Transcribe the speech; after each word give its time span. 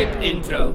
Skip 0.00 0.20
Intro. 0.20 0.74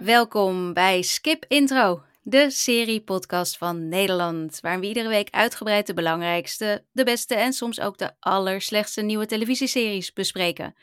Welkom 0.00 0.72
bij 0.72 1.02
Skip 1.02 1.44
Intro, 1.48 2.02
de 2.22 2.50
serie-podcast 2.50 3.56
van 3.56 3.88
Nederland, 3.88 4.58
waarin 4.60 4.80
we 4.80 4.86
iedere 4.86 5.08
week 5.08 5.28
uitgebreid 5.30 5.86
de 5.86 5.94
belangrijkste, 5.94 6.84
de 6.92 7.04
beste 7.04 7.34
en 7.34 7.52
soms 7.52 7.80
ook 7.80 7.98
de 7.98 8.10
allerslechtste 8.20 9.02
nieuwe 9.02 9.26
televisieseries 9.26 10.12
bespreken. 10.12 10.74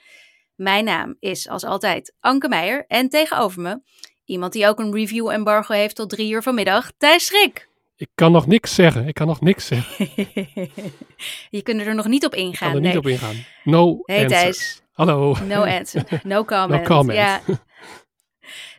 Mijn 0.56 0.84
naam 0.84 1.16
is 1.20 1.50
als 1.50 1.64
altijd 1.64 2.16
Anke 2.20 2.48
Meijer 2.48 2.86
en 2.88 3.10
tegenover 3.10 3.62
me 3.62 3.82
iemand 4.26 4.54
die 4.54 4.68
ook 4.68 4.80
een 4.80 4.94
review-embargo 4.94 5.74
heeft 5.74 5.96
tot 5.96 6.10
drie 6.10 6.32
uur 6.32 6.44
vanmiddag, 6.44 6.92
Thijs 6.97 7.25
Schrik. 7.25 7.69
Ik 7.96 8.10
kan 8.16 8.32
nog 8.32 8.47
niks 8.47 8.75
zeggen. 8.75 9.08
Ik 9.08 9.14
kan 9.14 9.28
nog 9.28 9.42
niks 9.42 9.66
zeggen. 9.66 10.10
Je 11.58 11.61
kunt 11.64 11.82
er 11.82 11.96
nog 11.96 12.08
niet 12.08 12.25
op 12.25 12.33
Ik 12.33 12.39
ingaan. 12.39 12.68
kan 12.68 12.75
er 12.75 12.82
nee. 12.82 12.89
niet 12.89 13.00
op 13.00 13.08
ingaan. 13.08 13.46
No 13.64 14.00
Hey, 14.05 14.24
answers. 14.24 14.42
Thijs. 14.42 14.86
Hallo. 14.97 15.36
No 15.43 15.64
answer. 15.64 16.04
No 16.24 16.43
comment. 16.43 16.82
No 16.82 16.96
comment. 16.96 17.18
Ja. 17.18 17.42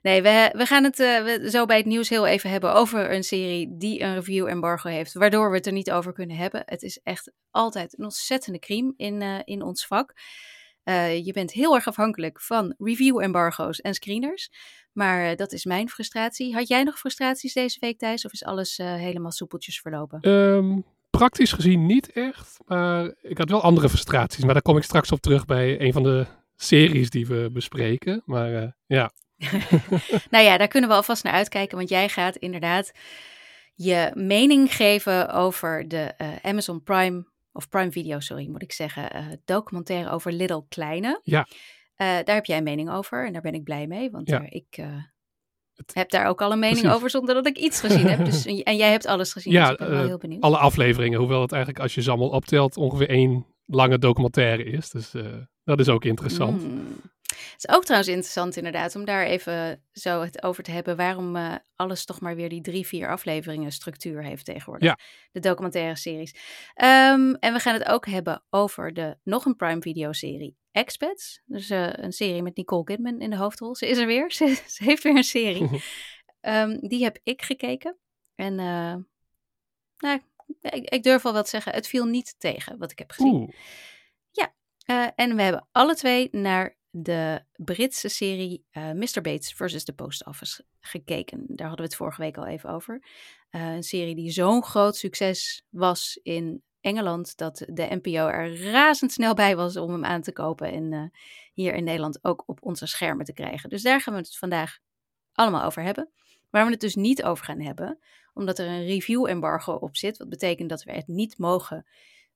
Nee, 0.02 0.22
we, 0.22 0.50
we 0.56 0.66
gaan 0.66 0.84
het 0.84 1.00
eh, 1.00 1.22
we- 1.24 1.50
zo 1.50 1.64
bij 1.66 1.76
het 1.76 1.86
nieuws 1.86 2.08
heel 2.08 2.26
even 2.26 2.50
hebben 2.50 2.74
over 2.74 3.12
een 3.12 3.22
serie 3.22 3.76
die 3.76 4.02
een 4.02 4.14
review-embargo 4.14 4.88
heeft, 4.88 5.12
waardoor 5.12 5.50
we 5.50 5.56
het 5.56 5.66
er 5.66 5.72
niet 5.72 5.90
over 5.90 6.12
kunnen 6.12 6.36
hebben. 6.36 6.62
Het 6.64 6.82
is 6.82 7.00
echt 7.02 7.32
altijd 7.50 7.98
een 7.98 8.04
ontzettende 8.04 8.58
crime 8.58 8.92
in, 8.96 9.22
eh, 9.22 9.38
in 9.44 9.62
ons 9.62 9.86
vak. 9.86 10.12
Eh, 10.82 11.24
je 11.24 11.32
bent 11.32 11.52
heel 11.52 11.74
erg 11.74 11.86
afhankelijk 11.86 12.40
van 12.40 12.74
review-embargo's 12.78 13.80
en 13.80 13.94
screeners. 13.94 14.50
Maar 14.92 15.36
dat 15.36 15.52
is 15.52 15.64
mijn 15.64 15.88
frustratie. 15.88 16.54
Had 16.54 16.68
jij 16.68 16.82
nog 16.82 16.98
frustraties 16.98 17.52
deze 17.52 17.76
week, 17.80 17.98
Thijs? 17.98 18.24
Of 18.24 18.32
is 18.32 18.44
alles 18.44 18.76
helemaal 18.76 19.32
soepeltjes 19.32 19.80
verlopen? 19.80 20.20
Ehm, 20.20 20.78
praktisch 21.10 21.52
gezien 21.52 21.86
niet 21.86 22.12
echt. 22.12 22.58
Maar 22.66 23.14
ik 23.22 23.38
had 23.38 23.50
wel 23.50 23.62
andere 23.62 23.88
frustraties. 23.88 24.44
Maar 24.44 24.52
daar 24.52 24.62
kom 24.62 24.76
ik 24.76 24.82
straks 24.82 25.12
op 25.12 25.20
terug 25.20 25.44
bij 25.44 25.80
een 25.80 25.92
van 25.92 26.02
de 26.02 26.26
series 26.56 27.10
die 27.10 27.26
we 27.26 27.50
bespreken. 27.52 28.22
Maar 28.24 28.54
eh, 28.54 28.68
ja. 28.86 29.10
Nou 30.30 30.44
ja, 30.44 30.56
daar 30.56 30.68
kunnen 30.68 30.90
we 30.90 30.96
alvast 30.96 31.24
naar 31.24 31.32
uitkijken, 31.32 31.76
want 31.76 31.88
jij 31.88 32.08
gaat 32.08 32.36
inderdaad 32.36 32.92
je 33.74 34.10
mening 34.14 34.74
geven 34.74 35.28
over 35.32 35.88
de 35.88 36.14
eh, 36.16 36.28
Amazon 36.42 36.82
Prime, 36.82 37.26
of 37.52 37.68
Prime 37.68 37.90
Video, 37.90 38.20
sorry, 38.20 38.48
moet 38.48 38.62
ik 38.62 38.72
zeggen, 38.72 39.10
eh, 39.10 39.26
documentaire 39.44 40.10
over 40.10 40.32
Little 40.32 40.64
Kleine. 40.68 41.20
Ja. 41.22 41.46
Daar 41.96 42.34
heb 42.34 42.44
jij 42.44 42.56
een 42.56 42.62
mening 42.64 42.90
over 42.90 43.26
en 43.26 43.32
daar 43.32 43.42
ben 43.42 43.54
ik 43.54 43.64
blij 43.64 43.86
mee, 43.86 44.10
want 44.10 44.28
Ja. 44.28 44.42
ik 44.48 44.78
Het- 45.86 45.94
heb 45.94 46.10
daar 46.10 46.26
ook 46.26 46.42
al 46.42 46.52
een 46.52 46.58
mening 46.58 46.78
Precies. 46.78 46.96
over 46.96 47.10
zonder 47.10 47.34
dat 47.34 47.46
ik 47.46 47.56
iets 47.58 47.80
gezien 47.80 48.06
heb. 48.06 48.24
Dus, 48.24 48.46
en 48.62 48.76
jij 48.76 48.90
hebt 48.90 49.06
alles 49.06 49.32
gezien, 49.32 49.52
Ja, 49.52 49.62
dus 49.62 49.72
ik 49.72 49.78
ben 49.78 49.90
wel 49.90 50.00
eh, 50.00 50.06
heel 50.06 50.18
benieuwd. 50.18 50.42
Alle 50.42 50.56
afleveringen. 50.58 51.18
Hoewel 51.18 51.40
het 51.40 51.52
eigenlijk 51.52 51.82
als 51.82 51.94
je 51.94 52.02
ze 52.02 52.10
allemaal 52.10 52.28
optelt 52.28 52.76
ongeveer 52.76 53.08
één 53.08 53.46
lange 53.66 53.98
documentaire 53.98 54.64
is. 54.64 54.90
Dus 54.90 55.14
eh, 55.14 55.22
dat 55.64 55.80
is 55.80 55.88
ook 55.88 56.04
interessant. 56.04 56.62
Mm. 56.62 56.80
Het 57.28 57.54
is 57.56 57.68
ook 57.68 57.82
trouwens 57.84 58.10
interessant 58.10 58.56
inderdaad 58.56 58.96
om 58.96 59.04
daar 59.04 59.24
even 59.24 59.82
zo 59.92 60.20
het 60.22 60.42
over 60.42 60.62
te 60.62 60.70
hebben 60.70 60.96
waarom 60.96 61.36
eh, 61.36 61.54
alles 61.76 62.04
toch 62.04 62.20
maar 62.20 62.36
weer 62.36 62.48
die 62.48 62.60
drie, 62.60 62.86
vier 62.86 63.08
afleveringen 63.08 63.72
structuur 63.72 64.24
heeft 64.24 64.44
tegenwoordig. 64.44 64.88
Ja. 64.88 64.98
De 65.32 65.40
documentaire 65.40 65.96
series. 65.96 66.34
Ehm, 66.74 67.34
en 67.34 67.52
we 67.52 67.58
gaan 67.58 67.74
het 67.74 67.88
ook 67.88 68.06
hebben 68.06 68.44
over 68.50 68.92
de 68.92 69.18
nog 69.22 69.44
een 69.44 69.56
Prime 69.56 69.80
Video 69.80 70.12
serie 70.12 70.56
Expats. 70.70 71.42
Dus 71.44 71.70
eh, 71.70 71.92
een 71.92 72.12
serie 72.12 72.42
met 72.42 72.56
Nicole 72.56 72.84
Kidman 72.84 73.20
in 73.20 73.30
de 73.30 73.36
hoofdrol. 73.36 73.74
Ze 73.74 73.88
is 73.88 73.98
er 73.98 74.06
weer. 74.06 74.32
Ze, 74.38 74.62
ze 74.66 74.84
heeft 74.84 75.02
weer 75.02 75.16
een 75.16 75.22
serie. 75.22 75.68
Ehm, 76.40 76.78
die 76.80 77.02
heb 77.02 77.18
ik 77.22 77.42
gekeken. 77.42 77.96
En 78.34 78.58
eh, 78.58 78.94
nou, 79.98 80.20
ik, 80.60 80.88
ik 80.90 81.02
durf 81.02 81.26
al 81.26 81.32
wel 81.32 81.42
te 81.42 81.48
zeggen, 81.48 81.72
het 81.72 81.88
viel 81.88 82.04
niet 82.04 82.34
tegen 82.38 82.78
wat 82.78 82.90
ik 82.90 82.98
heb 82.98 83.10
gezien. 83.10 83.34
Oeh. 83.34 83.50
Eh, 84.88 85.06
en 85.14 85.36
we 85.36 85.42
hebben 85.42 85.68
alle 85.72 85.94
twee 85.94 86.28
naar 86.32 86.76
de 87.02 87.42
Britse 87.56 88.08
serie 88.08 88.64
eh 88.70 88.90
Mr. 88.90 89.20
Bates 89.22 89.52
versus 89.52 89.84
The 89.84 89.92
Post 89.92 90.26
Office 90.26 90.64
gekeken. 90.80 91.44
Daar 91.46 91.66
hadden 91.68 91.84
we 91.86 91.90
het 91.90 91.96
vorige 92.00 92.20
week 92.20 92.36
al 92.36 92.46
even 92.46 92.70
over. 92.70 93.02
Eh, 93.50 93.74
een 93.74 93.82
serie 93.82 94.14
die 94.14 94.30
zo'n 94.30 94.64
groot 94.64 94.96
succes 94.96 95.64
was 95.68 96.20
in 96.22 96.62
Engeland 96.80 97.36
dat 97.36 97.56
de 97.66 97.86
NPO 98.02 98.26
er 98.26 98.70
razendsnel 98.70 99.34
bij 99.34 99.56
was 99.56 99.76
om 99.76 99.90
hem 99.90 100.04
aan 100.04 100.22
te 100.22 100.32
kopen 100.32 100.72
en 100.72 100.92
eh, 100.92 101.02
hier 101.52 101.74
in 101.74 101.84
Nederland 101.84 102.24
ook 102.24 102.42
op 102.46 102.58
onze 102.62 102.86
schermen 102.86 103.24
te 103.24 103.32
krijgen. 103.32 103.68
Dus 103.70 103.82
daar 103.82 104.00
gaan 104.00 104.12
we 104.14 104.18
het 104.20 104.36
vandaag 104.36 104.78
allemaal 105.32 105.64
over 105.64 105.82
hebben. 105.82 106.10
Waar 106.50 106.64
we 106.64 106.70
het 106.70 106.80
dus 106.80 106.94
niet 106.94 107.22
over 107.22 107.44
gaan 107.44 107.60
hebben, 107.60 107.98
omdat 108.34 108.58
er 108.58 108.66
een 108.66 108.86
review-embargo 108.86 109.72
op 109.72 109.96
zit, 109.96 110.18
wat 110.18 110.28
betekent 110.28 110.68
dat 110.68 110.82
we 110.82 110.92
het 110.92 111.06
niet 111.06 111.38
mogen 111.38 111.86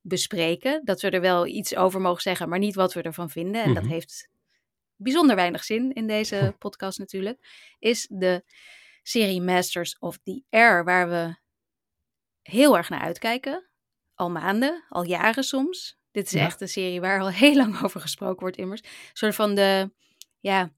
bespreken. 0.01 0.81
Dat 0.85 1.01
we 1.01 1.11
er 1.11 1.21
wel 1.21 1.47
iets 1.47 1.77
over 1.77 2.01
mogen 2.01 2.23
zeggen, 2.23 2.49
maar 2.49 2.59
niet 2.59 2.75
wat 2.75 2.93
we 2.95 3.03
ervan 3.03 3.31
vinden. 3.31 3.63
En 3.63 3.75
dat 3.75 3.83
Mhm. 3.83 3.93
heeft 3.93 4.29
bijzonder 5.03 5.37
weinig 5.37 5.65
zin 5.65 5.93
in 5.93 6.07
deze 6.07 6.55
podcast 6.59 6.99
natuurlijk. 6.99 7.39
Is 7.79 8.07
de 8.11 8.45
serie 9.03 9.41
Masters 9.43 9.99
of 9.99 10.19
the 10.23 10.43
Air, 10.51 10.85
waar 10.85 11.09
we 11.09 11.35
heel 12.43 12.77
erg 12.77 12.89
naar 12.89 13.01
uitkijken. 13.01 13.69
Al 14.15 14.31
maanden, 14.31 14.85
al 14.89 15.05
jaren 15.05 15.45
soms. 15.45 15.99
Dit 16.11 16.27
is 16.27 16.33
Ja. 16.33 16.45
echt 16.45 16.61
een 16.61 16.69
serie 16.69 17.01
waar 17.01 17.21
al 17.21 17.31
heel 17.43 17.57
lang 17.57 17.83
over 17.83 18.01
gesproken 18.01 18.41
wordt 18.41 18.57
immers. 18.57 18.81
Een 18.83 18.89
soort 19.13 19.35
van 19.35 19.55
de, 19.55 19.93
ja, 20.41 20.73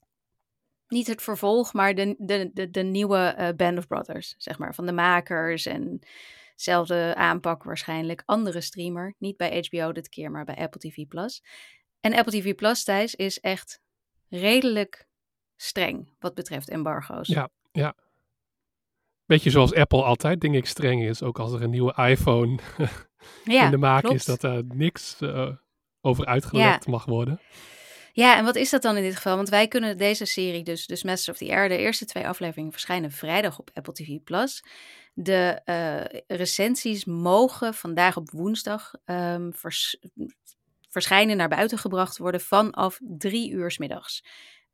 niet 0.89 1.07
het 1.07 1.23
vervolg, 1.23 1.73
maar 1.73 1.95
de, 1.95 2.15
de, 2.19 2.51
de, 2.53 2.71
de 2.71 2.83
nieuwe 2.83 3.19
eh, 3.19 3.49
Band 3.57 3.79
of 3.79 3.87
Brothers, 3.87 4.35
zeg 4.39 4.59
maar. 4.59 4.75
Van 4.75 4.87
de 4.87 4.93
makers 4.93 5.67
en 5.67 5.99
zelfde 6.57 7.15
aanpak 7.17 7.63
waarschijnlijk. 7.65 8.23
Andere 8.25 8.61
streamer, 8.61 9.15
niet 9.19 9.37
bij 9.37 9.67
HBO 9.69 9.93
dit 9.93 10.09
keer, 10.09 10.31
maar 10.31 10.45
bij 10.45 10.57
Apple 10.57 10.81
TV+. 10.81 11.07
Plus. 11.09 11.43
En 12.01 12.15
Apple 12.15 12.41
TV 12.41 12.55
Plus, 12.55 12.85
Thijs, 12.85 13.15
is 13.15 13.41
echt 13.41 13.81
redelijk 14.29 15.07
streng 15.57 16.15
wat 16.19 16.35
betreft 16.35 16.69
embargo's. 16.69 17.29
Ja. 17.73 17.95
Beetje 19.27 19.51
zoals 19.51 19.75
Apple 19.75 20.03
altijd, 20.03 20.41
denk 20.41 20.55
ik, 20.55 20.67
streng 20.67 21.03
is. 21.03 21.23
Ook 21.23 21.39
als 21.39 21.53
er 21.53 21.63
een 21.63 21.71
nieuwe 21.71 21.95
iPhone 21.97 22.59
Ja, 23.45 23.65
in 23.65 23.71
de 23.71 23.77
maak 23.77 24.03
klopt. 24.03 24.17
is, 24.17 24.25
dat 24.25 24.41
daar 24.41 24.63
niks 24.65 25.21
eh, 25.21 25.51
over 26.01 26.27
uitgelegd 26.27 26.87
mag 26.87 27.05
worden. 27.05 27.41
Ja, 28.13 28.37
en 28.37 28.45
wat 28.45 28.57
is 28.57 28.71
dat 28.71 28.83
dan 28.83 28.97
in 28.97 29.03
dit 29.03 29.17
geval? 29.17 29.37
Want 29.37 29.49
wij 29.49 29.69
kunnen 29.69 29.99
deze 29.99 30.25
serie, 30.25 30.63
dus, 30.63 30.87
dus 30.87 31.03
Masters 31.03 31.29
of 31.41 31.47
the 31.47 31.55
Air, 31.55 31.69
de 31.69 31.77
eerste 31.77 32.05
twee 32.05 32.29
afleveringen 32.29 32.73
verschijnen 32.73 33.11
vrijdag 33.11 33.59
op 33.59 33.71
Apple 33.73 33.93
TV+. 33.93 34.19
Plus. 34.25 34.65
De 35.13 35.61
eh, 35.65 36.21
recensies 36.27 37.05
mogen 37.05 37.75
vandaag 37.75 38.17
op 38.17 38.31
woensdag 38.31 38.93
ehm, 39.05 39.51
vers- 39.53 39.97
verschijnen, 40.95 41.37
naar 41.37 41.49
buiten 41.49 41.79
gebracht 41.79 42.19
worden 42.19 42.41
vanaf 42.41 42.99
drie 43.03 43.51
uur 43.51 43.71
's 43.71 43.79
middags. 43.79 44.25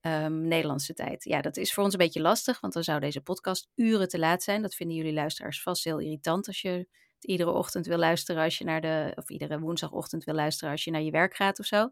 ehm, 0.01 0.49
Nederlandse 0.49 0.95
tijd. 0.95 1.25
Ja, 1.25 1.41
dat 1.41 1.57
is 1.57 1.73
voor 1.73 1.85
ons 1.85 1.93
een 1.93 1.99
beetje 1.99 2.21
lastig, 2.21 2.61
want 2.61 2.73
dan 2.73 2.83
zou 2.85 3.01
deze 3.01 3.21
podcast 3.21 3.69
uren 3.75 4.09
te 4.09 4.19
laat 4.19 4.43
zijn. 4.43 4.63
Dat 4.63 4.75
vinden 4.75 4.97
jullie 4.97 5.13
luisteraars 5.13 5.63
vast 5.63 5.85
heel 5.85 5.99
irritant 5.99 6.47
als 6.47 6.61
je 6.61 6.69
het 7.15 7.25
iedere 7.25 7.51
ochtend 7.51 7.87
wil 7.87 7.99
luisteren 7.99 8.43
als 8.43 8.59
je 8.59 8.65
naar 8.65 8.81
de, 8.81 9.13
of 9.15 9.31
iedere 9.31 9.59
woensdagochtend 9.59 10.25
wil 10.25 10.35
luisteren 10.35 10.71
als 10.73 10.85
je 10.85 10.91
naar 10.91 11.03
je 11.03 11.11
werk 11.11 11.35
gaat 11.37 11.59
of 11.59 11.67
zo. 11.67 11.89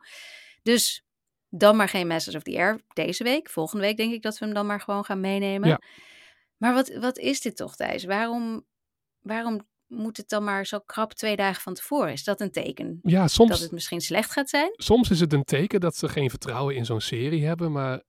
Dus 0.63 1.05
dan 1.49 1.77
maar 1.77 1.89
geen 1.89 2.07
Masters 2.07 2.37
of 2.37 2.43
the 2.43 2.57
Air 2.57 2.81
deze 2.95 3.25
week. 3.25 3.51
Volgende 3.51 3.85
week 3.85 3.97
denk 3.97 4.13
ik 4.13 4.23
dat 4.23 4.39
we 4.39 4.45
hem 4.45 4.55
dan 4.55 4.67
maar 4.67 4.81
gewoon 4.81 5.05
gaan 5.05 5.21
meenemen. 5.21 5.69
Ja. 5.69 5.81
Maar 6.57 6.75
wat, 6.75 6.89
wat 6.95 7.19
is 7.19 7.41
dit 7.41 7.57
toch, 7.57 7.77
Thijs? 7.77 8.05
Waarom, 8.05 8.67
waarom 9.21 9.69
moet 9.89 10.17
het 10.17 10.29
dan 10.29 10.45
maar 10.45 10.67
zo 10.67 10.79
krap 10.79 11.13
twee 11.13 11.37
dagen 11.37 11.63
van 11.63 11.75
tevoren? 11.75 12.13
Is 12.13 12.25
dat 12.25 12.41
een 12.41 12.51
teken 12.51 12.99
Ja, 13.03 13.21
dat 13.21 13.31
soms, 13.31 13.61
het 13.61 13.73
misschien 13.73 14.01
slecht 14.01 14.31
gaat 14.31 14.49
zijn? 14.49 14.71
soms 14.73 15.11
is 15.11 15.21
het 15.21 15.33
een 15.33 15.45
teken 15.45 15.81
dat 15.81 15.97
ze 15.97 16.09
geen 16.09 16.31
vertrouwen 16.31 16.77
in 16.77 16.85
zo'n 16.85 17.01
serie 17.01 17.47
hebben. 17.47 17.73
Maar 17.73 18.03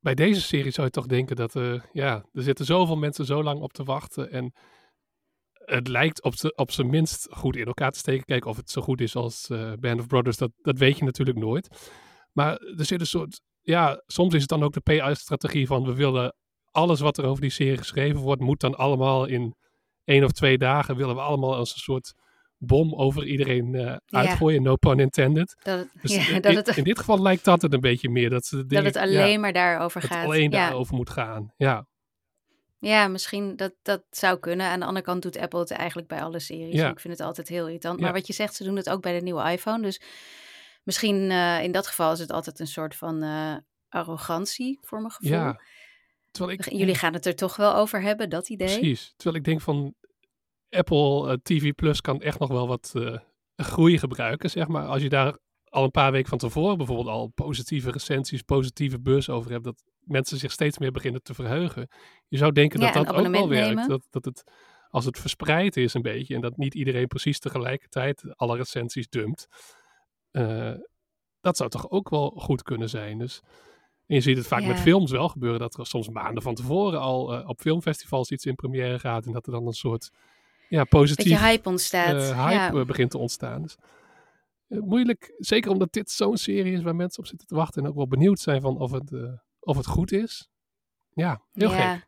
bij 0.00 0.14
deze 0.14 0.40
serie 0.40 0.70
zou 0.70 0.86
je 0.86 0.92
toch 0.92 1.06
denken 1.06 1.36
dat 1.36 1.56
eh, 1.56 1.80
ja, 1.92 2.24
er 2.32 2.42
zitten 2.42 2.64
zoveel 2.64 2.96
mensen 2.96 3.24
zo 3.24 3.42
lang 3.42 3.60
op 3.60 3.72
te 3.72 3.84
wachten. 3.84 4.30
En 4.30 4.52
het 5.52 5.88
lijkt 5.88 6.22
op, 6.22 6.34
op 6.54 6.70
zijn 6.70 6.90
minst 6.90 7.28
goed 7.30 7.56
in 7.56 7.66
elkaar 7.66 7.90
te 7.90 7.98
steken. 7.98 8.24
Kijk, 8.24 8.44
of 8.44 8.56
het 8.56 8.70
zo 8.70 8.82
goed 8.82 9.00
is 9.00 9.16
als 9.16 9.48
eh, 9.48 9.72
Band 9.80 10.00
of 10.00 10.06
Brothers, 10.06 10.36
dat, 10.36 10.50
dat 10.62 10.78
weet 10.78 10.98
je 10.98 11.04
natuurlijk 11.04 11.38
nooit. 11.38 11.68
Maar 12.32 12.56
er 12.56 12.84
zit 12.84 13.00
een 13.00 13.06
soort, 13.06 13.40
ja, 13.60 14.02
soms 14.06 14.34
is 14.34 14.40
het 14.40 14.50
dan 14.50 14.62
ook 14.62 14.72
de 14.72 14.80
PR-strategie 14.80 15.66
van 15.66 15.84
we 15.84 15.94
willen 15.94 16.34
alles 16.70 17.00
wat 17.00 17.18
er 17.18 17.24
over 17.24 17.40
die 17.40 17.50
serie 17.50 17.76
geschreven 17.76 18.20
wordt, 18.20 18.42
moet 18.42 18.60
dan 18.60 18.74
allemaal 18.74 19.26
in 19.26 19.54
één 20.08 20.24
of 20.24 20.32
twee 20.32 20.58
dagen, 20.58 20.96
willen 20.96 21.14
we 21.14 21.20
allemaal 21.20 21.54
als 21.54 21.72
een 21.72 21.78
soort 21.78 22.14
bom 22.58 22.94
over 22.94 23.26
iedereen 23.26 23.74
eh, 23.74 23.96
uitgooien, 24.06 24.62
no 24.62 24.76
pun 24.76 24.98
intended. 25.00 25.56
Dat 25.62 25.78
het, 25.78 25.88
Dus 26.02 26.14
ja, 26.26 26.34
in, 26.34 26.40
dat 26.40 26.54
het, 26.66 26.76
in 26.76 26.84
dit 26.84 26.98
geval 26.98 27.22
lijkt 27.22 27.44
dat 27.44 27.62
het 27.62 27.72
een 27.72 27.80
beetje 27.80 28.08
meer, 28.10 28.30
dat, 28.30 28.44
ze 28.46 28.56
dat 28.56 28.68
dingen- 28.68 28.84
het 28.84 28.94
ja, 28.94 29.00
alleen 29.00 29.40
maar 29.40 29.52
daarover 29.52 30.00
het 30.00 30.10
gaat. 30.10 30.24
alleen 30.24 30.50
ja. 30.50 30.58
daarover 30.66 30.94
moet 30.94 31.10
gaan. 31.10 31.52
Ja, 31.56 31.86
Ja, 32.78 33.08
misschien 33.08 33.56
dat 33.56 33.72
dat 33.82 34.02
zou 34.10 34.38
kunnen. 34.38 34.66
Aan 34.66 34.80
de 34.80 34.86
andere 34.86 35.04
kant 35.04 35.22
doet 35.22 35.38
Apple 35.38 35.60
het 35.60 35.70
eigenlijk 35.70 36.08
bij 36.08 36.22
alle 36.22 36.38
series. 36.38 36.74
Ja. 36.74 36.90
Ik 36.90 37.00
vind 37.00 37.18
het 37.18 37.26
altijd 37.26 37.48
heel 37.48 37.66
irritant. 37.66 38.00
Maar 38.00 38.12
wat 38.12 38.26
je 38.26 38.32
zegt, 38.32 38.54
ze 38.54 38.64
doen 38.64 38.76
het 38.76 38.90
ook 38.90 39.02
bij 39.02 39.14
de 39.18 39.24
nieuwe 39.24 39.50
iPhone. 39.52 39.82
Dus 39.82 40.00
misschien 40.82 41.30
eh, 41.30 41.62
in 41.62 41.72
dat 41.72 41.86
geval 41.86 42.12
is 42.12 42.18
het 42.18 42.32
altijd 42.32 42.60
een 42.60 42.66
soort 42.66 42.96
van 42.96 43.22
eh, 43.22 43.56
arrogantie 43.88 44.78
voor 44.82 44.98
mijn 45.00 45.12
gevoel. 45.12 45.32
ja. 45.32 45.60
Terwijl 46.38 46.58
ik, 46.58 46.72
Jullie 46.72 46.94
gaan 46.94 47.12
het 47.12 47.26
er 47.26 47.34
toch 47.34 47.56
wel 47.56 47.74
over 47.74 48.02
hebben, 48.02 48.30
dat 48.30 48.48
idee? 48.48 48.78
Precies. 48.78 49.12
Terwijl 49.16 49.36
ik 49.36 49.44
denk 49.44 49.60
van 49.60 49.94
Apple 50.70 51.28
eh, 51.30 51.36
TV 51.42 51.72
Plus 51.72 52.00
kan 52.00 52.20
echt 52.20 52.38
nog 52.38 52.48
wel 52.48 52.68
wat 52.68 52.92
eh, 52.94 53.16
groei 53.56 53.98
gebruiken, 53.98 54.50
zeg 54.50 54.68
maar. 54.68 54.86
Als 54.86 55.02
je 55.02 55.08
daar 55.08 55.38
al 55.64 55.84
een 55.84 55.90
paar 55.90 56.12
weken 56.12 56.28
van 56.28 56.38
tevoren 56.38 56.76
bijvoorbeeld 56.76 57.08
al 57.08 57.26
positieve 57.26 57.90
recensies, 57.90 58.42
positieve 58.42 59.00
bus 59.00 59.28
over 59.28 59.50
hebt, 59.50 59.64
dat 59.64 59.82
mensen 60.00 60.38
zich 60.38 60.52
steeds 60.52 60.78
meer 60.78 60.90
beginnen 60.92 61.22
te 61.22 61.34
verheugen. 61.34 61.88
Je 62.28 62.36
zou 62.38 62.52
denken 62.52 62.80
Ja, 62.80 62.92
dat 62.92 63.06
dat 63.06 63.14
ook 63.16 63.26
wel 63.28 63.48
werkt. 63.48 63.66
nemen. 63.68 63.88
Dat, 63.88 64.06
dat 64.10 64.24
het, 64.24 64.44
als 64.88 65.04
het 65.04 65.18
verspreid 65.18 65.76
is 65.76 65.94
een 65.94 66.02
beetje 66.02 66.34
en 66.34 66.40
dat 66.40 66.56
niet 66.56 66.74
iedereen 66.74 67.06
precies 67.06 67.38
tegelijkertijd 67.38 68.36
alle 68.36 68.56
recensies 68.56 69.08
dumpt, 69.08 69.46
eh, 70.30 70.74
dat 71.40 71.56
zou 71.56 71.70
toch 71.70 71.90
ook 71.90 72.08
wel 72.08 72.30
goed 72.30 72.62
kunnen 72.62 72.88
zijn. 72.88 73.18
Dus, 73.18 73.40
en 74.08 74.14
je 74.14 74.20
ziet 74.20 74.36
het 74.36 74.46
vaak 74.46 74.64
met 74.64 74.76
Ja. 74.76 74.82
films 74.82 75.10
wel 75.10 75.28
gebeuren, 75.28 75.60
dat 75.60 75.78
er 75.78 75.86
soms 75.86 76.08
maanden 76.08 76.42
van 76.42 76.54
tevoren 76.54 77.00
al 77.00 77.34
eh, 77.34 77.48
op 77.48 77.60
filmfestivals 77.60 78.30
iets 78.30 78.46
in 78.46 78.54
première 78.54 78.98
gaat 78.98 79.26
en 79.26 79.32
dat 79.32 79.46
er 79.46 79.52
dan 79.52 79.66
een 79.66 79.72
soort 79.72 80.10
ja, 80.68 80.84
positief 80.84 81.40
hype 81.40 81.68
ontstaat. 81.68 82.14
eh, 82.14 82.44
hype 82.44 82.54
ja. 82.54 82.80
eh, 82.80 82.86
begint 82.86 83.10
te 83.10 83.18
ontstaan. 83.18 83.62
Dus, 83.62 83.76
moeilijk, 84.68 85.34
zeker 85.38 85.70
omdat 85.70 85.92
dit 85.92 86.10
zo'n 86.10 86.36
serie 86.36 86.72
is 86.72 86.82
waar 86.82 86.96
mensen 86.96 87.18
op 87.22 87.26
zitten 87.28 87.46
te 87.46 87.54
wachten 87.54 87.82
en 87.82 87.88
ook 87.88 87.96
wel 87.96 88.08
benieuwd 88.08 88.40
zijn 88.40 88.60
van 88.60 88.78
of 88.78 88.90
het, 88.90 89.12
of 89.60 89.76
het 89.76 89.86
goed 89.86 90.12
is. 90.12 90.48
Ja, 91.14 91.42
heel 91.52 91.70
ja. 91.72 91.94
gek. 91.94 92.06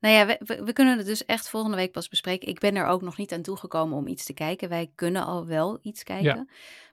Nou 0.00 0.14
ja, 0.14 0.26
we, 0.26 0.40
we, 0.44 0.64
we 0.64 0.72
kunnen 0.72 0.96
het 0.96 1.06
dus 1.06 1.24
echt 1.24 1.48
volgende 1.48 1.76
week 1.76 1.92
pas 1.92 2.08
bespreken. 2.08 2.48
Ik 2.48 2.58
ben 2.58 2.76
er 2.76 2.86
ook 2.86 3.02
nog 3.02 3.16
niet 3.16 3.32
aan 3.32 3.42
toegekomen 3.42 3.96
om 3.96 4.06
iets 4.06 4.24
te 4.24 4.32
kijken. 4.32 4.68
Wij 4.68 4.90
kunnen 4.94 5.24
al 5.24 5.46
wel 5.46 5.78
iets 5.82 6.02
kijken. 6.02 6.48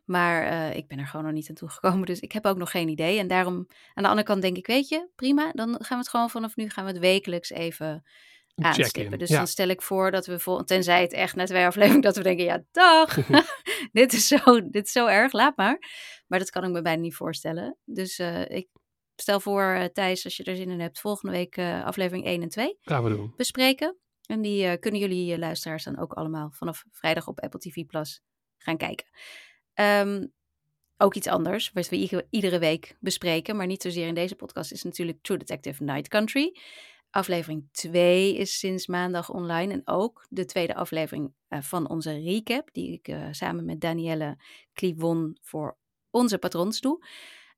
Maar 0.05 0.43
eh, 0.43 0.77
ik 0.77 0.87
ben 0.87 0.99
er 0.99 1.07
gewoon 1.07 1.25
nog 1.25 1.33
niet 1.33 1.49
aan 1.49 1.55
toegekomen. 1.55 2.05
Dus 2.05 2.19
ik 2.19 2.31
heb 2.31 2.45
ook 2.45 2.57
nog 2.57 2.71
geen 2.71 2.87
idee. 2.87 3.19
En 3.19 3.27
daarom, 3.27 3.55
aan 3.93 4.03
de 4.03 4.09
andere 4.09 4.27
kant 4.27 4.41
denk 4.41 4.57
ik, 4.57 4.67
weet 4.67 4.87
je, 4.87 5.09
prima. 5.15 5.51
Dan 5.51 5.69
gaan 5.69 5.97
we 5.97 6.03
het 6.03 6.09
gewoon 6.09 6.29
vanaf 6.29 6.55
nu, 6.55 6.69
gaan 6.69 6.85
we 6.85 6.91
het 6.91 6.99
wekelijks 6.99 7.49
even 7.49 8.03
aanstippen. 8.55 9.19
Dus 9.19 9.29
ja. 9.29 9.37
dan 9.37 9.47
stel 9.47 9.67
ik 9.67 9.81
voor 9.81 10.11
dat 10.11 10.25
we, 10.25 10.39
vol, 10.39 10.63
tenzij 10.63 11.01
het 11.01 11.13
echt 11.13 11.35
na 11.35 11.45
twee 11.45 11.65
afleveringen, 11.65 12.01
dat 12.01 12.15
we 12.15 12.23
denken, 12.23 12.45
ja, 12.45 12.63
dag. 12.71 13.17
dit, 13.91 14.13
is 14.13 14.27
zo, 14.27 14.69
dit 14.69 14.85
is 14.85 14.91
zo 14.91 15.05
erg, 15.07 15.31
laat 15.31 15.57
maar. 15.57 15.79
Maar 16.27 16.39
dat 16.39 16.49
kan 16.49 16.63
ik 16.63 16.71
me 16.71 16.81
bijna 16.81 17.01
niet 17.01 17.15
voorstellen. 17.15 17.77
Dus 17.85 18.19
eh, 18.19 18.49
ik 18.49 18.67
stel 19.15 19.39
voor, 19.39 19.63
eh, 19.63 19.85
Thijs, 19.85 20.23
als 20.23 20.37
je 20.37 20.43
er 20.43 20.55
zin 20.55 20.69
in 20.69 20.79
hebt, 20.79 20.99
volgende 20.99 21.35
week 21.35 21.57
aflevering 21.59 22.25
1 22.25 22.41
en 22.41 22.49
2 22.49 22.77
Gaan 22.81 23.03
we 23.03 23.09
doen. 23.09 23.33
bespreken. 23.35 23.97
En 24.25 24.41
die 24.41 24.77
kunnen 24.77 24.99
jullie 24.99 25.39
luisteraars 25.39 25.83
dan 25.83 25.99
ook 25.99 26.13
allemaal 26.13 26.51
vanaf 26.51 26.83
vrijdag 26.91 27.27
op 27.27 27.39
Apple 27.39 27.59
TV 27.59 27.85
Plus 27.85 28.21
gaan 28.57 28.77
kijken. 28.77 29.07
Ehm, 29.75 30.25
ook 30.97 31.15
iets 31.15 31.27
anders, 31.27 31.71
wat 31.73 31.89
we 31.89 32.25
iedere, 32.29 32.59
week 32.59 32.97
bespreken, 32.99 33.55
maar 33.55 33.65
niet 33.65 33.81
zozeer 33.81 34.07
in 34.07 34.13
deze 34.13 34.35
podcast, 34.35 34.71
is 34.71 34.83
natuurlijk 34.83 35.17
True 35.21 35.37
Detective 35.37 35.83
Night 35.83 36.07
Country. 36.07 36.57
Aflevering 37.09 37.67
2 37.71 38.35
is 38.35 38.59
sinds 38.59 38.87
maandag 38.87 39.29
online. 39.29 39.73
En 39.73 39.81
ook 39.85 40.25
de 40.29 40.45
tweede 40.45 40.75
aflevering 40.75 41.33
eh, 41.47 41.61
van 41.61 41.89
onze 41.89 42.19
recap, 42.19 42.69
die 42.71 42.91
ik 42.91 43.07
eh, 43.07 43.27
samen 43.31 43.65
met 43.65 43.81
Danielle 43.81 44.37
Clivon 44.73 45.37
voor 45.41 45.77
onze 46.09 46.37
patrons 46.37 46.79
doe. 46.79 47.05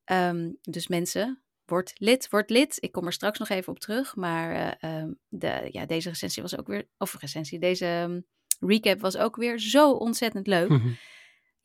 Ehm, 0.04 0.52
dus 0.62 0.88
mensen, 0.88 1.42
word 1.66 1.94
lid, 1.96 2.30
word 2.30 2.50
lid. 2.50 2.78
Ik 2.80 2.92
kom 2.92 3.06
er 3.06 3.14
straks 3.14 3.40
nog 3.40 3.50
even 3.50 3.74
op 3.74 3.80
terug. 3.80 4.16
Maar 4.16 4.52
eh, 4.80 4.92
ehm, 4.92 5.12
de, 5.28 5.70
ja, 5.72 5.86
deze 5.86 6.10
recensie 6.10 6.42
was 6.42 6.58
ook 6.58 6.68
weer, 6.68 6.88
of 6.98 7.20
recensie, 7.20 7.60
deze 7.60 8.24
recap 8.60 9.00
was 9.00 9.18
ook 9.18 9.36
weer 9.36 9.60
zo 9.60 9.92
ontzettend 9.92 10.48
leuk. 10.48 10.82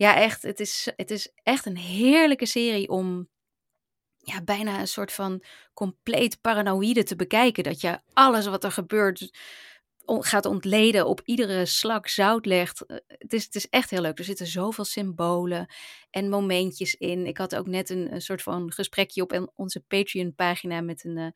Ja, 0.03 0.17
echt. 0.17 0.43
Het 0.43 0.61
is, 0.61 0.93
het 0.97 1.11
is 1.11 1.33
echt 1.43 1.67
een 1.67 1.77
heerlijke 1.77 2.47
serie 2.47 2.89
om 2.89 3.29
ja, 4.17 4.43
bijna 4.43 4.81
een 4.81 4.89
soort 4.89 5.13
van 5.13 5.43
compleet 5.75 6.41
paranoïde 6.41 7.03
te 7.03 7.17
bekijken. 7.17 7.65
Dat 7.65 7.81
je 7.81 8.01
alles 8.13 8.47
wat 8.47 8.65
er 8.65 8.73
gebeurt 8.73 9.31
gaat 10.05 10.45
ontleden, 10.45 11.07
op 11.07 11.21
iedere 11.25 11.67
slak 11.67 12.09
zout 12.09 12.47
legt. 12.47 12.87
Eh, 12.87 12.97
Het 13.07 13.33
is, 13.33 13.45
het 13.45 13.55
is 13.55 13.69
echt 13.69 13.91
heel 13.91 14.01
leuk. 14.01 14.19
Er 14.19 14.25
zitten 14.25 14.47
zoveel 14.47 14.85
symbolen 14.85 15.67
en 16.11 16.29
momentjes 16.29 16.95
in. 16.95 17.27
Ik 17.27 17.39
had 17.39 17.55
ook 17.57 17.67
net 17.67 17.91
een, 17.91 18.13
een 18.15 18.23
soort 18.23 18.43
van 18.43 18.73
gesprekje 18.73 19.23
op 19.23 19.53
onze 19.55 19.81
Patreon-pagina 19.81 20.81
met 20.81 21.05
een... 21.05 21.35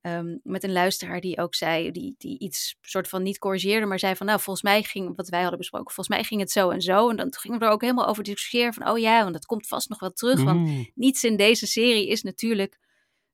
ehm, 0.00 0.36
met 0.42 0.64
een 0.64 0.72
luisteraar 0.72 1.20
die 1.20 1.38
ook 1.38 1.54
zei, 1.54 1.90
die, 1.90 2.14
die 2.18 2.38
iets 2.38 2.76
soort 2.80 3.08
van 3.08 3.22
niet 3.22 3.38
corrigeerde, 3.38 3.86
maar 3.86 3.98
zei 3.98 4.16
van, 4.16 4.26
nou, 4.26 4.40
volgens 4.40 4.64
mij 4.64 4.82
ging, 4.82 5.16
wat 5.16 5.28
wij 5.28 5.40
hadden 5.40 5.58
besproken, 5.58 5.94
volgens 5.94 6.16
mij 6.16 6.24
ging 6.24 6.40
het 6.40 6.50
zo 6.50 6.70
en 6.70 6.80
zo. 6.80 7.10
En 7.10 7.16
dan 7.16 7.34
gingen 7.34 7.58
we 7.58 7.64
er 7.64 7.70
ook 7.70 7.80
helemaal 7.80 8.06
over 8.06 8.22
discussiëren 8.22 8.74
van, 8.74 8.88
oh 8.88 8.98
ja, 8.98 9.20
want 9.20 9.32
dat 9.32 9.46
komt 9.46 9.66
vast 9.66 9.88
nog 9.88 10.00
wel 10.00 10.12
terug. 10.12 10.42
Want 10.42 10.56
Mm, 10.58 10.90
niets 10.94 11.24
in 11.24 11.36
deze 11.36 11.66
serie 11.66 12.08
is 12.08 12.22
natuurlijk 12.22 12.78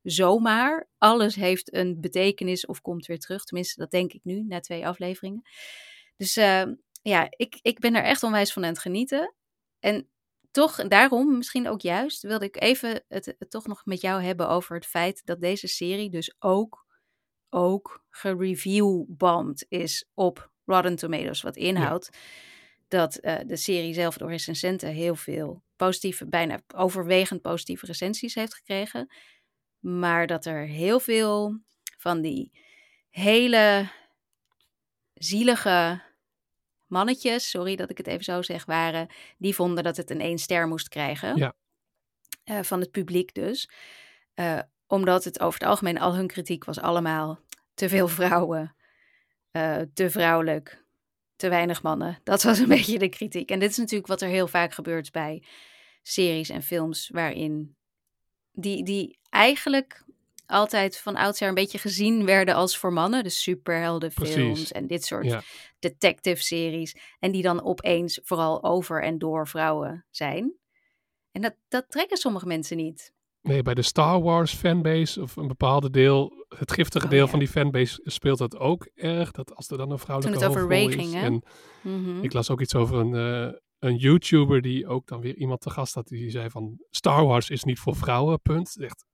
zomaar. 0.03 0.89
Alles 0.99 1.35
heeft 1.35 1.75
een 1.75 2.01
betekenis 2.01 2.67
of 2.67 2.81
komt 2.81 3.07
weer 3.07 3.19
terug. 3.19 3.45
Tenminste, 3.45 3.81
dat 3.81 3.91
denk 3.91 4.13
ik 4.13 4.21
nu, 4.25 4.43
na 4.43 4.61
twee 4.61 4.87
afleveringen. 4.87 5.43
Dus 6.17 6.37
eh, 6.37 6.65
ja, 7.03 7.27
ik, 7.31 7.59
ik 7.63 7.79
ben 7.79 7.95
er 7.95 8.03
echt 8.03 8.23
onwijs 8.23 8.53
van 8.53 8.63
aan 8.63 8.69
het 8.69 8.79
genieten. 8.79 9.35
En 9.79 10.09
toch, 10.55 10.89
daarom, 10.89 11.37
misschien 11.37 11.69
ook 11.69 11.81
juist, 11.81 12.23
wilde 12.23 12.45
ik 12.45 12.63
even 12.63 13.05
het, 13.09 13.35
het 13.39 13.51
toch 13.51 13.67
nog 13.67 13.85
met 13.85 14.01
jou 14.01 14.23
hebben 14.23 14.49
over 14.49 14.77
het 14.77 14.87
feit 14.87 15.23
dat 15.25 15.41
deze 15.41 15.69
serie 15.69 16.11
dus 16.11 16.35
ook, 16.39 16.87
ook 17.49 18.05
gereviewbomd 18.11 19.65
is 19.69 20.11
op 20.15 20.51
Rotten 20.65 20.97
Tomatoes. 20.97 21.43
Wat 21.43 21.57
inhoudt 21.57 22.11
dat 22.89 23.17
eh, 23.17 23.39
de 23.47 23.57
serie 23.57 23.95
zelf 23.95 24.17
door 24.17 24.29
recensenten 24.29 24.89
heel 24.89 25.15
veel 25.15 25.63
positieve, 25.77 26.29
bijna 26.29 26.61
overwegend 26.75 27.43
positieve 27.43 27.87
recensies 27.87 28.35
heeft 28.35 28.55
gekregen. 28.55 29.15
Maar 29.79 30.27
dat 30.27 30.45
er 30.45 30.67
heel 30.67 31.01
veel 31.01 31.61
van 31.99 32.21
die 32.21 32.53
hele 33.11 33.89
zielige 35.15 36.03
mannetjes, 36.87 37.51
sorry 37.51 37.77
dat 37.77 37.91
ik 37.91 37.99
het 37.99 38.07
even 38.07 38.25
zo 38.25 38.43
zeg, 38.43 38.65
waren, 38.65 39.09
die 39.39 39.55
vonden 39.55 39.85
dat 39.85 39.97
het 39.97 40.11
een 40.11 40.21
één 40.21 40.39
ster 40.39 40.69
moest 40.69 40.89
krijgen. 40.89 41.37
Ja. 41.37 41.55
Eh, 42.45 42.63
van 42.63 42.81
het 42.81 42.91
publiek 42.91 43.35
dus. 43.35 43.71
Eh, 44.35 44.59
omdat 44.87 45.25
het 45.25 45.41
over 45.41 45.61
het 45.61 45.69
algemeen 45.69 45.99
al 45.99 46.15
hun 46.15 46.27
kritiek 46.27 46.65
was 46.65 46.81
allemaal 46.81 47.41
te 47.75 47.89
veel 47.89 48.09
vrouwen, 48.09 48.77
eh, 49.51 49.81
te 49.95 50.11
vrouwelijk, 50.11 50.85
te 51.37 51.49
weinig 51.49 51.83
mannen. 51.83 52.19
Dat 52.25 52.43
was 52.43 52.59
een 52.59 52.69
beetje 52.79 52.99
de 52.99 53.09
kritiek. 53.09 53.51
En 53.51 53.59
dit 53.59 53.71
is 53.71 53.77
natuurlijk 53.77 54.09
wat 54.09 54.23
er 54.23 54.29
heel 54.29 54.49
vaak 54.49 54.73
gebeurt 54.73 55.13
bij 55.13 55.43
series 56.03 56.49
en 56.49 56.63
films 56.63 57.09
waarin 57.13 57.77
die, 58.53 58.85
die 58.85 59.19
eigenlijk 59.31 60.04
altijd 60.47 60.99
van 60.99 61.17
oudsher 61.17 61.49
een 61.49 61.55
beetje 61.55 61.79
gezien 61.79 62.25
werden 62.25 62.55
als 62.55 62.79
voor 62.79 62.93
mannen. 62.93 63.23
Dus 63.23 63.43
superheldenfilms 63.43 64.33
Precies. 64.35 64.73
en 64.73 64.87
dit 64.87 65.05
soort 65.05 65.25
Ja. 65.27 65.43
detective-series. 65.79 66.97
En 67.19 67.33
die 67.33 67.43
dan 67.43 67.63
opeens 67.65 68.21
vooral 68.23 68.63
over 68.65 69.03
en 69.03 69.19
door 69.19 69.49
vrouwen 69.49 70.07
zijn. 70.11 70.55
En 71.31 71.43
dat, 71.43 71.55
dat 71.69 71.85
trekken 71.89 72.17
sommige 72.17 72.47
mensen 72.47 72.77
niet. 72.77 73.13
Nee, 73.41 73.63
bij 73.63 73.75
de 73.75 73.83
Star 73.83 74.23
Wars 74.23 74.55
fanbase, 74.55 75.23
of 75.23 75.37
een 75.37 75.49
bepaalde 75.49 75.91
deel, 75.91 76.47
het 76.49 76.73
giftige 76.73 77.05
Oh, 77.05 77.11
deel 77.11 77.25
ja. 77.25 77.31
van 77.31 77.39
die 77.39 77.49
fanbase 77.49 78.01
speelt 78.05 78.39
dat 78.39 78.57
ook 78.59 78.89
erg. 78.95 79.31
Dat 79.31 79.55
als 79.55 79.71
er 79.71 79.77
dan 79.77 79.91
een 79.91 79.99
vrouwelijke 79.99 80.39
Toen 80.41 80.49
het 80.49 80.59
over 80.59 80.71
Ray 80.71 80.91
ging, 80.91 81.45
Mhm. 81.83 82.23
ik 82.23 82.33
las 82.33 82.51
ook 82.51 82.61
iets 82.61 82.75
over 82.75 82.97
een, 82.99 83.15
eh, 83.15 83.59
een 83.79 83.97
YouTuber 83.97 84.61
die 84.63 84.87
ook 84.87 85.07
dan 85.07 85.21
weer 85.21 85.35
iemand 85.37 85.61
te 85.61 85.71
gast 85.71 85.95
had. 85.95 86.07
Die 86.07 86.31
zei 86.31 86.51
van, 86.51 86.79
Star 86.91 87.25
Wars 87.25 87.51
is 87.51 87.65
niet 87.65 87.79
voor 87.79 87.97
vrouwen, 87.97 88.41
punt. 88.41 88.77
Echt 88.81 89.05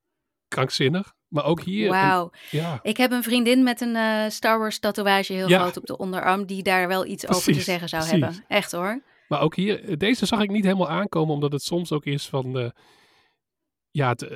krankzinnig. 0.51 1.13
Maar 1.29 1.45
ook 1.45 1.61
hier, 1.63 1.89
Wauw. 1.91 2.31
ja, 2.51 2.79
Ik 2.83 2.97
heb 2.97 3.11
een 3.11 3.23
vriendin 3.23 3.63
met 3.63 3.81
een 3.81 3.97
eh, 3.97 4.29
Star 4.29 4.59
Wars 4.59 4.79
tatoeage 4.79 5.33
heel 5.33 5.49
Ja. 5.49 5.61
groot 5.61 5.77
op 5.77 5.87
de 5.87 5.97
onderarm. 5.99 6.47
Die 6.47 6.63
daar 6.63 6.89
wel 6.89 7.07
iets 7.07 7.29
over 7.29 7.53
te 7.53 7.61
zeggen 7.61 7.89
zou 7.89 8.03
precies. 8.03 8.21
hebben. 8.21 8.45
Echt 8.49 8.73
hoor. 8.73 9.03
Maar 9.29 9.41
ook 9.41 9.55
hier, 9.55 9.85
eh, 9.85 9.97
deze 9.97 10.27
zag 10.27 10.41
ik 10.43 10.51
niet 10.51 10.65
helemaal 10.65 10.89
aankomen, 10.89 11.35
omdat 11.35 11.53
het 11.53 11.63
soms 11.63 11.93
ook 11.93 12.05
is 12.05 12.29
van. 12.29 12.59
eh, 12.59 12.71
ja, 13.91 14.09
het, 14.09 14.29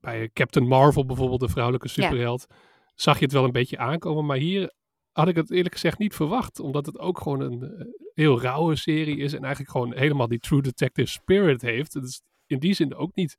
bij 0.00 0.30
Captain 0.32 0.66
Marvel 0.68 1.06
bijvoorbeeld, 1.06 1.40
de 1.40 1.48
vrouwelijke 1.48 1.88
superheld, 1.88 2.46
zag 2.94 3.18
je 3.18 3.24
het 3.24 3.32
wel 3.32 3.44
een 3.44 3.52
beetje 3.52 3.78
aankomen. 3.78 4.26
Maar 4.26 4.36
hier 4.36 4.72
had 5.12 5.28
ik 5.28 5.36
het 5.36 5.50
eerlijk 5.50 5.74
gezegd 5.74 5.98
niet 5.98 6.14
verwacht, 6.14 6.60
omdat 6.60 6.86
het 6.86 6.98
ook 6.98 7.18
gewoon 7.20 7.40
een 7.40 7.92
heel 8.14 8.40
rauwe 8.40 8.76
serie 8.76 9.16
is 9.16 9.32
en 9.32 9.40
eigenlijk 9.42 9.70
gewoon 9.70 9.94
helemaal 9.94 10.28
die 10.28 10.38
True 10.38 10.62
Detective 10.62 11.08
spirit 11.10 11.62
heeft. 11.62 11.92
Dus 11.92 12.22
in 12.46 12.58
die 12.58 12.74
zin 12.74 12.94
ook 12.94 13.14
niet. 13.14 13.36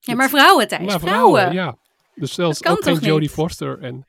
Ja, 0.00 0.14
maar 0.14 0.28
vrouwen, 0.28 0.68
Thijs. 0.68 0.86
maar 0.86 1.00
vrouwen. 1.00 1.52
ja. 1.52 1.76
Dus 2.14 2.34
zelfs 2.34 2.64
ook 2.66 2.82
geen 2.84 2.98
Jodie? 2.98 3.28
Foster. 3.30 3.78
En 3.82 4.06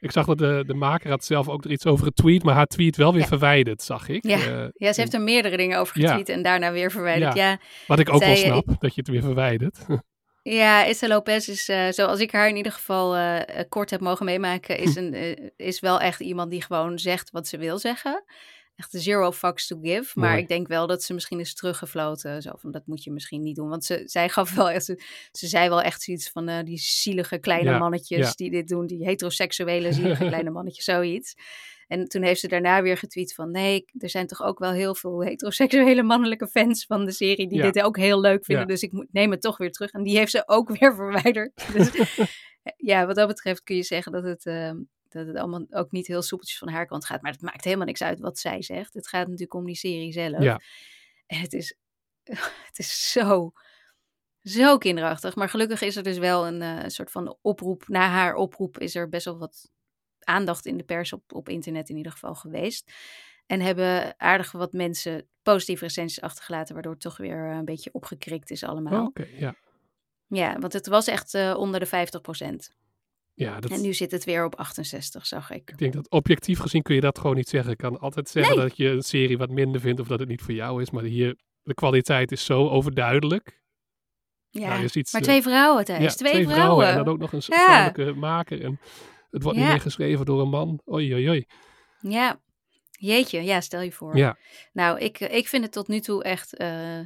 ik 0.00 0.10
zag 0.12 0.26
dat 0.26 0.38
de, 0.38 0.62
de 0.66 0.74
maker 0.74 1.10
had 1.10 1.24
zelf 1.24 1.48
ook 1.48 1.64
er 1.64 1.70
iets 1.70 1.86
over 1.86 2.04
getweet, 2.04 2.42
maar 2.42 2.54
haar 2.54 2.66
tweet 2.66 2.96
wel 2.96 3.12
weer 3.12 3.20
Ja. 3.22 3.26
verwijderd, 3.26 3.82
zag 3.82 4.08
ik. 4.08 4.26
Ja. 4.26 4.36
Eh, 4.38 4.66
Ja, 4.74 4.92
ze 4.92 5.00
heeft 5.00 5.14
er 5.14 5.20
meerdere 5.20 5.56
dingen 5.56 5.78
over 5.78 6.00
Ja. 6.00 6.08
getweet 6.08 6.28
en 6.28 6.42
daarna 6.42 6.72
weer 6.72 6.90
verwijderd. 6.90 7.34
Ja, 7.34 7.58
Wat 7.86 7.98
ik 7.98 8.12
ook 8.12 8.20
wel 8.20 8.36
Zij, 8.36 8.42
eh, 8.44 8.50
snap, 8.50 8.66
dat 8.80 8.94
je 8.94 9.00
het 9.00 9.08
weer 9.10 9.22
verwijdert. 9.22 9.78
ja 10.42 10.84
Issa 10.84 11.06
Lopez 11.08 11.48
is, 11.48 11.68
eh, 11.68 11.86
zoals 11.90 12.20
ik 12.20 12.32
haar 12.32 12.48
in 12.48 12.56
ieder 12.56 12.72
geval 12.72 13.16
kort 13.68 13.90
heb 13.90 14.00
mogen 14.00 14.24
meemaken, 14.24 14.78
is, 14.78 14.96
een, 14.96 15.14
eh, 15.14 15.36
is 15.56 15.80
wel 15.80 16.00
echt 16.00 16.20
iemand 16.20 16.50
die 16.50 16.62
gewoon 16.62 16.98
zegt 16.98 17.30
wat 17.30 17.48
ze 17.48 17.58
wil 17.58 17.78
zeggen. 17.78 18.24
Echt 18.76 18.90
zero 18.90 19.32
fucks 19.32 19.66
to 19.66 19.78
give. 19.82 20.10
Maar 20.20 20.28
Mooi. 20.30 20.42
ik 20.42 20.48
denk 20.48 20.68
wel 20.68 20.86
dat 20.86 21.02
ze 21.02 21.14
misschien 21.14 21.40
is 21.40 21.54
teruggefloten. 21.54 22.42
Zo 22.42 22.50
van, 22.56 22.70
dat 22.70 22.86
moet 22.86 23.04
je 23.04 23.12
misschien 23.12 23.42
niet 23.42 23.56
doen. 23.56 23.68
Want 23.68 23.84
ze, 23.84 24.02
zij 24.04 24.28
gaf 24.28 24.54
wel 24.54 24.70
echt, 24.70 24.84
ze 25.32 25.46
zei 25.46 25.68
wel 25.68 25.82
echt 25.82 26.02
zoiets 26.02 26.30
van 26.30 26.48
eh, 26.48 26.64
die 26.64 26.78
zielige 26.78 27.38
kleine 27.38 27.70
Ja, 27.70 27.78
mannetjes 27.78 28.18
ja. 28.18 28.32
die 28.36 28.50
dit 28.50 28.68
doen. 28.68 28.86
Die 28.86 29.04
heteroseksuele 29.04 29.92
zielige 30.00 30.26
kleine 30.26 30.50
mannetjes, 30.50 30.84
zoiets. 30.84 31.34
En 31.86 32.08
toen 32.08 32.22
heeft 32.22 32.40
ze 32.40 32.48
daarna 32.48 32.82
weer 32.82 32.96
getweet 32.96 33.34
van... 33.34 33.50
nee, 33.50 33.84
er 33.98 34.10
zijn 34.10 34.26
toch 34.26 34.42
ook 34.42 34.58
wel 34.58 34.72
heel 34.72 34.94
veel 34.94 35.22
heteroseksuele 35.22 36.02
mannelijke 36.02 36.48
fans 36.48 36.84
van 36.86 37.04
de 37.04 37.12
serie... 37.12 37.48
die 37.48 37.58
Ja. 37.58 37.70
dit 37.70 37.82
ook 37.82 37.96
heel 37.96 38.20
leuk 38.20 38.44
vinden, 38.44 38.66
dus 38.66 38.82
ik 38.82 38.92
moet, 38.92 39.12
neem 39.12 39.30
het 39.30 39.40
toch 39.40 39.56
weer 39.56 39.72
terug. 39.72 39.90
En 39.90 40.02
die 40.02 40.16
heeft 40.16 40.30
ze 40.30 40.42
ook 40.48 40.68
weer 40.78 40.94
verwijderd. 40.94 41.72
Dus 41.72 41.90
ja, 42.76 43.06
wat 43.06 43.16
dat 43.16 43.28
betreft 43.28 43.62
kun 43.62 43.76
je 43.76 43.82
zeggen 43.82 44.12
dat 44.12 44.24
het... 44.24 44.46
eh, 44.46 44.70
dat 45.08 45.26
het 45.26 45.36
allemaal 45.36 45.66
ook 45.70 45.90
niet 45.90 46.06
heel 46.06 46.22
soepeltjes 46.22 46.58
van 46.58 46.68
haar 46.68 46.86
kant 46.86 47.04
gaat. 47.04 47.22
Maar 47.22 47.32
het 47.32 47.42
maakt 47.42 47.64
helemaal 47.64 47.86
niks 47.86 48.02
uit 48.02 48.20
wat 48.20 48.38
zij 48.38 48.62
zegt. 48.62 48.94
Het 48.94 49.08
gaat 49.08 49.26
natuurlijk 49.26 49.54
om 49.54 49.64
die 49.64 49.74
serie 49.74 50.12
zelf. 50.12 50.42
Ja. 50.42 50.60
En 51.26 51.40
het 51.40 51.52
is, 51.52 51.76
het 52.68 52.78
is 52.78 53.10
zo, 53.10 53.52
zo 54.42 54.78
kinderachtig. 54.78 55.34
Maar 55.34 55.48
gelukkig 55.48 55.80
is 55.80 55.96
er 55.96 56.02
dus 56.02 56.18
wel 56.18 56.46
een 56.46 56.62
eh, 56.62 56.88
soort 56.88 57.10
van 57.10 57.36
oproep. 57.40 57.88
Na 57.88 58.08
haar 58.08 58.34
oproep 58.34 58.78
is 58.78 58.94
er 58.94 59.08
best 59.08 59.24
wel 59.24 59.38
wat 59.38 59.70
aandacht 60.18 60.66
in 60.66 60.76
de 60.76 60.84
pers 60.84 61.12
op, 61.12 61.32
op 61.32 61.48
internet 61.48 61.88
in 61.88 61.96
ieder 61.96 62.12
geval 62.12 62.34
geweest. 62.34 62.92
En 63.46 63.60
hebben 63.60 64.20
aardig 64.20 64.52
wat 64.52 64.72
mensen 64.72 65.28
positieve 65.42 65.84
recensies 65.84 66.20
achtergelaten, 66.20 66.74
waardoor 66.74 66.92
het 66.92 67.00
toch 67.00 67.16
weer 67.16 67.50
eh, 67.50 67.56
een 67.56 67.64
beetje 67.64 67.92
opgekrikt 67.92 68.50
is 68.50 68.64
allemaal. 68.64 69.06
Oké, 69.06 69.26
ja. 69.38 69.54
Ja, 70.28 70.58
want 70.58 70.72
het 70.72 70.86
was 70.86 71.06
echt 71.06 71.34
eh, 71.34 71.54
onder 71.56 71.80
de 71.80 71.86
50%. 71.86 72.76
Ja, 73.38 73.60
dat, 73.60 73.70
En 73.70 73.80
nu 73.80 73.94
zit 73.94 74.10
het 74.10 74.24
weer 74.24 74.44
op 74.44 74.54
68, 74.54 75.26
zag 75.26 75.50
ik. 75.50 75.70
ik 75.70 75.78
denk 75.78 75.92
dat 75.92 76.10
objectief 76.10 76.58
gezien 76.58 76.82
kun 76.82 76.94
je 76.94 77.00
dat 77.00 77.18
gewoon 77.18 77.36
niet 77.36 77.48
zeggen. 77.48 77.72
Ik 77.72 77.78
kan 77.78 77.98
altijd 78.00 78.28
zeggen 78.28 78.56
Nee. 78.56 78.66
dat 78.68 78.76
je 78.76 78.88
een 78.88 79.02
serie 79.02 79.38
wat 79.38 79.50
minder 79.50 79.80
vindt 79.80 80.00
of 80.00 80.06
dat 80.08 80.18
het 80.20 80.28
niet 80.28 80.42
voor 80.42 80.54
jou 80.54 80.82
is. 80.82 80.90
Maar 80.90 81.02
hier, 81.02 81.36
de 81.62 81.74
kwaliteit 81.74 82.32
is 82.32 82.44
zo 82.44 82.68
overduidelijk. 82.68 83.62
Ja, 84.50 84.68
Nou, 84.68 84.84
is 84.84 84.96
iets, 84.96 85.12
maar 85.12 85.20
eh, 85.20 85.26
twee 85.26 85.42
vrouwen, 85.42 85.84
Thijs. 85.84 86.02
ja, 86.02 86.08
twee, 86.08 86.48
vrouwen. 86.48 86.86
En 86.86 86.94
dan 86.96 87.08
ook 87.08 87.18
nog 87.18 87.32
een 87.32 87.42
Ja. 87.46 87.64
vrouwelijke 87.64 88.12
maker. 88.20 88.64
En 88.64 88.80
het 89.30 89.42
wordt 89.42 89.58
niet 89.58 89.66
meer 89.66 89.80
geschreven 89.80 90.26
door 90.26 90.40
een 90.40 90.48
man. 90.48 90.80
Oei, 90.92 91.12
oei, 91.14 91.28
oei. 91.28 91.46
Ja, 92.00 92.40
jeetje. 92.90 93.42
Ja, 93.42 93.60
stel 93.60 93.80
je 93.80 93.92
voor. 93.92 94.16
Ja, 94.16 94.36
Nou, 94.72 94.98
ik, 94.98 95.20
ik 95.20 95.48
vind 95.48 95.62
het 95.64 95.72
tot 95.72 95.88
nu 95.88 96.00
toe 96.00 96.24
echt 96.24 96.56
eh, 96.56 96.98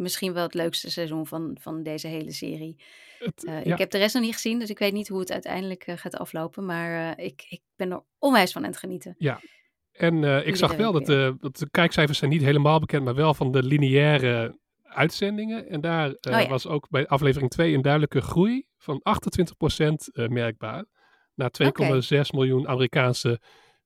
misschien 0.00 0.32
wel 0.32 0.42
het 0.42 0.54
leukste 0.54 0.90
seizoen 0.90 1.26
van, 1.26 1.56
van 1.60 1.82
deze 1.82 2.06
hele 2.06 2.32
serie. 2.32 2.76
Eh, 3.18 3.64
ja. 3.64 3.72
Ik 3.72 3.78
heb 3.78 3.90
de 3.90 3.98
rest 3.98 4.14
nog 4.14 4.22
niet 4.22 4.34
gezien, 4.34 4.58
dus 4.58 4.70
ik 4.70 4.78
weet 4.78 4.92
niet 4.92 5.08
hoe 5.08 5.20
het 5.20 5.32
uiteindelijk 5.32 5.86
eh, 5.86 5.96
gaat 5.96 6.16
aflopen. 6.16 6.64
Maar 6.64 7.16
eh, 7.16 7.24
ik, 7.24 7.46
ik 7.48 7.60
ben 7.76 7.90
er 7.90 8.02
onwijs 8.18 8.52
van 8.52 8.62
aan 8.62 8.70
het 8.70 8.78
genieten. 8.78 9.16
En 10.00 10.24
eh, 10.24 10.46
ik 10.46 10.56
zag 10.56 10.76
wel 10.76 10.92
dat, 10.92 11.06
de 11.06 11.36
dat 11.38 11.56
de 11.56 11.70
kijkcijfers 11.70 12.18
zijn 12.18 12.30
niet 12.30 12.42
helemaal 12.42 12.80
bekend, 12.80 13.04
maar 13.04 13.14
wel 13.14 13.34
van 13.34 13.52
de 13.52 13.62
lineaire 13.62 14.58
uitzendingen. 14.82 15.68
En 15.68 15.80
daar 15.80 16.08
Oh 16.08 16.14
ja. 16.20 16.48
was 16.48 16.66
ook 16.66 16.88
bij 16.88 17.06
aflevering 17.06 17.50
2 17.50 17.74
een 17.74 17.82
duidelijke 17.82 18.20
groei 18.20 18.64
van 18.76 19.02
28% 19.02 19.92
eh, 20.12 20.28
merkbaar. 20.28 20.84
Naar 21.34 21.50
2,6 21.62 22.20
miljoen 22.30 22.68
Amerikaanse 22.68 23.40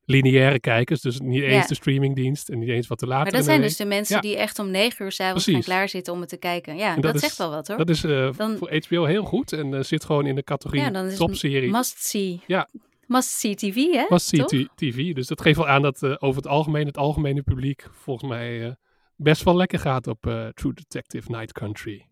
lineaire 0.05 0.61
kijkers. 0.61 1.01
Dus 1.01 1.21
niet 1.21 1.43
eens 1.43 1.63
Ja. 1.63 1.67
de 1.67 1.75
streamingdienst 1.75 2.49
en 2.49 2.59
niet 2.59 2.69
eens 2.69 2.87
wat 2.87 2.99
te 2.99 3.07
later 3.07 3.25
Maar 3.25 3.33
dat 3.33 3.45
zijn 3.45 3.59
week. 3.61 3.69
dus 3.69 3.77
de 3.77 3.85
mensen 3.85 4.15
Ja. 4.15 4.21
die 4.21 4.37
echt 4.37 4.59
om 4.59 4.71
negen 4.71 5.05
uur 5.05 5.13
s'avonds 5.13 5.45
gaan 5.45 5.61
klaarzitten 5.61 6.13
om 6.13 6.21
het 6.21 6.29
te 6.29 6.37
kijken. 6.37 6.77
Ja, 6.77 6.97
dat, 6.97 7.15
is- 7.15 7.21
zegt 7.21 7.37
wel 7.37 7.51
wat 7.51 7.69
hoor. 7.69 7.77
Dat 7.77 7.89
is 7.89 8.05
eh, 8.05 8.31
Dan- 8.37 8.57
voor 8.57 8.75
HBO 8.87 9.05
heel 9.05 9.25
goed 9.25 9.53
en 9.53 9.75
eh, 9.75 9.83
zit 9.83 10.05
gewoon 10.05 10.27
in 10.27 10.35
de 10.35 10.43
categorie 10.45 10.83
ja, 10.83 10.91
dan 10.91 11.05
is 11.05 11.11
het 11.11 11.21
topserie. 11.21 11.71
must 11.71 12.05
see. 12.05 12.41
Ja. 12.47 12.69
Must 13.07 13.29
see 13.29 13.55
TV, 13.55 13.75
hè? 13.75 14.05
Must 14.09 14.27
see 14.27 14.39
Toch? 14.45 14.49
t- 14.51 14.69
TV. 14.77 15.13
Dus 15.13 15.27
dat 15.27 15.41
geeft 15.41 15.57
wel 15.57 15.69
aan 15.69 15.83
dat 15.83 16.03
eh, 16.03 16.15
over 16.19 16.37
het 16.43 16.51
algemeen, 16.51 16.87
het 16.87 16.97
algemene 16.97 17.43
publiek 17.43 17.87
volgens 17.93 18.31
mij 18.31 18.77
best 19.17 19.43
wel 19.43 19.57
lekker 19.57 19.79
gaat 19.79 20.07
op 20.07 20.21
True 20.55 20.73
Detective 20.75 21.31
Night 21.31 21.53
Country. 21.53 22.07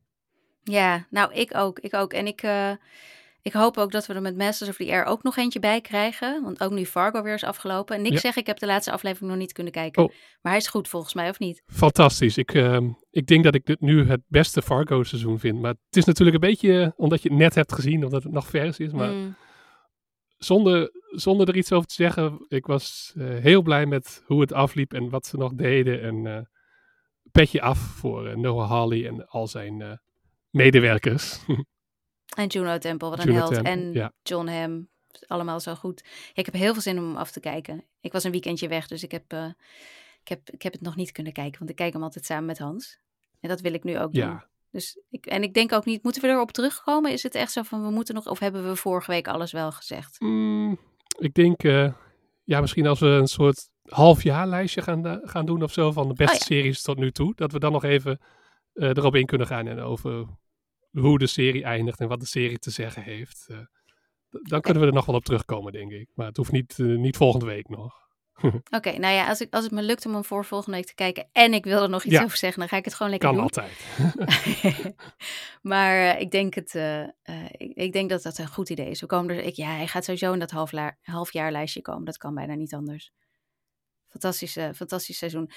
Ja, 0.62 1.06
nou, 1.10 1.32
ik 1.34 1.54
ook. 1.56 1.78
Ik 1.78 1.94
ook. 1.94 2.12
En 2.12 2.26
ik, 2.26 2.42
ik 3.42 3.52
hoop 3.52 3.76
ook 3.76 3.92
dat 3.92 4.06
we 4.06 4.14
er 4.14 4.22
met 4.22 4.36
Masters 4.36 4.70
of 4.70 4.76
the 4.76 4.90
Air 4.92 5.04
ook 5.04 5.22
nog 5.22 5.36
eentje 5.36 5.58
bij 5.60 5.80
krijgen. 5.80 6.42
Want 6.42 6.60
ook 6.62 6.70
nu 6.70 6.86
Fargo 6.86 7.22
weer 7.22 7.34
is 7.34 7.44
afgelopen. 7.44 7.96
En 7.96 8.04
ik 8.04 8.12
Ja. 8.12 8.18
zeg, 8.18 8.36
ik 8.36 8.46
heb 8.46 8.58
de 8.58 8.66
laatste 8.66 8.92
aflevering 8.92 9.30
nog 9.30 9.38
niet 9.40 9.52
kunnen 9.52 9.72
kijken. 9.72 10.02
Oh. 10.02 10.08
Maar 10.40 10.52
hij 10.52 10.60
is 10.60 10.68
goed 10.68 10.88
volgens 10.88 11.14
mij, 11.14 11.28
of 11.28 11.38
niet? 11.38 11.62
Fantastisch. 11.66 12.36
Ik, 12.36 12.54
ehm, 12.54 12.88
ik 13.10 13.26
denk 13.26 13.44
dat 13.44 13.54
ik 13.54 13.66
dit 13.66 13.80
nu 13.80 14.06
het 14.06 14.20
beste 14.28 14.62
Fargo 14.62 15.02
seizoen 15.02 15.38
vind. 15.38 15.60
Maar 15.60 15.70
het 15.86 15.96
is 15.96 16.04
natuurlijk 16.04 16.34
een 16.42 16.48
beetje, 16.50 16.80
eh, 16.82 16.90
omdat 16.96 17.22
je 17.22 17.28
het 17.28 17.38
net 17.38 17.54
hebt 17.54 17.72
gezien, 17.72 18.04
omdat 18.04 18.22
het 18.22 18.32
nog 18.32 18.46
vers 18.46 18.78
is. 18.78 18.92
Maar 18.92 19.10
Mm. 19.12 19.34
zonder, 20.36 20.90
zonder 21.10 21.48
er 21.48 21.56
iets 21.56 21.72
over 21.72 21.86
te 21.88 21.94
zeggen, 21.94 22.44
ik 22.48 22.66
was 22.66 23.12
eh, 23.16 23.26
heel 23.38 23.62
blij 23.62 23.86
met 23.86 24.22
hoe 24.26 24.40
het 24.40 24.52
afliep 24.52 24.92
en 24.92 25.08
wat 25.10 25.26
ze 25.26 25.36
nog 25.36 25.52
deden. 25.54 26.02
En 26.02 26.26
eh, 26.26 26.40
petje 27.32 27.60
af 27.62 27.78
voor 27.78 28.38
Noah 28.38 28.70
Hawley 28.70 29.06
en 29.06 29.26
al 29.26 29.46
zijn 29.46 30.00
medewerkers. 30.50 31.38
En 32.34 32.46
Juno 32.46 32.78
Temple, 32.78 33.08
wat 33.08 33.18
een 33.18 33.24
Juno 33.24 33.38
held. 33.38 33.52
Temple, 33.52 33.70
en 33.70 33.92
ja. 33.92 34.12
John 34.22 34.46
Hamm, 34.46 34.88
allemaal 35.26 35.60
zo 35.60 35.74
goed. 35.74 36.02
Ja, 36.04 36.10
ik 36.34 36.44
heb 36.44 36.54
heel 36.54 36.72
veel 36.72 36.82
zin 36.82 36.98
om 36.98 37.16
af 37.16 37.30
te 37.30 37.40
kijken. 37.40 37.84
Ik 38.00 38.12
was 38.12 38.24
een 38.24 38.30
weekendje 38.30 38.68
weg, 38.68 38.86
dus 38.86 39.02
ik 39.02 39.10
heb, 39.10 39.32
eh, 39.32 39.48
ik, 40.20 40.28
heb, 40.28 40.50
ik 40.50 40.62
heb 40.62 40.72
het 40.72 40.82
nog 40.82 40.96
niet 40.96 41.12
kunnen 41.12 41.32
kijken. 41.32 41.58
Want 41.58 41.70
ik 41.70 41.76
kijk 41.76 41.92
hem 41.92 42.02
altijd 42.02 42.24
samen 42.24 42.44
met 42.44 42.58
Hans. 42.58 42.98
En 43.40 43.48
dat 43.48 43.60
wil 43.60 43.74
ik 43.74 43.84
nu 43.84 43.98
ook 43.98 44.12
doen. 44.12 44.42
Dus 44.70 45.00
ik, 45.10 45.26
en 45.26 45.42
ik 45.42 45.54
denk 45.54 45.72
ook 45.72 45.84
niet, 45.84 46.02
moeten 46.02 46.22
we 46.22 46.28
erop 46.28 46.52
terugkomen? 46.52 47.12
Is 47.12 47.22
het 47.22 47.34
echt 47.34 47.52
zo 47.52 47.62
van, 47.62 47.82
we 47.82 47.90
moeten 47.90 48.14
nog, 48.14 48.26
of 48.26 48.38
hebben 48.38 48.68
we 48.68 48.76
vorige 48.76 49.10
week 49.10 49.28
alles 49.28 49.52
wel 49.52 49.72
gezegd? 49.72 50.20
Mm, 50.20 50.78
ik 51.18 51.34
denk, 51.34 51.62
eh, 51.62 51.92
ja, 52.44 52.60
misschien 52.60 52.86
als 52.86 53.00
we 53.00 53.06
een 53.06 53.26
soort 53.26 53.70
halfjaarlijstje 53.82 54.82
gaan, 54.82 55.06
eh, 55.06 55.16
gaan 55.22 55.46
doen 55.46 55.62
of 55.62 55.72
zo 55.72 55.92
van 55.92 56.08
de 56.08 56.14
beste 56.14 56.34
Oh 56.34 56.38
ja. 56.38 56.44
series 56.44 56.82
tot 56.82 56.98
nu 56.98 57.10
toe. 57.10 57.32
Dat 57.34 57.52
we 57.52 57.58
dan 57.58 57.72
nog 57.72 57.84
even 57.84 58.20
erop 58.74 59.14
in 59.14 59.26
kunnen 59.26 59.46
gaan 59.46 59.66
en 59.66 59.80
over 59.80 60.26
hoe 60.92 61.18
de 61.18 61.26
serie 61.26 61.64
eindigt 61.64 62.00
en 62.00 62.08
wat 62.08 62.20
de 62.20 62.26
serie 62.26 62.58
te 62.58 62.70
zeggen 62.70 63.02
heeft. 63.02 63.46
Eh, 63.48 63.58
dan 64.30 64.60
kunnen 64.60 64.82
we 64.82 64.88
er 64.88 64.94
nog 64.94 65.06
wel 65.06 65.14
op 65.14 65.24
terugkomen, 65.24 65.72
denk 65.72 65.92
ik. 65.92 66.08
Maar 66.14 66.26
het 66.26 66.36
hoeft 66.36 66.52
niet, 66.52 66.78
eh, 66.78 66.86
niet 66.86 67.16
volgende 67.16 67.46
week 67.46 67.68
nog. 67.68 68.00
Oké, 68.76 68.98
nou 68.98 69.14
ja, 69.14 69.28
als, 69.28 69.40
ik, 69.40 69.54
als 69.54 69.64
het 69.64 69.72
me 69.72 69.82
lukt 69.82 70.06
om 70.06 70.12
hem 70.12 70.24
voor 70.24 70.44
volgende 70.44 70.76
week 70.76 70.86
te 70.86 70.94
kijken 70.94 71.28
en 71.32 71.54
ik 71.54 71.64
wil 71.64 71.82
er 71.82 71.88
nog 71.88 72.04
iets 72.04 72.14
Ja. 72.14 72.22
over 72.22 72.36
zeggen, 72.36 72.58
dan 72.60 72.68
ga 72.68 72.76
ik 72.76 72.84
het 72.84 72.94
gewoon 72.94 73.10
lekker 73.10 73.28
Kan 73.28 73.38
doen. 73.38 73.46
altijd. 73.46 73.86
maar 75.72 75.96
eh, 76.14 76.20
ik, 76.20 76.30
denk 76.30 76.54
het, 76.54 76.74
ik, 77.56 77.72
ik 77.74 77.92
denk 77.92 78.10
dat 78.10 78.22
dat 78.22 78.38
een 78.38 78.48
goed 78.48 78.70
idee 78.70 78.90
is. 78.90 79.00
We 79.00 79.06
komen 79.06 79.36
er, 79.36 79.42
ik, 79.42 79.54
ja, 79.54 79.68
hij 79.76 79.86
gaat 79.86 80.04
sowieso 80.04 80.32
in 80.32 80.38
dat 80.38 80.54
halfjaarlijstje 81.02 81.80
komen. 81.82 82.04
Dat 82.04 82.16
kan 82.16 82.34
bijna 82.34 82.54
niet 82.54 82.74
anders. 82.74 83.12
Fantastisch, 84.08 84.56
eh, 84.56 84.68
fantastisch 84.74 85.18
seizoen. 85.18 85.50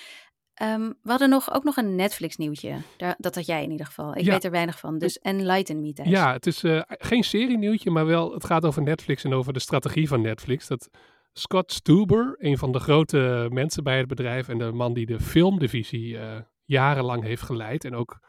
Ehm, 0.56 0.82
we 1.02 1.10
hadden 1.10 1.30
nog, 1.30 1.54
ook 1.54 1.64
nog 1.64 1.78
een 1.78 1.96
Netflix 1.96 2.38
nieuwtje. 2.38 2.78
Daar, 2.98 3.16
dat 3.18 3.36
had 3.36 3.46
jij 3.46 3.64
in 3.64 3.72
ieder 3.72 3.86
geval. 3.86 4.16
Ik 4.16 4.26
Ja. 4.26 4.32
weet 4.32 4.44
er 4.44 4.52
weinig 4.52 4.80
van. 4.80 4.98
Dus 4.98 5.20
enlighten 5.20 5.82
me, 5.82 5.94
Thijs. 5.94 6.10
Ja, 6.10 6.32
het 6.34 6.46
is 6.46 6.64
eh, 6.64 6.82
geen 6.88 7.24
serienieuwtje, 7.24 7.92
maar 7.92 8.06
wel, 8.06 8.34
het 8.34 8.46
gaat 8.46 8.66
over 8.66 8.82
Netflix 8.82 9.24
en 9.24 9.34
over 9.34 9.54
de 9.54 9.60
strategie 9.60 10.08
van 10.08 10.22
Netflix. 10.22 10.68
Dat 10.68 10.90
Scott 11.34 11.72
Stuber, 11.72 12.36
een 12.38 12.58
van 12.58 12.72
de 12.72 12.80
grote 12.80 13.48
mensen 13.52 13.84
bij 13.84 13.98
het 13.98 14.08
bedrijf 14.08 14.48
en 14.48 14.58
de 14.58 14.72
man 14.72 14.94
die 14.94 15.06
de 15.06 15.20
filmdivisie 15.20 16.18
eh, 16.18 16.40
jarenlang 16.66 17.24
heeft 17.24 17.42
geleid 17.42 17.86
en 17.86 17.96
ook 17.96 18.20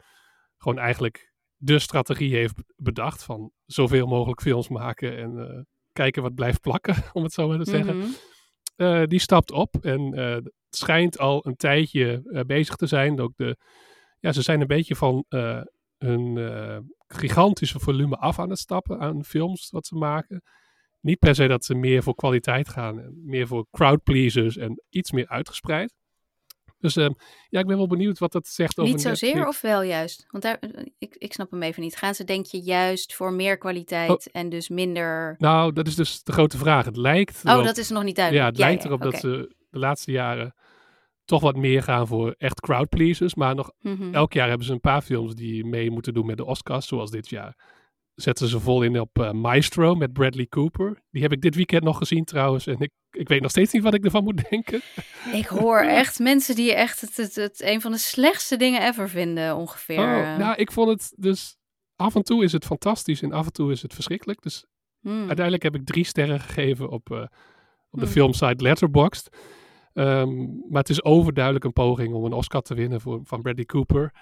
gewoon 0.57 0.77
eigenlijk 0.77 1.33
de 1.55 1.79
strategie 1.79 2.35
heeft 2.35 2.55
bedacht 2.75 3.23
van 3.23 3.51
zoveel 3.65 4.07
mogelijk 4.07 4.41
films 4.41 4.67
maken 4.69 5.17
en 5.17 5.37
eh, 5.39 5.61
kijken 5.91 6.21
wat 6.21 6.35
blijft 6.35 6.61
plakken, 6.61 6.95
om 7.13 7.23
het 7.23 7.33
zo 7.33 7.47
maar 7.47 7.57
te 7.63 7.69
zeggen. 7.69 7.97
Mhm. 7.97 8.07
Eh, 8.77 9.03
die 9.03 9.19
stapt 9.19 9.51
op 9.51 9.75
en 9.81 10.13
eh, 10.13 10.33
het 10.33 10.53
schijnt 10.69 11.19
al 11.19 11.45
een 11.47 11.55
tijdje 11.55 12.21
eh, 12.31 12.41
bezig 12.41 12.75
te 12.75 12.87
zijn. 12.87 13.19
Ook 13.19 13.33
de, 13.35 13.57
ja, 14.19 14.31
ze 14.31 14.41
zijn 14.41 14.61
een 14.61 14.67
beetje 14.67 14.95
van 14.95 15.25
eh, 15.29 15.61
hun 15.97 16.37
eh, 16.37 16.77
gigantische 17.07 17.79
volume 17.79 18.17
af 18.17 18.39
aan 18.39 18.49
het 18.49 18.59
stappen 18.59 18.99
aan 18.99 19.23
films 19.23 19.69
wat 19.69 19.85
ze 19.85 19.95
maken. 19.95 20.41
Niet 21.01 21.19
per 21.19 21.35
se 21.35 21.47
dat 21.47 21.65
ze 21.65 21.75
meer 21.75 22.03
voor 22.03 22.15
kwaliteit 22.15 22.69
gaan, 22.69 23.11
meer 23.23 23.47
voor 23.47 23.67
crowdpleasers 23.71 24.57
en 24.57 24.83
iets 24.89 25.11
meer 25.11 25.27
uitgespreid. 25.27 25.93
Dus 26.79 26.95
eh, 26.95 27.09
ja, 27.49 27.59
ik 27.59 27.65
ben 27.65 27.77
wel 27.77 27.87
benieuwd 27.87 28.19
wat 28.19 28.31
dat 28.31 28.47
zegt 28.47 28.79
over 28.79 28.93
Niet 28.93 29.01
zozeer 29.01 29.27
Netflix. 29.33 29.55
of 29.55 29.61
wel 29.61 29.81
juist? 29.81 30.25
Want 30.29 30.43
daar, 30.43 30.57
eh, 30.59 30.85
ik, 30.97 31.15
ik 31.17 31.33
snap 31.33 31.51
hem 31.51 31.61
even 31.63 31.81
niet. 31.81 31.95
Gaan 31.95 32.15
ze 32.15 32.23
denk 32.23 32.45
je 32.45 32.59
juist 32.59 33.13
voor 33.15 33.33
meer 33.33 33.57
kwaliteit 33.57 34.09
Oh. 34.09 34.17
en 34.31 34.49
dus 34.49 34.69
minder... 34.69 35.35
Nou, 35.37 35.73
dat 35.73 35.87
is 35.87 35.95
dus 35.95 36.23
de 36.23 36.31
grote 36.31 36.57
vraag. 36.57 36.85
Het 36.85 36.97
lijkt 36.97 37.41
Oh, 37.45 37.51
erop- 37.51 37.65
dat 37.65 37.77
is 37.77 37.89
nog 37.89 38.03
niet 38.03 38.17
Ja, 38.17 38.21
duidelijk. 38.29 38.47
het 38.57 38.65
lijkt 38.65 38.85
erop 38.85 39.01
dat 39.01 39.15
ze 39.19 39.55
de 39.69 39.79
laatste 39.79 40.11
jaren 40.11 40.55
toch 41.25 41.41
wat 41.41 41.55
meer 41.55 41.83
gaan 41.83 42.07
voor 42.07 42.35
echt 42.37 42.59
crowdpleasers. 42.59 43.35
Maar 43.35 43.55
nog 43.55 43.71
Mhm. 43.79 44.13
elk 44.13 44.33
jaar 44.33 44.47
hebben 44.47 44.65
ze 44.67 44.73
een 44.73 44.79
paar 44.79 45.01
films 45.01 45.35
die 45.35 45.65
mee 45.65 45.91
moeten 45.91 46.13
doen 46.13 46.25
met 46.25 46.37
de 46.37 46.45
Oscars, 46.45 46.87
zoals 46.87 47.11
dit 47.11 47.29
jaar. 47.29 47.75
Zetten 48.21 48.47
ze 48.47 48.59
vol 48.59 48.81
in 48.83 48.99
op 48.99 49.19
eh, 49.19 49.31
Maestro 49.31 49.95
met 49.95 50.13
Bradley 50.13 50.45
Cooper. 50.45 51.01
Die 51.11 51.21
heb 51.21 51.31
ik 51.31 51.41
dit 51.41 51.55
weekend 51.55 51.83
nog 51.83 51.97
gezien 51.97 52.23
trouwens. 52.23 52.67
En 52.67 52.79
ik, 52.79 52.91
ik 53.11 53.27
weet 53.27 53.41
nog 53.41 53.51
steeds 53.51 53.73
niet 53.73 53.83
wat 53.83 53.93
ik 53.93 54.03
ervan 54.03 54.23
moet 54.23 54.49
denken. 54.49 54.81
Ik 55.33 55.45
hoor 55.45 55.79
echt 56.01 56.19
mensen 56.19 56.55
die 56.55 56.73
echt 56.73 57.01
het, 57.01 57.17
het, 57.17 57.35
het 57.35 57.61
een 57.61 57.81
van 57.81 57.91
de 57.91 57.97
slechtste 57.97 58.55
dingen 58.57 58.87
ever 58.87 59.09
vinden, 59.09 59.55
ongeveer. 59.55 59.99
Oh, 59.99 60.37
nou, 60.37 60.55
ik 60.55 60.71
vond 60.71 60.89
het 60.89 61.13
dus... 61.15 61.55
Af 61.95 62.15
en 62.15 62.23
toe 62.23 62.43
is 62.43 62.51
het 62.51 62.65
fantastisch 62.65 63.21
en 63.21 63.31
af 63.31 63.45
en 63.45 63.51
toe 63.51 63.71
is 63.71 63.81
het 63.81 63.93
verschrikkelijk. 63.93 64.41
Dus 64.41 64.65
Hmm. 65.01 65.19
uiteindelijk 65.27 65.63
heb 65.63 65.75
ik 65.75 65.85
drie 65.85 66.03
sterren 66.03 66.39
gegeven 66.39 66.89
op, 66.89 67.11
eh, 67.11 67.17
op 67.89 67.99
de 67.99 68.05
Hmm. 68.05 68.07
filmsite 68.07 68.63
Letterboxd. 68.63 69.37
Ehm, 69.93 70.45
maar 70.45 70.81
het 70.81 70.89
is 70.89 71.03
overduidelijk 71.03 71.65
een 71.65 71.73
poging 71.73 72.13
om 72.13 72.25
een 72.25 72.33
Oscar 72.33 72.61
te 72.61 72.73
winnen 72.75 73.01
voor, 73.01 73.19
van 73.23 73.41
Bradley 73.41 73.65
Cooper. 73.65 74.13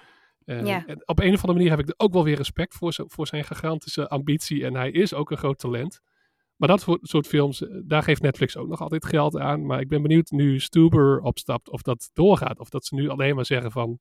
Ja. 0.66 0.86
en 0.86 1.08
op 1.08 1.18
een 1.18 1.32
of 1.34 1.40
andere 1.40 1.52
manier 1.52 1.70
heb 1.70 1.78
ik 1.80 1.88
er 1.88 1.94
ook 1.96 2.12
wel 2.12 2.24
weer 2.24 2.36
respect 2.36 2.74
voor, 2.74 2.92
zijn- 2.92 3.10
voor 3.10 3.26
zijn 3.26 3.44
gigantische 3.44 4.08
ambitie. 4.08 4.64
En 4.64 4.74
hij 4.74 4.90
is 4.90 5.14
ook 5.14 5.30
een 5.30 5.36
groot 5.36 5.58
talent. 5.58 6.00
maar 6.56 6.68
dat 6.68 6.86
soort 7.02 7.26
films, 7.26 7.62
eh, 7.62 7.80
daar 7.84 8.02
geeft 8.02 8.22
Netflix 8.22 8.56
ook 8.56 8.68
nog 8.68 8.80
altijd 8.80 9.04
geld 9.06 9.38
aan. 9.38 9.66
Maar 9.66 9.80
ik 9.80 9.88
ben 9.88 10.02
benieuwd 10.02 10.30
nu 10.30 10.60
Stuber 10.60 11.20
opstapt 11.20 11.70
of 11.70 11.82
dat 11.82 12.10
doorgaat. 12.12 12.58
Of 12.58 12.68
dat 12.68 12.84
ze 12.86 12.94
nu 12.94 13.08
alleen 13.08 13.34
maar 13.34 13.46
zeggen 13.46 13.70
van, 13.72 13.98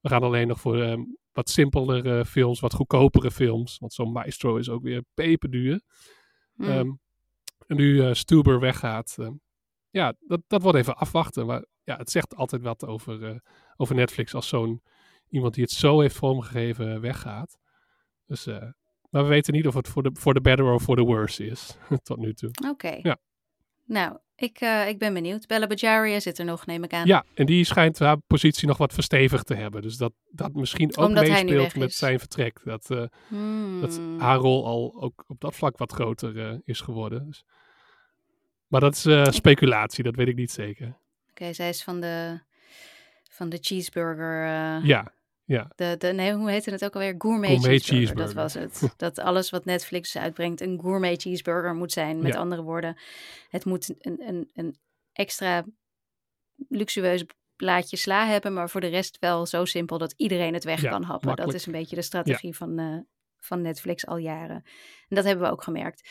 we 0.00 0.08
gaan 0.08 0.22
alleen 0.22 0.48
nog 0.48 0.60
voor 0.60 0.80
ehm, 0.82 1.00
wat 1.32 1.50
simpelere 1.50 2.24
films, 2.24 2.60
wat 2.60 2.74
goedkopere 2.74 3.30
films. 3.30 3.78
Want 3.78 3.92
zo'n 3.92 4.12
Maestro 4.12 4.56
is 4.56 4.68
ook 4.68 4.82
weer 4.82 5.02
peperduur. 5.14 5.80
Hmm. 6.54 6.66
Ehm, 6.68 6.90
en 7.66 7.76
nu 7.76 8.00
eh, 8.02 8.12
Stuber 8.12 8.60
weggaat. 8.60 9.16
ehm, 9.18 9.32
ja, 9.90 10.14
dat, 10.20 10.40
dat 10.46 10.62
wordt 10.62 10.78
even 10.78 10.96
afwachten. 10.96 11.46
Maar 11.46 11.64
ja, 11.84 11.96
het 11.96 12.10
zegt 12.10 12.36
altijd 12.36 12.62
wat 12.62 12.86
over, 12.86 13.24
eh, 13.24 13.36
over 13.76 13.94
Netflix 13.94 14.34
als 14.34 14.48
zo'n 14.48 14.82
iemand 15.34 15.54
die 15.54 15.62
het 15.62 15.72
zo 15.72 16.00
heeft 16.00 16.16
vormgegeven 16.16 17.00
weggaat. 17.00 17.58
Dus, 18.26 18.46
eh, 18.46 18.62
maar 19.10 19.22
we 19.22 19.28
weten 19.28 19.52
niet 19.54 19.66
of 19.66 19.74
het 19.74 19.88
voor 19.88 20.02
de, 20.02 20.10
voor 20.12 20.34
de 20.34 20.40
better 20.40 20.72
of 20.72 20.82
voor 20.82 20.96
de 20.96 21.02
worse 21.02 21.46
is. 21.46 21.76
tot 22.02 22.16
nu 22.18 22.34
toe. 22.34 22.50
Oké. 22.68 22.98
ja. 23.02 23.16
Nou, 23.86 24.18
ik, 24.36 24.58
eh, 24.60 24.88
ik 24.88 24.98
ben 24.98 25.14
benieuwd. 25.14 25.46
Bella 25.46 25.66
Bajaria 25.66 26.20
zit 26.20 26.38
er 26.38 26.44
nog, 26.44 26.66
neem 26.66 26.84
ik 26.84 26.92
aan. 26.92 27.06
Ja, 27.06 27.24
en 27.34 27.46
die 27.46 27.64
schijnt 27.64 27.98
haar 27.98 28.16
positie 28.26 28.66
nog 28.68 28.76
wat 28.76 28.92
verstevigd 28.92 29.46
te 29.46 29.54
hebben. 29.54 29.82
Dus 29.82 29.96
dat, 29.96 30.12
dat 30.30 30.52
misschien 30.54 30.96
ook 30.96 31.06
Omdat 31.06 31.22
nu 31.24 31.30
meespeelt 31.30 31.76
met 31.76 31.92
zijn 31.92 32.18
vertrek. 32.18 32.60
Dat, 32.64 32.90
eh, 32.90 32.98
dat 33.80 33.96
Hmm. 33.96 34.18
haar 34.20 34.36
rol 34.38 34.66
al 34.66 35.02
ook 35.02 35.24
op 35.26 35.40
dat 35.40 35.54
vlak 35.54 35.76
wat 35.78 35.92
groter 35.92 36.48
eh, 36.50 36.58
is 36.64 36.80
geworden. 36.80 37.26
Dus. 37.26 37.44
Maar 38.66 38.80
dat 38.80 38.94
is 38.94 39.04
eh, 39.06 39.24
speculatie, 39.24 40.04
dat 40.04 40.14
weet 40.16 40.28
ik 40.28 40.36
niet 40.36 40.50
zeker. 40.50 40.96
Oké, 41.30 41.52
zij 41.52 41.68
is 41.68 41.82
van 41.84 42.00
de, 42.00 42.40
van 43.30 43.48
de 43.48 43.58
cheeseburger. 43.60 44.44
eh, 44.44 44.84
Ja, 44.84 45.12
ja. 45.44 45.70
de, 45.76 45.94
de, 45.98 46.06
nee, 46.08 46.32
hoe 46.32 46.50
heette 46.50 46.70
het 46.70 46.84
ook 46.84 46.94
alweer? 46.94 47.14
Gourmet, 47.18 47.50
Gourmet 47.50 47.82
cheeseburger. 47.84 48.16
Dat 48.16 48.32
was 48.32 48.54
het. 48.54 48.82
dat 48.96 49.18
alles 49.18 49.50
wat 49.50 49.64
Netflix 49.64 50.16
uitbrengt 50.16 50.60
een 50.60 50.80
gourmet 50.80 51.22
cheeseburger 51.22 51.74
moet 51.74 51.92
zijn. 51.92 52.22
Met 52.22 52.32
Ja. 52.32 52.38
andere 52.38 52.62
woorden, 52.62 52.96
het 53.48 53.64
moet 53.64 53.94
een, 53.98 54.28
een, 54.28 54.50
een 54.54 54.76
extra 55.12 55.64
luxueus 56.68 57.24
blaadje 57.56 57.96
sla 57.96 58.26
hebben, 58.26 58.52
maar 58.52 58.70
voor 58.70 58.80
de 58.80 58.86
rest 58.86 59.16
wel 59.20 59.46
zo 59.46 59.64
simpel 59.64 59.98
dat 59.98 60.14
iedereen 60.16 60.54
het 60.54 60.64
weg 60.64 60.80
Ja, 60.82 60.90
kan 60.90 61.02
happen. 61.02 61.26
makkelijk. 61.26 61.52
Dat 61.52 61.60
is 61.60 61.66
een 61.66 61.72
beetje 61.80 61.96
de 61.96 62.02
strategie 62.02 62.56
van, 62.56 62.78
eh, 62.78 62.98
van 63.38 63.60
Netflix 63.62 64.06
al 64.06 64.16
jaren. 64.16 64.62
En 65.08 65.16
dat 65.16 65.24
hebben 65.24 65.44
we 65.44 65.52
ook 65.52 65.62
gemerkt. 65.62 66.08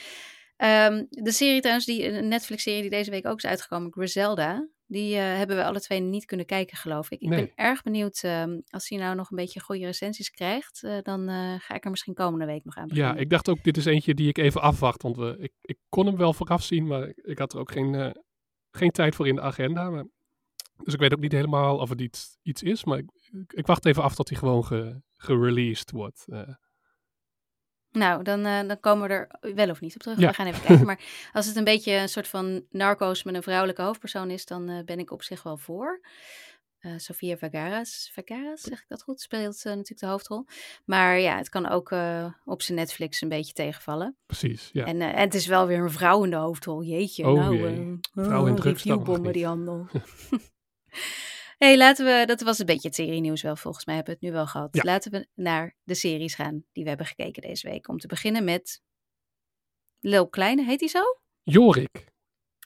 Ehm, 0.58 1.04
de 1.10 1.32
serie 1.32 1.60
trouwens, 1.60 1.86
die, 1.86 2.08
een 2.08 2.28
Netflix-serie 2.28 2.82
die 2.82 2.90
deze 2.90 3.12
week 3.12 3.28
ook 3.28 3.38
is 3.38 3.46
uitgekomen, 3.46 3.92
Griselda, 3.92 4.68
die 4.94 5.16
eh, 5.16 5.22
hebben 5.22 5.56
we 5.56 5.64
alle 5.64 5.80
twee 5.82 6.00
niet 6.00 6.26
kunnen 6.26 6.46
kijken, 6.46 6.78
geloof 6.78 7.12
ik. 7.12 7.22
Ik 7.22 7.30
Nee. 7.30 7.40
ben 7.40 7.52
erg 7.56 7.82
benieuwd, 7.82 8.20
ehm, 8.24 8.60
als 8.70 8.90
hij 8.90 8.98
nou 9.00 9.16
nog 9.16 9.30
een 9.32 9.38
beetje 9.38 9.60
goede 9.60 9.86
recensies 9.86 10.30
krijgt, 10.30 10.84
eh, 10.84 10.98
dan 11.02 11.30
eh, 11.30 11.56
ga 11.60 11.74
ik 11.74 11.84
er 11.84 11.90
misschien 11.90 12.14
komende 12.14 12.46
week 12.46 12.64
nog 12.66 12.76
aan 12.78 12.84
ja, 12.88 12.90
beginnen. 12.94 13.22
ik 13.22 13.30
dacht 13.30 13.50
ook, 13.50 13.64
dit 13.64 13.78
is 13.78 13.86
eentje 13.86 14.14
die 14.14 14.28
ik 14.28 14.38
even 14.38 14.62
afwacht. 14.62 15.02
Want 15.02 15.18
we, 15.18 15.36
ik, 15.40 15.52
ik 15.62 15.78
kon 15.90 16.06
hem 16.06 16.18
wel 16.18 16.34
vooraf 16.34 16.64
zien, 16.64 16.88
maar 16.88 17.14
ik 17.16 17.38
had 17.38 17.54
er 17.54 17.60
ook 17.60 17.72
geen, 17.72 18.16
geen 18.72 18.92
tijd 18.92 19.16
voor 19.16 19.28
in 19.28 19.36
de 19.36 19.42
agenda. 19.42 19.90
Maar, 19.90 20.06
dus 20.84 20.94
ik 20.94 21.00
weet 21.00 21.14
ook 21.14 21.20
niet 21.20 21.32
helemaal 21.32 21.78
of 21.78 21.90
het 21.90 22.02
iets, 22.02 22.38
iets 22.42 22.64
is. 22.64 22.84
Maar 22.84 22.98
ik, 22.98 23.10
ik 23.48 23.66
wacht 23.66 23.86
even 23.86 24.04
af 24.04 24.16
tot 24.16 24.30
hij 24.30 24.38
gewoon 24.38 24.66
ge, 24.66 25.02
gereleased 25.14 25.92
wordt. 25.92 26.26
Nou, 27.94 28.24
dan, 28.24 28.46
eh, 28.46 28.68
dan 28.68 28.80
komen 28.80 29.08
we 29.08 29.14
er 29.14 29.56
wel 29.56 29.70
of 29.70 29.82
niet 29.82 29.96
op 29.96 30.02
terug. 30.02 30.20
Ja. 30.20 30.28
We 30.28 30.34
gaan 30.34 30.48
even 30.48 30.62
kijken. 30.62 30.86
Maar 30.86 31.00
als 31.34 31.46
het 31.46 31.56
een 31.56 31.64
beetje 31.64 31.92
een 31.92 32.10
soort 32.10 32.28
van 32.28 32.66
narco's 32.70 33.24
met 33.24 33.36
een 33.36 33.44
vrouwelijke 33.44 33.82
hoofdpersoon 33.82 34.30
is, 34.30 34.46
dan 34.46 34.70
eh, 34.70 34.84
ben 34.84 35.00
ik 35.00 35.12
op 35.12 35.24
zich 35.24 35.44
wel 35.44 35.58
voor. 35.58 36.02
Eh 36.80 36.92
Sofia 36.98 37.38
Vergara's, 37.38 38.10
Vergara's, 38.14 38.62
zeg 38.62 38.80
ik 38.80 38.86
dat 38.88 39.04
goed, 39.04 39.22
speelt 39.22 39.58
eh, 39.58 39.64
natuurlijk 39.64 40.00
de 40.00 40.06
hoofdrol. 40.06 40.46
Maar 40.86 41.20
ja, 41.20 41.38
het 41.38 41.50
kan 41.50 41.70
ook 41.70 41.96
op 42.46 42.62
zijn 42.62 42.78
Netflix 42.78 43.22
een 43.22 43.30
beetje 43.30 43.54
tegenvallen. 43.54 44.18
precies, 44.26 44.70
ja. 44.74 44.86
En, 44.86 45.02
en 45.02 45.16
het 45.16 45.34
is 45.34 45.46
wel 45.46 45.68
weer 45.68 45.80
een 45.80 45.92
vrouw 45.92 46.24
in 46.24 46.30
de 46.30 46.36
hoofdrol. 46.36 46.84
Jeetje, 46.84 47.28
Oh 47.28 47.34
nou, 47.34 47.58
jee. 47.58 48.00
Vrouw 48.14 48.46
in 48.46 48.62
oh, 48.92 49.32
die 49.32 49.46
handel. 49.46 49.88
hey, 51.64 51.78
laten 51.78 52.06
we, 52.06 52.26
dat 52.26 52.42
was 52.42 52.60
een 52.60 52.66
beetje 52.66 52.88
het 52.88 52.96
serie 52.96 53.22
nieuws 53.22 53.42
wel, 53.42 53.56
volgens 53.56 53.86
mij 53.86 53.96
hebben 53.96 54.14
we 54.14 54.20
het 54.20 54.30
nu 54.30 54.38
wel 54.38 54.48
gehad. 54.48 54.76
Ja. 54.76 54.82
Laten 54.84 55.12
we 55.12 55.28
naar 55.34 55.76
de 55.84 55.96
series 55.96 56.36
gaan 56.36 56.64
die 56.72 56.84
we 56.84 56.90
hebben 56.90 57.08
gekeken 57.08 57.42
deze 57.42 57.70
week. 57.70 57.88
Om 57.88 57.98
te 57.98 58.08
beginnen 58.08 58.44
met 58.44 58.82
Lil 60.00 60.30
Kleine, 60.30 60.64
heet 60.64 60.80
hij 60.80 60.90
zo? 60.90 61.02
Jorik. 61.44 62.12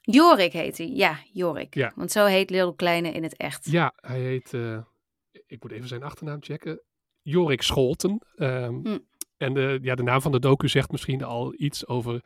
Jorik 0.02 0.54
heet 0.54 0.78
hij, 0.78 0.88
ja, 0.88 1.20
Jorik. 1.32 1.76
Ja. 1.76 1.92
Want 1.96 2.12
zo 2.12 2.26
heet 2.26 2.50
Lil 2.50 2.74
Kleine 2.74 3.12
in 3.12 3.24
het 3.24 3.36
echt. 3.38 3.66
Ja, 3.72 3.94
hij 3.96 4.20
heet, 4.20 4.54
eh, 4.54 4.80
ik 5.48 5.62
moet 5.64 5.72
even 5.72 5.88
zijn 5.88 6.04
achternaam 6.04 6.44
checken, 6.44 6.82
Jorik 7.22 7.62
Scholten. 7.62 8.22
Ehm, 8.36 8.74
Hm. 8.74 8.98
En 9.38 9.54
de, 9.54 9.80
ja, 9.82 9.96
de 9.96 10.04
naam 10.04 10.22
van 10.22 10.32
de 10.32 10.40
docu 10.40 10.68
zegt 10.68 10.92
misschien 10.92 11.24
al 11.24 11.54
iets 11.58 11.88
over 11.88 12.22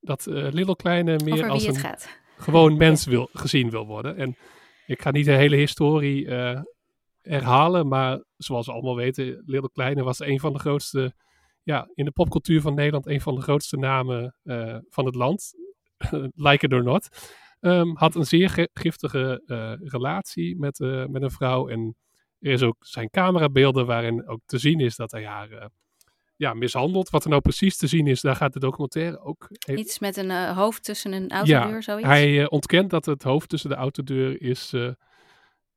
dat 0.00 0.26
eh 0.26 0.52
Little 0.52 0.76
Kleine 0.76 1.18
meer 1.24 1.48
als 1.48 1.66
een 1.66 1.76
gaat. 1.76 2.08
gewoon 2.38 2.76
mens 2.86 3.04
wil, 3.04 3.28
gezien 3.32 3.70
wil 3.70 3.86
worden. 3.86 4.16
En 4.16 4.36
ik 4.86 5.02
ga 5.02 5.10
niet 5.10 5.24
de 5.24 5.32
hele 5.32 5.56
historie 5.56 6.28
eh, 6.28 6.60
herhalen, 7.20 7.88
maar 7.88 8.24
zoals 8.36 8.66
we 8.66 8.72
allemaal 8.72 8.96
weten, 8.96 9.42
Little 9.46 9.70
Kleine 9.72 10.02
was 10.02 10.20
een 10.20 10.40
van 10.40 10.52
de 10.52 10.58
grootste, 10.58 11.14
ja, 11.62 11.90
in 11.94 12.04
de 12.04 12.10
popcultuur 12.10 12.60
van 12.60 12.74
Nederland, 12.74 13.06
een 13.06 13.20
van 13.20 13.34
de 13.34 13.40
grootste 13.40 13.76
namen 13.76 14.36
eh, 14.42 14.78
van 14.88 15.04
het 15.06 15.14
land. 15.14 15.54
like 16.48 16.64
it 16.66 16.72
or 16.72 16.82
not. 16.82 17.08
Ehm, 17.60 17.94
had 17.94 18.14
een 18.14 18.26
zeer 18.26 18.50
ge- 18.50 18.70
giftige 18.72 19.42
eh, 19.46 19.72
relatie 19.78 20.58
met, 20.58 20.78
met 21.08 21.22
een 21.22 21.30
vrouw. 21.30 21.68
En 21.68 21.96
er 22.38 22.52
is 22.52 22.62
ook 22.62 22.76
zijn 22.78 23.10
camerabeelden 23.10 23.86
waarin 23.86 24.28
ook 24.28 24.40
te 24.44 24.58
zien 24.58 24.80
is 24.80 24.96
dat 24.96 25.10
hij 25.10 25.24
haar 25.26 25.70
ja, 26.36 26.54
mishandelt. 26.54 27.10
Wat 27.10 27.24
er 27.24 27.30
nou 27.30 27.42
precies 27.42 27.76
te 27.76 27.86
zien 27.86 28.06
is, 28.06 28.20
daar 28.20 28.36
gaat 28.36 28.52
de 28.52 28.58
documentaire 28.60 29.20
ook 29.20 29.46
heel- 29.66 29.76
Iets 29.78 29.98
met 29.98 30.16
een 30.16 30.30
eh, 30.30 30.56
hoofd 30.56 30.84
tussen 30.84 31.12
een 31.12 31.30
autodeur, 31.30 31.82
zoiets. 31.82 32.06
hij 32.08 32.40
eh, 32.40 32.46
ontkent 32.48 32.90
dat 32.90 33.06
het 33.06 33.22
hoofd 33.22 33.48
tussen 33.48 33.70
de 33.70 33.76
autodeur 33.76 34.42
is 34.42 34.72
eh, 34.72 34.90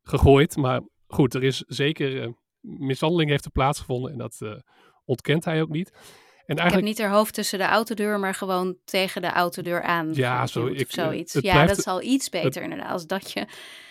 gegooid. 0.03 0.55
Maar 0.57 0.81
goed, 1.07 1.33
er 1.33 1.43
is 1.43 1.57
zeker 1.67 2.33
mishandeling 2.61 3.29
heeft 3.29 3.45
er 3.45 3.51
plaatsgevonden 3.51 4.11
en 4.11 4.17
dat 4.17 4.41
ontkent 5.05 5.45
hij 5.45 5.61
ook 5.61 5.69
niet. 5.69 5.91
En 6.49 6.55
Ik 6.55 6.61
heb 6.61 6.71
eigenlijk, 6.71 6.97
niet 6.99 7.07
haar 7.07 7.17
hoofd 7.17 7.33
tussen 7.33 7.59
de 7.59 7.65
autodeur, 7.65 8.19
maar 8.19 8.33
gewoon 8.33 8.75
tegen 8.85 9.21
de 9.21 9.27
autodeur 9.27 9.81
aan. 9.81 10.09
Ja, 10.13 10.47
zo, 10.47 10.63
of 10.63 10.69
ik, 10.69 10.79
eh, 10.79 11.03
zoiets. 11.03 11.33
ja, 11.33 11.39
blijft- 11.41 11.75
dat 11.75 11.83
zal 11.83 12.01
iets 12.01 12.29
beter 12.29 12.61
inderdaad, 12.61 12.91
als 12.91 13.07
dat 13.07 13.31
je 13.31 13.45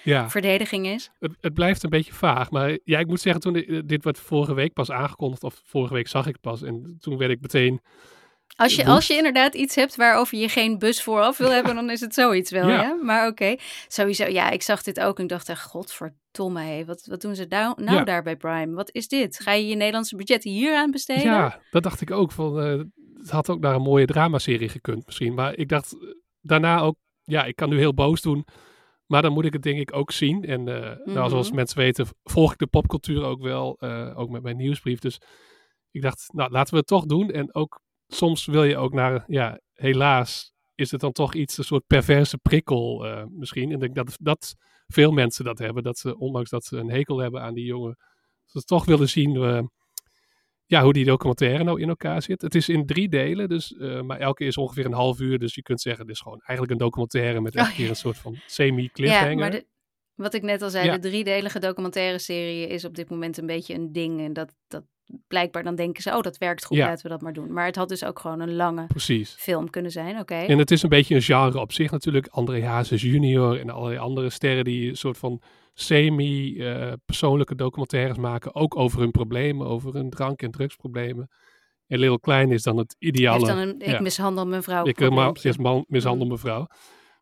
ja, 0.04 0.30
verdediging 0.30 0.86
is. 0.86 1.10
het, 1.18 1.32
het 1.40 1.54
blijft 1.54 1.82
een 1.82 1.90
beetje 1.90 2.12
vaag. 2.12 2.50
Maar 2.50 2.78
ja, 2.84 2.98
ik 2.98 3.06
moet 3.06 3.20
zeggen, 3.20 3.40
toen 3.42 3.82
dit 3.86 4.04
werd 4.04 4.18
vorige 4.18 4.54
week 4.54 4.72
pas 4.72 4.90
aangekondigd, 4.90 5.44
of 5.44 5.60
vorige 5.64 5.94
week 5.94 6.08
zag 6.08 6.26
ik 6.26 6.40
pas. 6.40 6.62
En 6.62 6.96
toen 7.00 7.16
werd 7.16 7.30
ik 7.30 7.40
meteen, 7.40 7.80
Als 8.58 8.74
je, 8.74 8.86
als 8.86 9.06
je 9.06 9.14
inderdaad 9.14 9.54
iets 9.54 9.74
hebt 9.74 9.96
waarover 9.96 10.38
je 10.38 10.48
geen 10.48 10.78
bus 10.78 11.02
vooraf 11.02 11.38
wil 11.38 11.50
hebben, 11.50 11.74
dan 11.74 11.90
is 11.90 12.00
het 12.00 12.14
zoiets 12.14 12.50
wel, 12.50 12.68
ja. 12.68 12.82
Ja. 12.82 12.98
Maar 13.02 13.26
oké, 13.28 13.56
sowieso, 13.88 14.24
ja, 14.26 14.50
ik 14.50 14.62
zag 14.62 14.82
dit 14.82 15.00
ook 15.00 15.16
en 15.16 15.22
ik 15.22 15.28
dacht 15.28 15.48
echt, 15.48 15.62
godverdomme, 15.62 16.60
hé, 16.60 16.84
wat, 16.84 17.06
wat 17.06 17.20
doen 17.20 17.34
ze 17.34 17.46
nou, 17.48 17.82
nou 17.82 17.96
Ja. 17.98 18.04
daar 18.04 18.22
bij 18.22 18.36
Prime? 18.36 18.74
Wat 18.74 18.88
is 18.92 19.08
dit? 19.08 19.40
Ga 19.40 19.52
je 19.52 19.66
je 19.66 19.74
Nederlandse 19.74 20.16
budget 20.16 20.44
hier 20.44 20.76
aan 20.76 20.90
besteden? 20.90 21.22
ja, 21.22 21.60
dat 21.70 21.82
dacht 21.82 22.00
ik 22.00 22.10
ook. 22.10 22.32
Van, 22.32 22.60
eh, 22.60 22.82
het 23.18 23.30
had 23.30 23.50
ook 23.50 23.60
naar 23.60 23.74
een 23.74 23.82
mooie 23.82 24.06
dramaserie 24.06 24.68
gekund 24.68 25.06
misschien. 25.06 25.34
Maar 25.34 25.56
ik 25.56 25.68
dacht 25.68 25.92
eh, 25.92 25.98
daarna 26.40 26.80
ook, 26.80 26.96
ja, 27.22 27.44
ik 27.44 27.56
kan 27.56 27.68
nu 27.68 27.78
heel 27.78 27.94
boos 27.94 28.20
doen. 28.20 28.46
Maar 29.06 29.22
dan 29.22 29.32
moet 29.32 29.44
ik 29.44 29.52
het 29.52 29.62
denk 29.62 29.78
ik 29.78 29.94
ook 29.94 30.10
zien. 30.12 30.44
En 30.44 30.68
eh, 30.68 31.14
nou, 31.14 31.28
zoals 31.28 31.46
Mhm. 31.46 31.56
mensen 31.56 31.78
weten, 31.78 32.06
volg 32.24 32.52
ik 32.52 32.58
de 32.58 32.66
popcultuur 32.66 33.22
ook 33.24 33.42
wel. 33.42 33.80
ook 34.14 34.28
met 34.30 34.42
mijn 34.42 34.56
nieuwsbrief. 34.56 34.98
Dus 34.98 35.20
ik 35.90 36.02
dacht, 36.02 36.28
nou, 36.32 36.50
laten 36.50 36.72
we 36.72 36.78
het 36.78 36.86
toch 36.88 37.04
doen. 37.06 37.30
En 37.30 37.54
ook 37.54 37.80
soms 38.08 38.46
wil 38.46 38.64
je 38.64 38.76
ook 38.76 38.92
naar, 38.92 39.24
ja, 39.26 39.60
helaas 39.72 40.52
is 40.74 40.90
het 40.90 41.00
dan 41.00 41.12
toch 41.12 41.34
iets, 41.34 41.58
een 41.58 41.64
soort 41.64 41.86
perverse 41.86 42.38
prikkel 42.38 43.06
eh, 43.06 43.24
misschien. 43.30 43.68
En 43.68 43.74
ik 43.74 43.80
denk 43.80 43.94
dat, 43.94 44.16
dat 44.20 44.54
veel 44.86 45.10
mensen 45.12 45.44
dat 45.44 45.58
hebben. 45.58 45.82
Dat 45.82 45.98
ze, 45.98 46.18
ondanks 46.18 46.50
dat 46.50 46.64
ze 46.64 46.76
een 46.76 46.90
hekel 46.90 47.18
hebben 47.18 47.42
aan 47.42 47.54
die 47.54 47.64
jongen, 47.64 47.96
ze 48.44 48.60
toch 48.62 48.84
willen 48.84 49.08
zien 49.08 49.36
eh, 49.36 49.60
ja, 50.66 50.82
hoe 50.82 50.92
die 50.92 51.04
documentaire 51.04 51.64
nou 51.64 51.80
in 51.80 51.88
elkaar 51.88 52.22
zit. 52.22 52.42
Het 52.42 52.54
is 52.54 52.68
in 52.68 52.86
drie 52.86 53.08
delen, 53.08 53.48
dus, 53.48 53.76
eh, 53.76 54.00
maar 54.00 54.18
elke 54.18 54.44
is 54.44 54.56
ongeveer 54.56 54.84
een 54.84 54.92
half 54.92 55.20
uur. 55.20 55.38
Dus 55.38 55.54
je 55.54 55.62
kunt 55.62 55.80
zeggen, 55.80 56.02
het 56.06 56.14
is 56.14 56.20
gewoon 56.20 56.38
eigenlijk 56.40 56.70
een 56.70 56.86
documentaire 56.86 57.40
met 57.40 57.54
elke 57.54 57.70
Oh, 57.70 57.76
keer 57.76 57.88
een 57.88 57.96
soort 57.96 58.16
van 58.18 58.36
semi-cliffhanger. 58.46 59.30
Ja, 59.30 59.36
maar 59.36 59.50
de- 59.50 59.66
wat 60.14 60.34
ik 60.34 60.42
net 60.42 60.62
al 60.62 60.70
zei, 60.70 60.86
Ja. 60.86 60.98
de 60.98 61.08
driedelige 61.08 61.58
documentaire 61.58 62.18
serie 62.18 62.66
is 62.66 62.84
op 62.84 62.94
dit 62.94 63.10
moment 63.10 63.36
een 63.38 63.46
beetje 63.46 63.74
een 63.74 63.92
ding. 63.92 64.20
En 64.20 64.32
dat, 64.32 64.54
dat 64.68 64.84
blijkbaar 65.28 65.62
dan 65.62 65.74
denken 65.74 66.02
ze, 66.02 66.10
oh, 66.16 66.20
dat 66.20 66.38
werkt 66.38 66.64
goed, 66.64 66.76
Ja. 66.76 66.86
laten 66.86 67.02
we 67.02 67.08
dat 67.08 67.20
maar 67.20 67.32
doen. 67.32 67.52
Maar 67.52 67.66
het 67.66 67.76
had 67.76 67.88
dus 67.88 68.04
ook 68.04 68.18
gewoon 68.18 68.40
een 68.40 68.54
lange 68.56 68.86
Precies. 68.86 69.34
film 69.38 69.70
kunnen 69.70 69.90
zijn, 69.90 70.18
oké. 70.18 70.34
En 70.34 70.58
het 70.58 70.70
is 70.70 70.82
een 70.82 70.88
beetje 70.88 71.14
een 71.14 71.22
genre 71.22 71.60
op 71.60 71.72
zich 71.72 71.90
natuurlijk. 71.90 72.26
André 72.26 72.64
Hazes 72.64 73.02
junior 73.02 73.60
en 73.60 73.70
allerlei 73.70 73.98
andere 73.98 74.30
sterren 74.30 74.64
die 74.64 74.88
een 74.88 74.96
soort 74.96 75.18
van 75.18 75.42
semi-persoonlijke 75.74 77.54
documentaires 77.54 78.16
maken. 78.18 78.54
Ook 78.54 78.76
over 78.76 79.00
hun 79.00 79.10
problemen, 79.10 79.66
over 79.66 79.94
hun 79.94 80.10
drank- 80.10 80.42
en 80.42 80.50
drugsproblemen. 80.50 81.28
En 81.86 81.98
Lil 81.98 82.18
Klein 82.18 82.52
is 82.52 82.62
dan 82.62 82.76
het 82.76 82.96
ideale. 82.98 83.46
dan 83.46 83.58
een, 83.58 83.80
ik 83.80 83.86
ja. 83.90 84.00
mishandel 84.00 84.46
mijn 84.46 84.62
vrouw. 84.62 84.86
Ik 84.86 84.94
probleempje. 84.94 85.46
eerst 85.48 85.58
man, 85.58 85.84
mishandel 85.88 86.24
Mm. 86.24 86.32
mevrouw. 86.32 86.66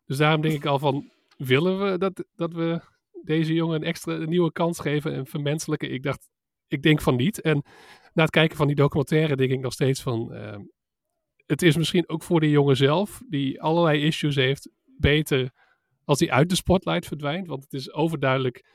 Dus 0.05 0.17
daarom 0.17 0.41
denk 0.41 0.53
ik 0.53 0.65
al 0.65 0.79
van, 0.79 1.09
willen 1.37 1.79
we 1.91 1.97
dat, 1.97 2.25
dat 2.35 2.53
we 2.53 2.81
deze 3.23 3.53
jongen 3.53 3.75
een 3.75 3.87
extra 3.87 4.13
een 4.13 4.29
nieuwe 4.29 4.51
kans 4.51 4.79
geven 4.79 5.13
en 5.13 5.25
vermenselijken? 5.25 5.91
Ik 5.93 6.03
dacht, 6.03 6.29
ik 6.67 6.81
denk 6.81 7.01
van 7.01 7.15
niet. 7.15 7.41
En 7.41 7.63
na 8.13 8.21
het 8.23 8.31
kijken 8.31 8.57
van 8.57 8.67
die 8.67 8.75
documentaire 8.75 9.35
denk 9.35 9.51
ik 9.51 9.59
nog 9.59 9.73
steeds 9.73 10.01
van, 10.01 10.33
ehm, 10.33 10.61
het 11.45 11.61
is 11.61 11.77
misschien 11.77 12.09
ook 12.09 12.23
voor 12.23 12.39
de 12.39 12.49
jongen 12.49 12.77
zelf, 12.77 13.21
die 13.29 13.61
allerlei 13.61 14.03
issues 14.03 14.35
heeft, 14.35 14.69
beter 14.85 15.51
als 16.03 16.19
hij 16.19 16.31
uit 16.31 16.49
de 16.49 16.55
spotlight 16.55 17.07
verdwijnt. 17.07 17.47
Want 17.47 17.63
het 17.63 17.73
is 17.73 17.93
overduidelijk 17.93 18.65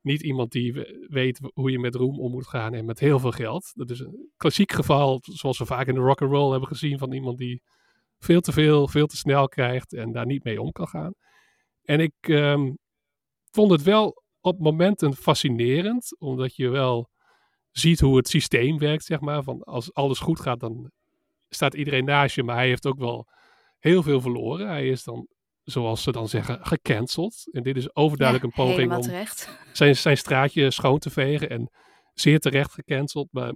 niet 0.00 0.22
iemand 0.22 0.52
die 0.52 0.72
weet 1.08 1.40
hoe 1.54 1.70
je 1.70 1.78
met 1.78 1.94
roem 1.94 2.20
om 2.20 2.30
moet 2.30 2.46
gaan 2.46 2.74
en 2.74 2.84
met 2.84 2.98
heel 2.98 3.18
veel 3.18 3.30
geld. 3.30 3.70
Dat 3.74 3.90
is 3.90 4.00
een 4.00 4.30
klassiek 4.36 4.72
geval, 4.72 5.18
zoals 5.22 5.58
we 5.58 5.66
vaak 5.66 5.86
in 5.86 5.94
de 5.94 6.00
rock 6.00 6.22
and 6.22 6.30
roll 6.30 6.50
hebben 6.50 6.68
gezien, 6.68 6.98
van 6.98 7.12
iemand 7.12 7.38
die 7.38 7.62
veel 8.18 8.40
te 8.40 8.52
veel, 8.52 8.88
veel 8.88 9.06
te 9.06 9.16
snel 9.16 9.48
krijgt 9.48 9.92
en 9.92 10.12
daar 10.12 10.26
niet 10.26 10.44
mee 10.44 10.60
om 10.60 10.72
kan 10.72 10.88
gaan. 10.88 11.14
En 11.82 12.00
ik 12.00 12.14
ehm, 12.20 12.72
vond 13.50 13.70
het 13.70 13.82
wel 13.82 14.22
op 14.40 14.58
momenten 14.58 15.14
fascinerend, 15.14 16.18
omdat 16.18 16.56
je 16.56 16.68
wel 16.68 17.10
ziet 17.78 18.00
hoe 18.00 18.16
het 18.16 18.28
systeem 18.28 18.78
werkt, 18.78 19.04
zeg 19.04 19.20
maar. 19.20 19.42
Van 19.42 19.62
als 19.62 19.94
alles 19.94 20.18
goed 20.18 20.40
gaat, 20.40 20.60
dan 20.60 20.90
staat 21.48 21.74
iedereen 21.74 22.04
naast 22.04 22.34
je, 22.34 22.42
maar 22.42 22.56
hij 22.56 22.66
heeft 22.66 22.86
ook 22.86 22.98
wel 22.98 23.28
heel 23.78 24.02
veel 24.02 24.20
verloren. 24.20 24.68
Hij 24.68 24.88
is 24.88 25.04
dan, 25.04 25.28
zoals 25.62 26.02
ze 26.02 26.12
dan 26.12 26.28
zeggen, 26.28 26.66
gecanceld. 26.66 27.48
En 27.50 27.62
dit 27.62 27.76
is 27.76 27.94
overduidelijk 27.94 28.46
een 28.46 28.64
poging 28.64 28.94
om 28.94 29.02
zijn, 29.72 29.96
zijn 29.96 30.16
straatje 30.16 30.70
schoon 30.70 30.98
te 30.98 31.10
vegen 31.10 31.50
en 31.50 31.70
zeer 32.14 32.38
terecht 32.38 32.72
gecanceld. 32.72 33.28
Maar... 33.30 33.54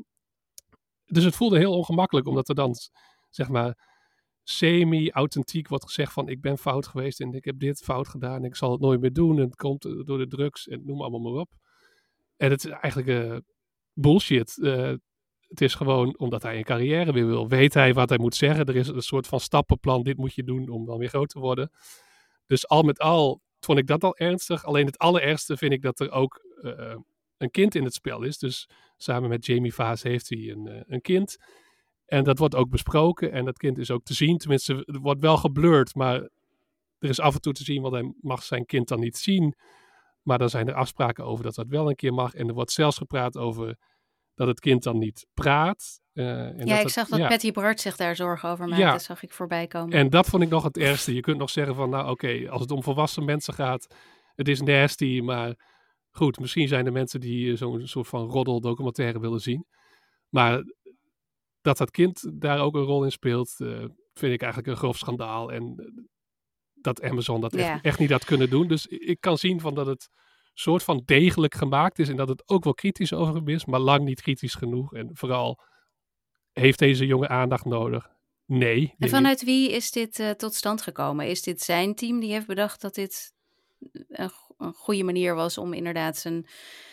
Dus 1.05 1.25
het 1.25 1.37
voelde 1.37 1.59
heel 1.59 1.77
ongemakkelijk, 1.77 2.27
omdat 2.27 2.49
er 2.49 2.55
dan, 2.55 2.75
zeg 3.31 3.49
maar, 3.49 3.89
semi-authentiek 4.43 5.69
wordt 5.69 5.85
gezegd 5.85 6.13
van 6.13 6.29
ik 6.29 6.41
ben 6.41 6.59
fout 6.59 6.87
geweest 6.87 7.21
en 7.21 7.33
ik 7.33 7.45
heb 7.45 7.59
dit 7.59 7.79
fout 7.79 8.09
gedaan 8.09 8.37
en 8.37 8.45
ik 8.45 8.57
zal 8.57 8.73
het 8.73 8.81
nooit 8.81 9.01
meer 9.01 9.13
doen 9.13 9.37
en 9.37 9.45
het 9.45 9.57
komt 9.57 9.83
door 9.83 10.19
de 10.19 10.27
drugs 10.27 10.69
en 10.69 10.83
noem 10.85 11.01
allemaal 11.01 11.21
maar 11.21 11.41
op. 11.41 11.51
En 12.37 12.51
het 12.51 12.65
is 12.65 12.71
eigenlijk 12.71 13.09
uh, 13.09 13.37
bullshit. 14.01 14.57
Uh, 14.57 14.93
het 15.49 15.61
is 15.61 15.75
gewoon 15.75 16.19
omdat 16.19 16.43
hij 16.43 16.57
een 16.57 16.65
carrière 16.65 17.13
weer 17.13 17.27
wil. 17.27 17.49
Weet 17.49 17.75
hij 17.75 17.95
wat 17.95 18.09
hij 18.09 18.19
moet 18.19 18.35
zeggen? 18.35 18.67
Er 18.67 18.77
is 18.77 18.89
een 18.89 19.03
soort 19.03 19.27
van 19.27 19.41
stappenplan. 19.41 20.03
Dit 20.03 20.17
moet 20.17 20.35
je 20.35 20.45
doen 20.45 20.69
om 20.69 20.87
dan 20.87 20.99
weer 20.99 21.09
groot 21.09 21.29
te 21.29 21.39
worden. 21.39 21.71
Dus 22.47 22.69
al 22.69 22.83
met 22.83 22.99
al 22.99 23.41
vond 23.61 23.79
ik 23.79 23.87
dat 23.87 24.05
al 24.05 24.17
ernstig. 24.17 24.65
Alleen 24.65 24.87
het 24.87 24.99
allerergste 24.99 25.57
vind 25.57 25.73
ik 25.73 25.83
dat 25.83 26.01
er 26.01 26.11
ook 26.11 26.45
uh, 26.63 26.95
een 27.37 27.51
kind 27.51 27.75
in 27.75 27.85
het 27.85 27.95
spel 27.95 28.23
is. 28.23 28.39
Dus 28.39 28.69
samen 28.97 29.29
met 29.29 29.47
Jamie 29.47 29.75
Vaas 29.75 30.03
heeft 30.03 30.29
hij 30.29 30.39
een, 30.39 30.85
een 30.87 31.01
kind. 31.01 31.37
En 32.07 32.25
dat 32.25 32.39
wordt 32.39 32.55
ook 32.55 32.71
besproken 32.71 33.33
en 33.33 33.45
dat 33.45 33.59
kind 33.59 33.79
is 33.79 33.91
ook 33.91 34.03
te 34.05 34.15
zien. 34.15 34.39
Tenminste, 34.39 34.87
wordt 35.03 35.21
wel 35.21 35.37
geblurred, 35.37 35.95
maar 35.95 36.15
er 36.99 37.09
is 37.09 37.21
af 37.21 37.35
en 37.35 37.41
toe 37.41 37.53
te 37.53 37.65
zien, 37.65 37.83
want 37.83 37.95
hij 37.95 38.13
mag 38.21 38.43
zijn 38.43 38.67
kind 38.67 38.89
dan 38.89 39.01
niet 39.01 39.17
zien. 39.17 39.55
Maar 40.23 40.39
dan 40.39 40.49
zijn 40.51 40.69
er 40.69 40.75
afspraken 40.75 41.25
over 41.25 41.45
dat 41.45 41.55
dat 41.55 41.69
wel 41.69 41.89
een 41.89 41.95
keer 41.95 42.13
mag. 42.13 42.35
En 42.35 42.49
er 42.49 42.55
wordt 42.55 42.73
zelfs 42.73 42.97
gepraat 42.97 43.37
over 43.37 43.79
dat 44.41 44.49
het 44.49 44.61
kind 44.61 44.83
dan 44.83 44.99
niet 44.99 45.27
praat. 45.35 46.01
Uh, 46.13 46.61
en 46.61 46.67
ja, 46.67 46.79
ik 46.79 46.89
zag 46.89 47.09
dat 47.09 47.29
Patty 47.29 47.53
Bart 47.53 47.81
zich 47.81 47.97
daar 47.97 48.17
zorgen 48.17 48.49
over 48.49 48.69
maakte, 48.69 48.85
ja. 48.85 48.93
dat 48.93 49.03
zag 49.03 49.23
ik 49.23 49.33
voorbij 49.33 49.67
komen. 49.67 49.99
En 49.99 50.11
dat 50.11 50.27
vond 50.27 50.43
ik 50.43 50.49
nog 50.49 50.63
het 50.63 50.77
ergste. 50.77 51.15
Je 51.15 51.21
kunt 51.21 51.39
nog 51.39 51.51
zeggen 51.51 51.75
van, 51.75 51.91
nou 51.91 52.11
oké, 52.11 52.51
als 52.51 52.61
het 52.61 52.71
om 52.71 52.83
volwassen 52.83 53.25
mensen 53.25 53.55
gaat, 53.55 53.95
het 54.35 54.49
is 54.49 54.61
nasty, 54.61 55.21
maar 55.25 55.55
goed, 56.11 56.39
misschien 56.39 56.69
zijn 56.69 56.87
er 56.87 56.93
mensen 56.93 57.21
die 57.21 57.57
zo'n 57.57 57.87
soort 57.87 58.09
van 58.09 58.29
roddeldocumentaire 58.29 59.21
willen 59.21 59.41
zien. 59.41 59.67
Maar 60.29 60.63
dat 61.61 61.79
dat 61.79 61.91
kind 61.91 62.41
daar 62.41 62.61
ook 62.61 62.75
een 62.75 62.83
rol 62.83 63.05
in 63.05 63.13
speelt, 63.13 63.55
uh, 63.59 63.79
vind 64.15 64.33
ik 64.33 64.43
eigenlijk 64.43 64.67
een 64.67 64.77
grof 64.77 64.99
schandaal. 64.99 65.53
En 65.53 65.75
eh, 65.77 66.03
dat 66.75 67.03
Amazon 67.03 67.41
dat 67.41 67.55
echt, 67.55 67.85
echt, 67.85 67.99
niet 67.99 68.11
had 68.11 68.25
kunnen 68.25 68.51
doen. 68.51 68.69
Dus 68.69 68.87
ik 68.87 69.21
kan 69.21 69.39
zien 69.39 69.61
van 69.61 69.75
dat 69.75 69.87
het 69.87 70.09
soort 70.61 70.83
van 70.83 71.03
degelijk 71.05 71.55
gemaakt 71.55 71.99
is 71.99 72.09
en 72.09 72.17
dat 72.17 72.29
het 72.29 72.49
ook 72.49 72.65
wel 72.65 72.75
kritisch 72.75 73.13
over 73.13 73.35
hem 73.35 73.49
is, 73.49 73.65
maar 73.65 73.81
lang 73.81 74.05
niet 74.05 74.23
kritisch 74.23 74.55
genoeg. 74.55 74.95
En 74.95 75.11
vooral, 75.13 75.61
heeft 76.53 76.79
deze 76.79 77.07
jongen 77.07 77.29
aandacht 77.29 77.65
nodig? 77.65 78.09
Nee. 78.47 78.95
En 78.99 79.09
vanuit 79.09 79.45
wie 79.45 79.73
is 79.73 79.91
dit 79.91 80.19
uh, 80.19 80.31
tot 80.31 80.55
stand 80.55 80.83
gekomen? 80.83 81.27
Is 81.27 81.43
dit 81.43 81.61
zijn 81.61 81.95
team 81.95 82.21
die 82.21 82.33
heeft 82.33 82.47
bedacht 82.47 82.81
dat 82.81 82.95
dit 82.95 83.33
een, 84.09 84.31
een 84.57 84.73
goede 84.73 85.05
manier 85.05 85.35
was 85.35 85.59
om 85.59 85.73
inderdaad 85.73 86.17
zijn 86.17 86.47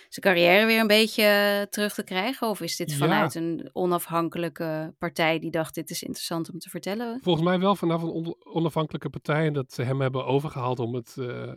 zijn 0.09 0.25
carrière 0.25 0.65
weer 0.65 0.79
een 0.79 0.87
beetje 0.87 1.23
eh, 1.23 1.61
terug 1.61 1.93
te 1.93 2.03
krijgen? 2.03 2.47
Of 2.49 2.61
is 2.61 2.75
dit 2.75 2.93
vanuit 2.93 3.35
een 3.35 3.69
onafhankelijke 3.73 4.95
partij 4.97 5.39
die 5.39 5.51
dacht 5.51 5.75
dit 5.75 5.89
is 5.89 6.03
interessant 6.03 6.51
om 6.51 6.59
te 6.59 6.69
vertellen? 6.69 7.19
Volgens 7.21 7.45
mij 7.45 7.59
wel 7.59 7.75
vanaf 7.75 8.01
een 8.01 8.35
onafhankelijke 8.39 9.09
partij 9.09 9.45
en 9.45 9.53
dat 9.53 9.73
ze 9.73 9.83
hem 9.83 10.01
hebben 10.01 10.25
overgehaald 10.25 10.79
om 10.79 10.95
het, 10.95 11.15
uh, 11.19 11.51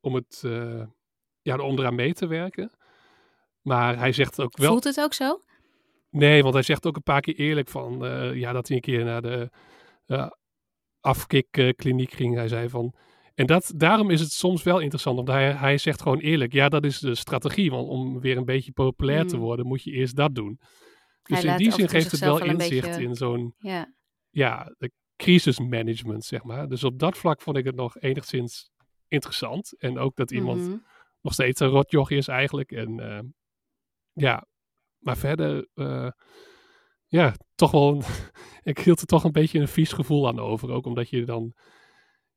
om 0.00 0.14
het 0.14 0.42
uh, 0.44 0.82
ja, 1.48 1.54
er 1.54 1.60
onderaan 1.60 1.94
mee 1.94 2.12
te 2.12 2.26
werken. 2.26 2.70
Maar 3.62 3.98
hij 3.98 4.12
zegt 4.12 4.40
ook 4.40 4.56
wel... 4.56 4.70
Voelt 4.70 4.84
het 4.84 5.00
ook 5.00 5.14
zo? 5.14 5.40
Nee, 6.10 6.42
want 6.42 6.54
hij 6.54 6.62
zegt 6.62 6.86
ook 6.86 6.96
een 6.96 7.02
paar 7.02 7.20
keer 7.20 7.34
eerlijk 7.34 7.68
van 7.68 7.98
ja, 8.34 8.52
dat 8.52 8.68
hij 8.68 8.76
een 8.76 8.82
keer 8.82 9.04
naar 9.04 9.22
de 9.22 9.50
afkikkliniek 11.00 12.12
ging. 12.12 12.34
Hij 12.34 12.48
zei 12.48 12.68
van 12.68 12.94
en 13.38 13.46
dat, 13.46 13.72
daarom 13.76 14.10
is 14.10 14.20
het 14.20 14.32
soms 14.32 14.62
wel 14.62 14.78
interessant, 14.78 15.16
want 15.16 15.28
hij, 15.28 15.52
hij 15.52 15.78
zegt 15.78 16.02
gewoon 16.02 16.18
eerlijk, 16.18 16.52
ja, 16.52 16.68
dat 16.68 16.84
is 16.84 16.98
de 16.98 17.14
strategie, 17.14 17.70
want 17.70 17.88
om 17.88 18.20
weer 18.20 18.36
een 18.36 18.44
beetje 18.44 18.72
populair 18.72 19.26
te 19.26 19.36
mm. 19.36 19.42
worden, 19.42 19.66
moet 19.66 19.82
je 19.82 19.90
eerst 19.90 20.16
dat 20.16 20.34
doen. 20.34 20.60
Dus 21.22 21.44
in 21.44 21.56
die 21.56 21.72
zin 21.72 21.88
geeft 21.88 22.10
het 22.10 22.20
wel 22.20 22.44
inzicht 22.44 22.98
in 22.98 23.14
zo'n, 23.14 23.54
ja. 23.58 23.94
ja, 24.30 24.74
de 24.78 24.92
crisismanagement, 25.16 26.24
zeg 26.24 26.42
maar. 26.42 26.68
Dus 26.68 26.84
op 26.84 26.98
dat 26.98 27.18
vlak 27.18 27.40
vond 27.40 27.56
ik 27.56 27.64
het 27.64 27.74
nog 27.74 28.00
enigszins 28.00 28.70
interessant. 29.08 29.78
En 29.78 29.98
ook 29.98 30.16
dat 30.16 30.30
iemand 30.30 30.60
mhm. 30.60 30.76
Nog 31.28 31.36
steeds 31.36 31.60
een 31.60 31.68
rotjoch 31.68 32.10
is 32.10 32.28
eigenlijk. 32.28 32.72
En 32.72 33.00
uh, 33.00 33.20
ja, 34.12 34.46
maar 34.98 35.16
verder, 35.16 35.68
uh, 35.74 36.10
ja, 37.06 37.34
toch 37.54 37.70
wel, 37.70 38.02
ik 38.62 38.78
hield 38.78 39.00
er 39.00 39.06
toch 39.06 39.24
een 39.24 39.32
beetje 39.32 39.58
een 39.58 39.68
vies 39.68 39.92
gevoel 39.92 40.28
aan 40.28 40.38
over. 40.38 40.70
Ook 40.70 40.86
omdat 40.86 41.08
je 41.10 41.24
dan 41.24 41.54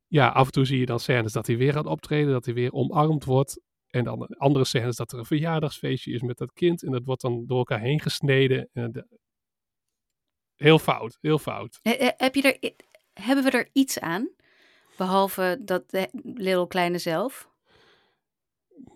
ja, 0.08 0.28
af 0.30 0.46
en 0.46 0.52
toe 0.52 0.66
zie 0.66 0.80
je 0.80 0.86
dan 0.86 1.00
scènes 1.00 1.34
dat 1.34 1.48
hij 1.48 1.58
weer 1.58 1.74
gaat 1.74 1.86
optreden, 1.86 2.32
dat 2.32 2.46
hij 2.46 2.54
weer 2.54 2.72
omarmd 2.72 3.26
wordt. 3.26 3.62
En 3.88 4.04
dan 4.04 4.26
andere 4.26 4.66
scènes 4.66 4.96
dat 4.96 5.12
er 5.12 5.20
een 5.20 5.26
verjaardagsfeestje 5.26 6.14
is 6.14 6.22
met 6.22 6.38
dat 6.38 6.54
kind. 6.54 6.84
En 6.84 6.92
dat 6.92 7.06
wordt 7.06 7.22
dan 7.22 7.44
door 7.48 7.58
elkaar 7.58 7.80
heen 7.80 8.00
gesneden. 8.00 8.70
En 8.74 9.08
heel 10.56 10.80
fout, 10.80 11.18
heel 11.22 11.40
fout. 11.40 11.80
Heb 12.18 12.36
je 12.36 12.42
er, 12.42 12.74
hebben 13.14 13.44
we 13.44 13.52
er 13.52 13.70
iets 13.74 14.00
aan? 14.00 14.30
Behalve 14.98 15.62
dat 15.66 15.84
Little 16.24 16.68
Kleine 16.68 16.98
zelf? 16.98 17.51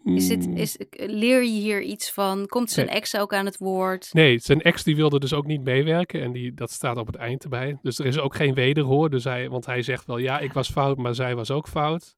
Is 0.03 0.27
dit, 0.27 0.45
hmm. 0.45 0.55
is, 0.55 0.77
leer 0.91 1.43
je 1.43 1.49
hier 1.49 1.81
iets 1.81 2.11
van? 2.11 2.47
Komt 2.47 2.71
zijn 2.71 2.89
ex 2.89 3.17
ook 3.17 3.33
aan 3.33 3.45
het 3.45 3.57
woord? 3.57 4.09
Nee, 4.13 4.39
zijn 4.39 4.61
ex 4.61 4.83
die 4.83 4.95
wilde 4.95 5.19
dus 5.19 5.33
ook 5.33 5.45
niet 5.45 5.63
meewerken. 5.63 6.21
En 6.21 6.31
die, 6.31 6.53
dat 6.53 6.71
staat 6.71 6.97
op 6.97 7.07
het 7.07 7.15
eind 7.15 7.43
erbij. 7.43 7.77
Dus 7.81 7.99
er 7.99 8.05
is 8.05 8.19
ook 8.19 8.35
geen 8.35 8.53
wederhoor. 8.53 9.09
Dus 9.09 9.23
hij, 9.23 9.49
want 9.49 9.65
hij 9.65 9.81
zegt 9.81 10.05
wel, 10.05 10.17
ja, 10.17 10.39
ik 10.39 10.53
was 10.53 10.71
fout, 10.71 10.97
maar 10.97 11.15
zij 11.15 11.35
was 11.35 11.51
ook 11.51 11.67
fout. 11.67 12.15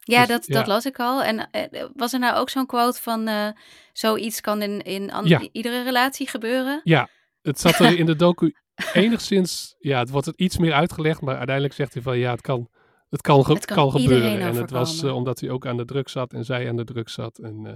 Ja, 0.00 0.20
dus, 0.20 0.28
dat, 0.28 0.46
dat 0.46 0.66
las 0.66 0.86
ik 0.86 0.98
al. 0.98 1.22
En 1.22 1.48
uh, 1.72 1.84
was 1.94 2.12
er 2.12 2.18
nou 2.18 2.36
ook 2.36 2.50
zo'n 2.50 2.66
quote 2.66 3.02
van... 3.02 3.28
Uh, 3.28 3.48
zoiets 3.92 4.40
kan 4.40 4.62
in, 4.62 4.82
in 4.82 5.10
iedere 5.52 5.82
relatie 5.82 6.28
gebeuren? 6.28 6.80
Ja, 6.84 7.08
het 7.42 7.60
zat 7.60 7.78
er 7.78 7.98
in 7.98 8.06
de 8.06 8.16
docu 8.24 8.54
enigszins... 8.92 9.74
Ja, 9.78 9.98
het 9.98 10.10
wordt 10.10 10.26
het 10.26 10.36
iets 10.36 10.58
meer 10.58 10.72
uitgelegd. 10.72 11.20
Maar 11.20 11.36
uiteindelijk 11.36 11.74
zegt 11.74 11.94
hij 11.94 12.02
van, 12.02 12.18
ja, 12.18 12.30
het 12.30 12.40
kan 12.40 12.68
het 13.14 13.22
kan, 13.22 13.44
het 13.46 13.64
kan, 13.64 13.90
gebeuren. 13.90 14.40
En 14.40 14.54
het 14.54 14.70
was 14.70 15.02
uh, 15.02 15.14
omdat 15.14 15.40
hij 15.40 15.50
ook 15.50 15.66
aan 15.66 15.76
de 15.76 15.84
druk 15.84 16.08
zat 16.08 16.32
en 16.32 16.44
zij 16.44 16.68
aan 16.68 16.76
de 16.76 16.84
druk 16.84 17.08
zat. 17.08 17.38
En, 17.38 17.64
uh, 17.66 17.72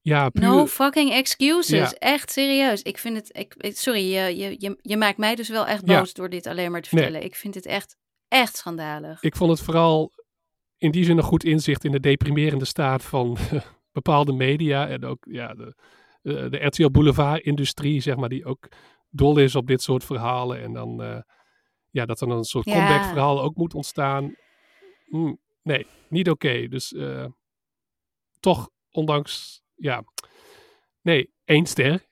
ja, 0.00 0.28
puur... 0.28 0.42
No 0.42 0.66
fucking 0.66 1.12
excuses. 1.12 1.94
Echt 1.94 2.30
serieus. 2.30 2.82
Ik 2.82 2.98
vind 2.98 3.16
het. 3.16 3.30
Ik, 3.36 3.76
sorry, 3.76 4.14
je, 4.14 4.38
je, 4.58 4.78
je, 4.82 4.96
maakt 4.96 5.18
mij 5.18 5.34
dus 5.34 5.48
wel 5.48 5.66
echt 5.66 5.84
boos 5.84 6.12
door 6.12 6.28
dit 6.28 6.46
alleen 6.46 6.70
maar 6.70 6.82
te 6.82 6.88
vertellen. 6.88 7.24
Ik 7.24 7.34
vind 7.34 7.54
het 7.54 7.66
echt, 7.66 7.96
echt 8.28 8.56
schandalig. 8.56 9.22
Ik 9.22 9.36
vond 9.36 9.50
het 9.50 9.60
vooral 9.60 10.12
in 10.78 10.90
die 10.90 11.04
zin 11.04 11.16
een 11.16 11.22
goed 11.22 11.44
inzicht 11.44 11.84
in 11.84 11.92
de 11.92 12.00
deprimerende 12.00 12.64
staat 12.64 13.02
van 13.02 13.36
bepaalde 14.00 14.32
media. 14.32 14.88
En 14.88 15.04
ook 15.04 15.26
ja, 15.30 15.54
de, 15.54 15.74
de, 16.22 16.48
de 16.48 16.64
RTL 16.64 16.90
Boulevard-industrie, 16.90 18.00
zeg 18.00 18.16
maar, 18.16 18.28
die 18.28 18.44
ook 18.44 18.68
dol 19.08 19.38
is 19.38 19.54
op 19.54 19.66
dit 19.66 19.82
soort 19.82 20.04
verhalen. 20.04 20.62
En 20.62 20.72
dan. 20.72 21.02
Uh, 21.02 21.18
ja, 21.96 22.06
dat 22.06 22.20
er 22.20 22.28
een 22.28 22.44
soort 22.44 22.64
comeback 22.64 23.04
verhaal 23.04 23.42
ook 23.42 23.56
moet 23.56 23.74
ontstaan. 23.74 24.34
Hm, 25.06 25.34
nee, 25.62 25.86
niet 26.08 26.30
oké. 26.30 26.68
Dus 26.68 26.92
uh, 26.92 27.26
toch, 28.40 28.70
ondanks, 28.90 29.62
ja, 29.74 30.04
nee, 31.02 31.32
één 31.44 31.66
ster. 31.66 32.06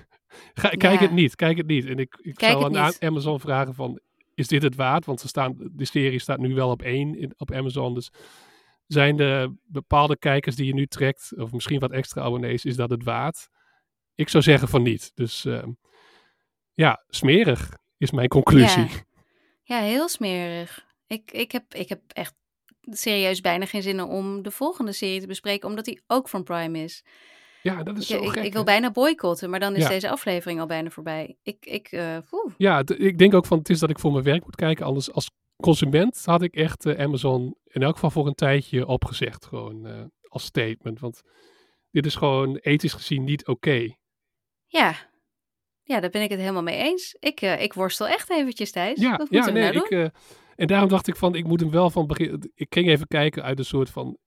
Ga, 0.60 0.68
kijk 0.68 1.00
het 1.00 1.10
niet, 1.10 1.34
kijk 1.34 1.56
het 1.56 1.66
niet. 1.66 1.86
En 1.86 1.98
ik, 1.98 2.18
ik 2.20 2.40
zou 2.40 2.76
aan 2.76 2.92
Amazon 2.98 3.40
vragen 3.40 3.74
van, 3.74 4.00
is 4.34 4.48
dit 4.48 4.62
het 4.62 4.74
waard? 4.74 5.04
Want 5.04 5.20
ze 5.20 5.28
staan, 5.28 5.54
de 5.72 5.84
serie 5.84 6.18
staat 6.18 6.38
nu 6.38 6.54
wel 6.54 6.70
op 6.70 6.82
één 6.82 7.18
in, 7.18 7.34
op 7.36 7.52
Amazon, 7.52 7.94
dus 7.94 8.10
zijn 8.86 9.20
er 9.20 9.54
bepaalde 9.66 10.18
kijkers 10.18 10.56
die 10.56 10.66
je 10.66 10.74
nu 10.74 10.86
trekt, 10.86 11.32
of 11.36 11.52
misschien 11.52 11.80
wat 11.80 11.92
extra 11.92 12.22
abonnees, 12.22 12.64
is 12.64 12.76
dat 12.76 12.90
het 12.90 13.04
waard? 13.04 13.48
Ik 14.14 14.28
zou 14.28 14.42
zeggen 14.42 14.68
van 14.68 14.82
niet. 14.82 15.10
Dus 15.14 15.44
uh, 15.44 15.62
ja, 16.72 17.04
smerig 17.08 17.78
is 17.96 18.10
mijn 18.10 18.28
conclusie. 18.28 18.88
Ja. 18.88 19.04
Ja, 19.68 19.80
heel 19.80 20.08
smerig. 20.08 20.86
Ik, 21.06 21.30
ik, 21.32 21.52
heb, 21.52 21.74
ik 21.74 21.88
heb 21.88 22.00
echt 22.12 22.34
serieus 22.82 23.40
bijna 23.40 23.66
geen 23.66 23.82
zin 23.82 24.00
om 24.02 24.42
de 24.42 24.50
volgende 24.50 24.92
serie 24.92 25.20
te 25.20 25.26
bespreken, 25.26 25.68
omdat 25.68 25.84
die 25.84 26.02
ook 26.06 26.28
van 26.28 26.42
Prime 26.42 26.78
is. 26.78 27.04
Ja, 27.62 27.82
dat 27.82 27.98
is 27.98 28.10
Ik, 28.10 28.16
zo 28.16 28.22
ik, 28.24 28.30
gek. 28.30 28.44
ik 28.44 28.52
wil 28.52 28.64
bijna 28.64 28.90
boycotten, 28.90 29.50
maar 29.50 29.60
dan 29.60 29.74
is 29.76 29.82
Ja. 29.82 29.88
deze 29.88 30.10
aflevering 30.10 30.60
al 30.60 30.66
bijna 30.66 30.90
voorbij. 30.90 31.36
Ik, 31.42 31.66
ik, 31.66 31.88
eh. 31.88 32.16
Ja, 32.56 32.82
ik 32.96 33.18
denk 33.18 33.34
ook 33.34 33.46
van 33.46 33.58
het 33.58 33.68
is 33.68 33.78
dat 33.78 33.90
ik 33.90 33.98
voor 33.98 34.12
mijn 34.12 34.24
werk 34.24 34.44
moet 34.44 34.56
kijken. 34.56 34.86
Anders 34.86 35.12
als 35.12 35.30
consument 35.62 36.22
had 36.24 36.42
ik 36.42 36.54
echt 36.54 36.86
eh, 36.86 37.04
Amazon 37.04 37.56
in 37.64 37.82
elk 37.82 37.94
geval 37.94 38.10
voor 38.10 38.26
een 38.26 38.34
tijdje 38.34 38.86
opgezegd. 38.86 39.46
Gewoon 39.46 39.86
eh, 39.86 40.04
als 40.28 40.44
statement. 40.44 41.00
Want 41.00 41.22
dit 41.90 42.06
is 42.06 42.14
gewoon 42.14 42.56
ethisch 42.56 42.92
gezien 42.92 43.24
niet 43.24 43.46
oké. 43.46 43.94
ja. 44.66 44.94
Ja, 45.86 46.00
daar 46.00 46.10
ben 46.10 46.22
ik 46.22 46.30
het 46.30 46.38
helemaal 46.38 46.62
mee 46.62 46.76
eens. 46.76 47.16
Ik, 47.18 47.40
eh, 47.40 47.62
ik 47.62 47.72
worstel 47.72 48.08
echt 48.08 48.30
eventjes, 48.30 48.70
Thijs. 48.70 49.00
Ja, 49.00 49.16
Wat 49.16 49.26
ja 49.30 49.50
nee, 49.50 49.72
nou 49.72 49.84
ik, 49.84 49.90
eh, 49.90 50.06
en 50.56 50.66
daarom 50.66 50.88
dacht 50.88 51.06
ik 51.06 51.16
van, 51.16 51.34
ik 51.34 51.46
moet 51.46 51.60
hem 51.60 51.70
wel 51.70 51.90
van 51.90 52.06
begin. 52.06 52.52
Ik 52.54 52.74
ging 52.74 52.88
even 52.88 53.06
kijken 53.06 53.42
uit 53.42 53.58
een 53.58 53.64
soort 53.64 53.90
van, 53.90 54.18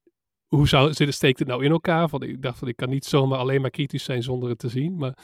hoe 0.47 0.67
zou, 0.67 0.93
steekt 0.93 1.39
het 1.39 1.47
nou 1.47 1.63
in 1.63 1.71
elkaar? 1.71 2.09
Van, 2.09 2.23
ik 2.23 2.41
dacht 2.41 2.59
van, 2.59 2.67
ik 2.67 2.75
kan 2.75 2.89
niet 2.89 3.05
zomaar 3.05 3.39
alleen 3.39 3.61
maar 3.61 3.69
kritisch 3.69 4.03
zijn 4.03 4.23
zonder 4.23 4.49
het 4.49 4.59
te 4.59 4.69
zien. 4.69 4.97
Maar 4.97 5.17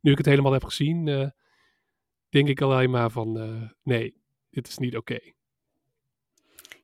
nu 0.00 0.10
ik 0.10 0.18
het 0.18 0.26
helemaal 0.26 0.52
heb 0.52 0.64
gezien, 0.64 1.08
eh, 1.08 1.28
denk 2.28 2.48
ik 2.48 2.60
alleen 2.60 2.90
maar 2.90 3.10
van, 3.10 3.32
nee, 3.82 4.14
dit 4.50 4.68
is 4.68 4.78
niet 4.78 4.96
oké. 4.96 5.18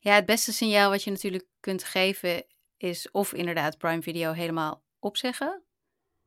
Ja, 0.01 0.15
het 0.15 0.27
beste 0.27 0.53
signaal 0.53 0.91
wat 0.91 1.05
je 1.05 1.11
natuurlijk 1.11 1.47
kunt 1.61 1.85
geven 1.85 2.45
is 2.77 3.11
of 3.11 3.33
inderdaad 3.33 3.79
Prime 3.79 4.03
Video 4.03 4.33
helemaal 4.33 4.83
opzeggen. 4.99 5.63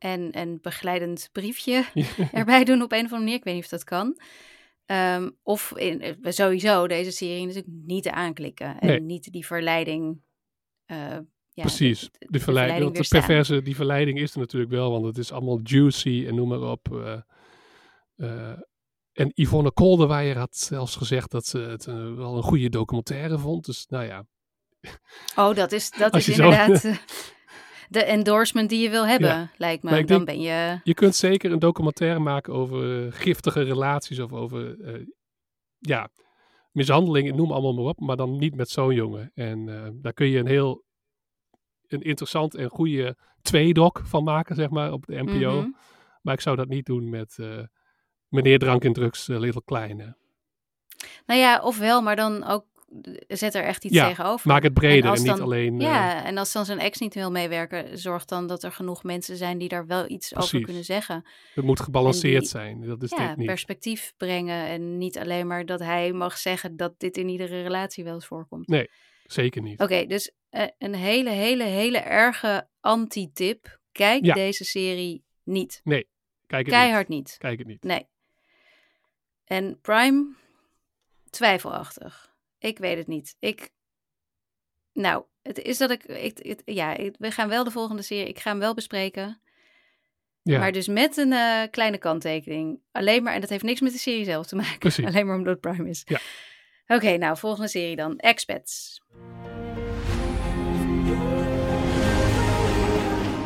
En 0.02 0.38
een 0.38 0.58
begeleidend 0.62 1.28
briefje 1.32 1.84
erbij 2.32 2.64
doen 2.64 2.82
op 2.82 2.92
een 2.92 2.98
of 2.98 3.04
andere 3.04 3.18
manier. 3.20 3.34
Ik 3.34 3.44
weet 3.44 3.54
niet 3.54 3.62
of 3.64 3.68
dat 3.70 3.84
kan. 3.84 4.20
Ehm, 4.86 5.30
of 5.42 5.72
in, 5.76 6.00
eh, 6.00 6.14
sowieso 6.32 6.86
deze 6.86 7.10
serie 7.10 7.46
natuurlijk 7.46 7.74
niet 7.86 8.08
aanklikken. 8.08 8.78
En 8.80 8.86
Nee. 8.88 9.00
niet 9.00 9.32
die 9.32 9.46
verleiding. 9.46 10.20
eh, 10.84 10.96
ja, 11.54 11.62
Precies, 11.62 12.00
de- 12.00 12.08
de- 12.10 12.18
de, 12.18 12.32
de 12.32 12.40
verleiding. 12.40 12.94
De 12.94 13.06
perverse, 13.08 13.62
die 13.62 13.76
verleiding 13.76 14.18
is 14.18 14.32
er 14.32 14.38
natuurlijk 14.38 14.70
wel, 14.72 14.90
want 14.90 15.04
het 15.04 15.18
is 15.18 15.32
allemaal 15.32 15.60
juicy 15.62 16.24
en 16.28 16.34
noem 16.34 16.48
maar 16.48 16.62
op. 16.70 16.88
eh, 16.92 17.20
eh, 18.16 18.58
en 19.12 19.30
Yvonne 19.34 19.72
Kolderweijer 19.72 20.38
had 20.38 20.56
zelfs 20.56 20.96
gezegd 20.96 21.30
dat 21.30 21.46
ze 21.46 21.58
het 21.58 21.86
eh, 21.86 22.14
wel 22.14 22.36
een 22.36 22.42
goede 22.42 22.68
documentaire 22.68 23.38
vond. 23.38 23.64
Dus 23.64 23.86
nou 23.86 24.04
ja, 24.04 24.26
Oh, 25.36 25.54
dat 25.54 25.72
is, 25.72 25.90
dat 25.90 26.16
is 26.16 26.24
zo- 26.24 26.32
inderdaad 26.42 26.82
de 27.92 28.04
endorsement 28.04 28.68
die 28.68 28.82
je 28.82 28.90
wil 28.90 29.06
hebben, 29.06 29.28
Ja. 29.28 29.50
lijkt 29.56 29.82
me. 29.82 29.90
Dan 29.90 30.06
denk- 30.06 30.26
ben 30.26 30.40
je... 30.40 30.80
je 30.84 30.94
kunt 30.94 31.14
zeker 31.14 31.52
een 31.52 31.58
documentaire 31.58 32.18
maken 32.18 32.52
over 32.52 33.06
eh, 33.06 33.12
giftige 33.12 33.62
relaties 33.62 34.18
of 34.18 34.32
over, 34.32 34.80
eh, 34.80 35.06
ja, 35.78 36.08
mishandeling, 36.70 37.34
noem 37.36 37.52
allemaal 37.52 37.74
maar 37.74 37.84
op, 37.84 38.00
maar 38.00 38.16
dan 38.16 38.38
niet 38.38 38.54
met 38.54 38.68
zo'n 38.70 38.94
jongen. 38.94 39.30
En 39.34 39.68
eh, 39.68 39.88
daar 39.92 40.12
kun 40.12 40.26
je 40.26 40.38
een 40.38 40.46
heel 40.46 40.84
een 41.86 42.02
interessant 42.02 42.54
en 42.54 42.68
goede 42.68 43.16
tweedok 43.42 44.00
van 44.04 44.24
maken, 44.24 44.54
zeg 44.54 44.70
maar, 44.70 44.92
op 44.92 45.06
de 45.06 45.22
NPO. 45.22 45.60
Mhm. 45.60 45.70
Maar 46.22 46.34
ik 46.34 46.40
zou 46.40 46.56
dat 46.56 46.68
niet 46.68 46.86
doen 46.86 47.10
met 47.10 47.38
meneer 48.28 48.58
Drank 48.58 48.84
en 48.84 48.92
Drugs, 48.92 49.26
Little 49.26 49.62
Kleine. 49.64 50.16
Nou 51.26 51.40
ja, 51.40 51.60
ofwel, 51.60 52.02
maar 52.02 52.16
dan 52.16 52.44
ook 52.44 52.64
zet 53.28 53.54
er 53.54 53.62
echt 53.64 53.84
iets 53.84 53.94
Ja, 53.94 54.08
tegenover. 54.08 54.48
Maak 54.48 54.62
het 54.62 54.74
breder 54.74 55.04
en, 55.04 55.10
als 55.10 55.18
niet 55.20 55.28
dan- 55.28 55.40
alleen... 55.40 55.74
eh, 55.80 55.86
Ja, 55.86 56.24
en 56.24 56.38
als 56.38 56.52
dan 56.52 56.64
zijn 56.64 56.78
ex 56.78 56.98
niet 56.98 57.14
wil 57.14 57.30
meewerken, 57.30 57.98
zorg 57.98 58.24
dan 58.24 58.46
dat 58.46 58.62
er 58.62 58.72
genoeg 58.72 59.02
mensen 59.02 59.36
zijn 59.36 59.58
die 59.58 59.68
daar 59.68 59.86
wel 59.86 60.10
iets 60.10 60.36
over 60.36 60.60
kunnen 60.60 60.84
zeggen. 60.84 61.26
het 61.54 61.64
moet 61.64 61.80
gebalanceerd 61.80 62.40
die- 62.40 62.48
zijn. 62.48 62.80
Dat 62.86 63.02
is 63.02 63.10
ja, 63.10 63.28
dit 63.28 63.36
niet. 63.36 63.46
perspectief 63.46 64.12
brengen 64.16 64.66
en 64.66 64.98
niet 64.98 65.18
alleen 65.18 65.46
maar 65.46 65.66
dat 65.66 65.80
hij 65.80 66.12
mag 66.12 66.38
zeggen 66.38 66.76
dat 66.76 66.94
dit 66.98 67.16
in 67.16 67.28
iedere 67.28 67.62
relatie 67.62 68.04
wel 68.04 68.14
eens 68.14 68.26
voorkomt. 68.26 68.68
Nee, 68.68 68.90
zeker 69.26 69.62
niet. 69.62 69.80
Oké, 69.80 70.06
dus 70.06 70.32
eh, 70.50 70.66
een 70.78 70.94
hele, 70.94 71.30
hele, 71.30 71.64
hele 71.64 71.98
erge 71.98 72.68
anti-tip. 72.80 73.78
Kijk 73.92 74.24
Ja. 74.24 74.34
deze 74.34 74.64
serie 74.64 75.24
niet. 75.42 75.80
Kijk 75.84 76.06
het 76.66 76.74
Keihard 76.74 77.08
niet. 77.08 77.18
niet. 77.18 77.36
Kijk 77.38 77.58
het 77.58 77.66
niet. 77.68 77.82
Nee. 77.82 78.06
En 79.44 79.78
Prime, 79.80 80.34
twijfelachtig. 81.30 82.31
Ik 82.62 82.78
weet 82.78 82.96
het 82.96 83.06
niet. 83.06 83.36
Ik, 83.38 83.70
nou, 84.92 85.24
het 85.42 85.58
is 85.58 85.78
dat 85.78 85.90
ik, 85.90 86.04
ik, 86.04 86.38
het- 86.42 86.62
ja, 86.64 86.96
ik- 86.96 87.14
we 87.18 87.30
gaan 87.30 87.48
wel 87.48 87.64
de 87.64 87.70
volgende 87.70 88.02
serie, 88.02 88.28
ik 88.28 88.38
ga 88.38 88.50
hem 88.50 88.58
wel 88.58 88.74
bespreken. 88.74 89.40
Ja, 90.42 90.58
Maar 90.58 90.72
dus 90.72 90.88
met 90.88 91.16
een 91.16 91.32
eh, 91.32 91.62
kleine 91.70 91.98
kanttekening. 91.98 92.80
Alleen 92.92 93.22
maar, 93.22 93.34
en 93.34 93.40
dat 93.40 93.50
heeft 93.50 93.62
niks 93.62 93.80
met 93.80 93.92
de 93.92 93.98
serie 93.98 94.24
zelf 94.24 94.46
te 94.46 94.56
maken. 94.56 94.78
Precies. 94.78 95.04
Alleen 95.14 95.26
maar 95.26 95.36
omdat 95.36 95.52
het 95.52 95.60
Prime 95.72 95.88
is. 95.88 96.02
Ja. 96.04 96.18
Oké, 96.86 97.16
nou, 97.16 97.36
volgende 97.36 97.68
serie 97.68 97.96
dan. 97.96 98.18
Expats. 98.18 99.00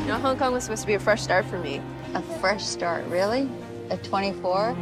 You 0.04 0.06
know, 0.06 0.24
Hong 0.24 0.38
Kong 0.38 0.52
was 0.52 0.62
supposed 0.64 0.86
to 0.86 0.92
be 0.92 0.94
a 0.94 1.00
fresh 1.00 1.22
start 1.22 1.44
for 1.46 1.58
me. 1.58 1.80
A 2.14 2.20
fresh 2.38 2.62
start, 2.62 3.02
really? 3.10 3.46
At 3.90 4.02
24? 4.08 4.70
I 4.70 4.74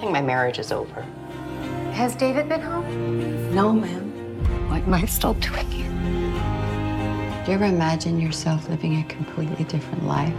think 0.00 0.12
my 0.12 0.22
marriage 0.22 0.58
is 0.60 0.72
over. 0.72 1.04
Has 1.92 2.14
David 2.16 2.48
been 2.48 2.60
home? 2.60 3.54
No, 3.54 3.72
ma'am. 3.72 4.10
What 4.70 4.82
am 4.82 4.94
I 4.94 5.04
still 5.04 5.34
doing 5.34 5.70
here? 5.70 5.90
Do 7.44 7.50
you 7.50 7.54
ever 7.54 7.66
imagine 7.66 8.20
yourself 8.20 8.68
living 8.68 8.98
a 9.00 9.04
completely 9.04 9.64
different 9.64 10.06
life? 10.06 10.32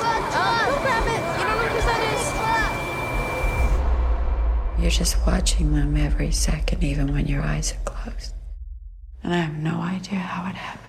Don't 0.00 0.82
grab 0.82 1.06
it! 1.06 1.22
You 1.38 1.44
don't 1.44 1.56
know 1.56 1.68
whose 1.68 1.84
that 1.84 2.02
is! 4.76 4.82
You're 4.82 4.90
just 4.90 5.16
watching 5.26 5.72
them 5.74 5.96
every 5.96 6.32
second, 6.32 6.82
even 6.82 7.12
when 7.12 7.26
your 7.26 7.42
eyes 7.42 7.72
are 7.74 7.84
closed. 7.84 8.34
And 9.22 9.34
I 9.34 9.38
have 9.38 9.56
no 9.58 9.80
idea 9.80 10.18
how 10.18 10.48
it 10.48 10.56
happened. 10.56 10.86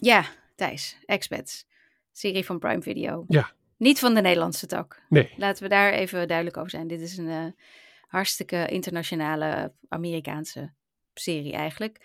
Ja, 0.00 0.24
Thijs. 0.58 0.94
Expats. 1.08 1.64
Serie 2.20 2.44
van 2.44 2.58
Prime 2.58 2.82
Video. 2.82 3.24
Ja. 3.28 3.52
Niet 3.76 3.98
van 3.98 4.14
de 4.14 4.20
Nederlandse 4.20 4.66
tak. 4.66 5.02
nee. 5.08 5.32
Laten 5.36 5.62
we 5.62 5.68
daar 5.68 5.92
even 5.92 6.28
duidelijk 6.28 6.56
over 6.56 6.70
zijn. 6.70 6.86
Dit 6.86 7.00
is 7.00 7.16
een 7.16 7.28
eh, 7.28 7.44
hartstikke 8.06 8.66
internationale 8.66 9.72
Amerikaanse 9.88 10.72
serie 11.14 11.52
eigenlijk. 11.52 12.00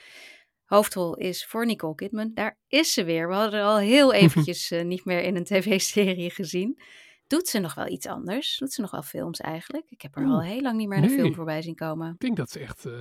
Hoofdrol 0.65 1.15
is 1.15 1.45
voor 1.45 1.65
Nicole 1.65 1.95
Kidman. 1.95 2.32
Daar 2.34 2.58
is 2.67 2.93
ze 2.93 3.04
weer. 3.04 3.28
We 3.28 3.34
hadden 3.34 3.60
haar 3.60 3.69
al 3.69 3.78
heel 3.78 4.13
eventjes 4.23 4.71
eh, 4.71 4.84
niet 4.84 5.06
meer 5.06 5.21
in 5.21 5.36
een 5.36 5.43
tv-serie 5.43 6.30
gezien. 6.30 6.80
Doet 7.28 7.47
ze 7.47 7.60
nog 7.60 7.73
wel 7.73 7.88
iets 7.88 8.08
anders? 8.08 8.58
Doet 8.58 8.73
ze 8.73 8.82
nog 8.82 8.91
wel 8.91 9.01
films 9.01 9.39
eigenlijk? 9.39 9.86
Ik 9.89 10.01
heb 10.01 10.15
haar 10.15 10.25
al 10.25 10.41
heel 10.41 10.62
lang 10.62 10.78
niet 10.78 10.88
meer 10.88 10.97
in 10.97 11.04
een 11.04 11.10
nee. 11.10 11.19
film 11.19 11.34
voorbij 11.34 11.62
zien 11.62 11.75
komen. 11.75 12.12
Ik 12.12 12.19
denk 12.19 12.38
dat 12.38 12.49
ze 12.49 12.60
echt 12.60 12.86
eh, 12.86 12.93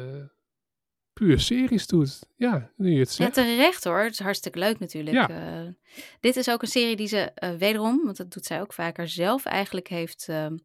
puur 1.15 1.41
series 1.41 1.87
doet. 1.87 2.19
Ja, 2.37 2.71
nu 2.77 2.93
je 2.93 2.99
het 2.99 3.09
Ja, 3.09 3.15
zegt. 3.15 3.35
terecht 3.35 3.85
hoor. 3.85 3.99
Het 4.03 4.13
is 4.13 4.19
hartstikke 4.19 4.59
leuk 4.59 4.79
natuurlijk. 4.79 5.17
Ja. 5.17 5.29
Eh, 5.29 5.69
dit 6.21 6.37
is 6.37 6.51
ook 6.51 6.63
een 6.63 6.69
serie 6.69 6.97
die 6.97 7.07
ze 7.07 7.19
eh, 7.35 7.55
wederom, 7.55 8.05
want 8.05 8.17
dat 8.17 8.31
doet 8.33 8.45
zij 8.45 8.61
ook 8.61 8.73
vaker 8.73 9.09
zelf, 9.09 9.45
eigenlijk 9.45 9.89
heeft, 9.89 10.27
ehm, 10.29 10.57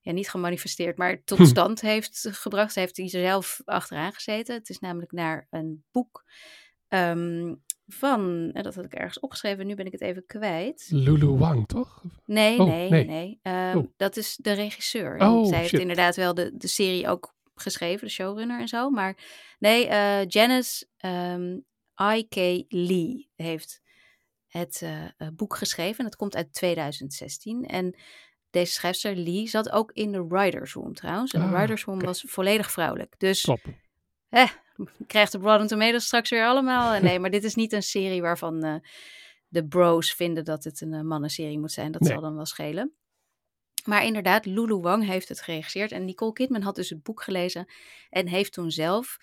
ja, 0.00 0.12
niet 0.12 0.30
gemanifesteerd, 0.30 0.96
maar 0.98 1.24
tot 1.24 1.38
Hm. 1.38 1.44
stand 1.44 1.80
heeft 1.80 2.28
gebracht. 2.30 2.72
Ze 2.72 2.80
heeft 2.80 2.96
hier 2.96 3.08
zelf 3.08 3.60
achteraan 3.64 4.12
gezeten. 4.12 4.54
Het 4.54 4.68
is 4.68 4.78
namelijk 4.78 5.12
naar 5.12 5.46
een 5.50 5.84
boek 5.92 6.24
ehm, 6.88 7.54
van, 7.86 8.50
en 8.52 8.62
dat 8.62 8.74
had 8.74 8.84
ik 8.84 8.94
ergens 8.94 9.20
opgeschreven, 9.20 9.66
nu 9.66 9.74
ben 9.74 9.86
ik 9.86 9.92
het 9.92 10.00
even 10.00 10.26
kwijt. 10.26 10.86
Lulu 10.90 11.26
Wang, 11.26 11.66
toch? 11.68 12.02
Nee, 12.24 12.58
Oh, 12.60 12.66
nee, 12.66 12.90
nee. 12.90 13.04
nee. 13.04 13.38
Ehm, 13.42 13.76
Oh. 13.76 13.86
Dat 13.96 14.16
is 14.16 14.36
de 14.40 14.52
regisseur. 14.52 15.16
Oh, 15.20 15.46
zij 15.48 15.58
heeft 15.58 15.72
inderdaad 15.72 16.16
wel 16.16 16.34
de, 16.34 16.50
de 16.56 16.68
serie 16.68 17.08
ook 17.08 17.34
geschreven, 17.54 18.06
de 18.06 18.12
showrunner 18.12 18.60
en 18.60 18.68
zo. 18.68 18.90
Maar 18.90 19.16
nee, 19.58 19.86
eh, 19.86 20.26
Janice 20.26 20.86
ehm, 20.96 21.56
I.K. 22.16 22.34
Lee 22.68 23.30
heeft 23.36 23.80
het 24.46 24.80
eh, 24.82 25.04
eh, 25.04 25.10
boek 25.32 25.56
geschreven. 25.56 26.04
Het 26.04 26.16
komt 26.16 26.36
uit 26.36 26.52
2016. 26.54 27.64
En 27.66 27.96
deze 28.50 28.72
schrijfster 28.72 29.16
Lee 29.16 29.46
zat 29.48 29.70
ook 29.70 29.92
in 29.92 30.12
de 30.12 30.26
Writers 30.26 30.72
Room 30.72 30.94
trouwens. 30.94 31.32
En 31.32 31.40
de 31.40 31.46
Ah, 31.46 31.52
Writers 31.52 31.84
Room 31.84 32.00
was 32.00 32.24
volledig 32.26 32.70
vrouwelijk. 32.70 33.14
Dus 33.18 33.40
Top. 33.40 33.60
krijgt 35.06 35.32
de 35.32 35.38
Rotten 35.38 35.66
Tomatoes 35.66 36.04
straks 36.04 36.30
weer 36.30 36.44
allemaal. 36.46 37.00
Nee, 37.00 37.18
maar 37.18 37.30
dit 37.30 37.44
is 37.44 37.54
niet 37.54 37.72
een 37.72 37.82
serie 37.82 38.20
waarvan 38.20 38.62
eh, 38.64 38.74
de 39.48 39.66
bros 39.66 40.12
vinden 40.14 40.44
dat 40.44 40.64
het 40.64 40.80
een 40.80 40.92
eh, 40.92 41.00
mannenserie 41.00 41.58
moet 41.58 41.72
zijn. 41.72 41.92
Dat 41.92 42.00
Nee. 42.00 42.12
zal 42.12 42.20
dan 42.20 42.34
wel 42.34 42.46
schelen. 42.46 42.92
Maar 43.84 44.04
inderdaad, 44.04 44.46
Lulu 44.46 44.74
Wang 44.76 45.06
heeft 45.06 45.28
het 45.28 45.40
geregisseerd. 45.40 45.92
En 45.92 46.04
Nicole 46.04 46.32
Kidman 46.32 46.62
had 46.62 46.74
dus 46.74 46.90
het 46.90 47.02
boek 47.02 47.22
gelezen. 47.22 47.66
En 48.10 48.26
heeft 48.28 48.52
toen 48.52 48.70
zelf 48.70 49.16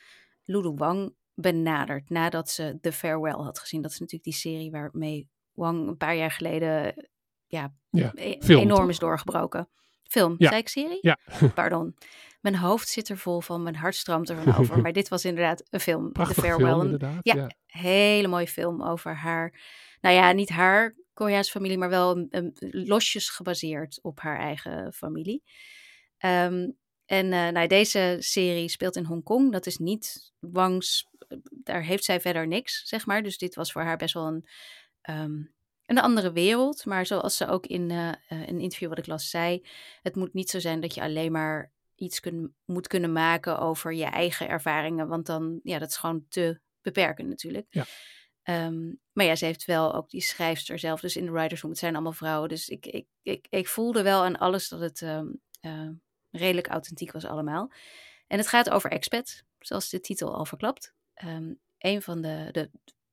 Lulu 0.46 0.72
Wang 0.76 1.14
benaderd. 1.34 2.10
Nadat 2.10 2.50
ze 2.50 2.78
The 2.82 2.92
Farewell 2.92 3.32
had 3.44 3.60
gezien. 3.60 3.82
Dat 3.82 3.92
is 3.92 3.98
natuurlijk 4.00 4.24
die 4.30 4.40
serie 4.40 4.72
waarmee 4.72 5.30
Wang 5.54 5.88
een 5.88 5.98
paar 5.98 6.16
jaar 6.16 6.32
geleden 6.32 6.94
ja, 7.48 7.74
Ja, 7.90 8.12
e- 8.16 8.36
film, 8.40 8.62
enorm 8.62 8.80
toch? 8.82 8.90
is 8.90 9.00
doorgebroken. 9.00 9.70
Film, 10.04 10.36
Ja. 10.38 10.48
zei 10.50 10.62
ik 10.62 10.70
serie? 10.70 10.98
Ja. 11.02 11.18
Pardon. 11.56 11.96
Mijn 12.42 12.56
hoofd 12.56 12.88
zit 12.88 13.10
er 13.10 13.18
vol 13.18 13.42
van, 13.42 13.64
mijn 13.64 13.76
hart 13.76 13.96
stroomt 13.96 14.30
ervan 14.30 14.56
over. 14.60 14.82
Maar 14.82 14.92
dit 14.94 15.08
was 15.10 15.26
inderdaad 15.26 15.64
een 15.70 15.80
film, 15.80 16.12
Prachtig 16.12 16.36
The 16.36 16.42
Farewell. 16.42 16.68
film 16.70 16.82
inderdaad. 16.84 17.20
ja. 17.22 17.36
Ja. 17.36 17.50
hele 17.66 18.28
mooie 18.28 18.48
film 18.48 18.84
over 18.84 19.16
haar, 19.16 19.60
nou 20.02 20.16
ja, 20.16 20.32
niet 20.32 20.50
haar 20.50 20.96
Koreaanse 21.20 21.52
familie, 21.52 21.78
maar 21.78 21.90
wel 21.90 22.18
een, 22.18 22.28
een- 22.30 22.56
losjes 22.88 23.30
gebaseerd 23.30 24.00
op 24.02 24.20
haar 24.20 24.40
eigen 24.40 24.94
familie. 24.94 25.44
Ehm, 26.18 26.70
En 27.06 27.34
eh, 27.34 27.48
nou, 27.50 27.68
deze 27.68 28.18
serie 28.20 28.70
speelt 28.70 28.96
in 28.96 29.04
Hongkong. 29.04 29.52
Dat 29.52 29.66
is 29.66 29.78
niet 29.78 30.32
Wangs. 30.40 31.08
Daar 31.64 31.84
heeft 31.84 32.04
zij 32.04 32.22
verder 32.22 32.48
niks, 32.48 32.82
zeg 32.88 33.06
maar. 33.06 33.24
Dus 33.24 33.38
dit 33.38 33.56
was 33.56 33.72
voor 33.72 33.82
haar 33.82 33.98
best 33.98 34.14
wel 34.14 34.28
een, 34.28 34.46
ehm, 35.02 35.42
een 35.86 36.00
andere 36.00 36.32
wereld. 36.32 36.86
Maar 36.86 37.06
zoals 37.06 37.38
ze 37.38 37.48
ook 37.48 37.66
in 37.66 37.92
eh, 37.92 38.10
eh, 38.10 38.16
een 38.28 38.60
interview 38.60 38.90
wat 38.90 38.98
ik 38.98 39.08
las 39.08 39.30
zei: 39.30 39.66
het 40.02 40.16
moet 40.16 40.34
niet 40.34 40.50
zo 40.50 40.60
zijn 40.60 40.80
dat 40.80 40.94
je 40.94 41.02
alleen 41.02 41.32
maar 41.32 41.72
iets 41.96 42.20
kun, 42.20 42.56
moet 42.66 42.88
kunnen 42.88 43.12
maken 43.12 43.60
over 43.60 43.94
je 43.94 44.06
eigen 44.06 44.48
ervaringen. 44.48 45.08
Want 45.08 45.26
dan, 45.26 45.60
ja, 45.64 45.80
dat 45.80 45.90
is 45.90 45.98
gewoon 45.98 46.26
te 46.30 46.60
beperken 46.82 47.28
natuurlijk. 47.28 47.68
Ja. 47.70 47.86
Ehm, 48.50 48.94
maar 49.14 49.26
ja, 49.26 49.36
ze 49.36 49.46
heeft 49.46 49.66
wel 49.66 49.94
ook 49.94 50.10
die 50.10 50.22
schrijfster 50.22 50.80
zelf. 50.80 51.00
Dus 51.00 51.16
in 51.16 51.26
de 51.26 51.32
writers 51.32 51.62
room, 51.62 51.72
het 51.72 51.80
zijn 51.80 51.94
allemaal 51.94 52.12
vrouwen. 52.12 52.50
Dus 52.50 52.70
ik, 52.70 52.86
ik, 52.86 53.06
ik, 53.22 53.48
ik 53.50 53.68
voelde 53.68 54.04
wel 54.04 54.24
aan 54.24 54.38
alles 54.38 54.68
dat 54.68 54.80
het 54.80 55.02
ehm, 55.02 55.28
eh, 55.60 55.90
redelijk 56.32 56.68
authentiek 56.68 57.12
was 57.12 57.26
allemaal. 57.26 57.72
En 58.28 58.38
het 58.38 58.48
gaat 58.48 58.70
over 58.70 58.92
expat, 58.92 59.44
zoals 59.60 59.90
de 59.90 60.00
titel 60.00 60.36
al 60.36 60.46
verklapt. 60.46 60.94
Ehm, 61.14 61.54
een 61.78 62.02
van 62.02 62.22
de, 62.22 62.50
de 62.52 62.70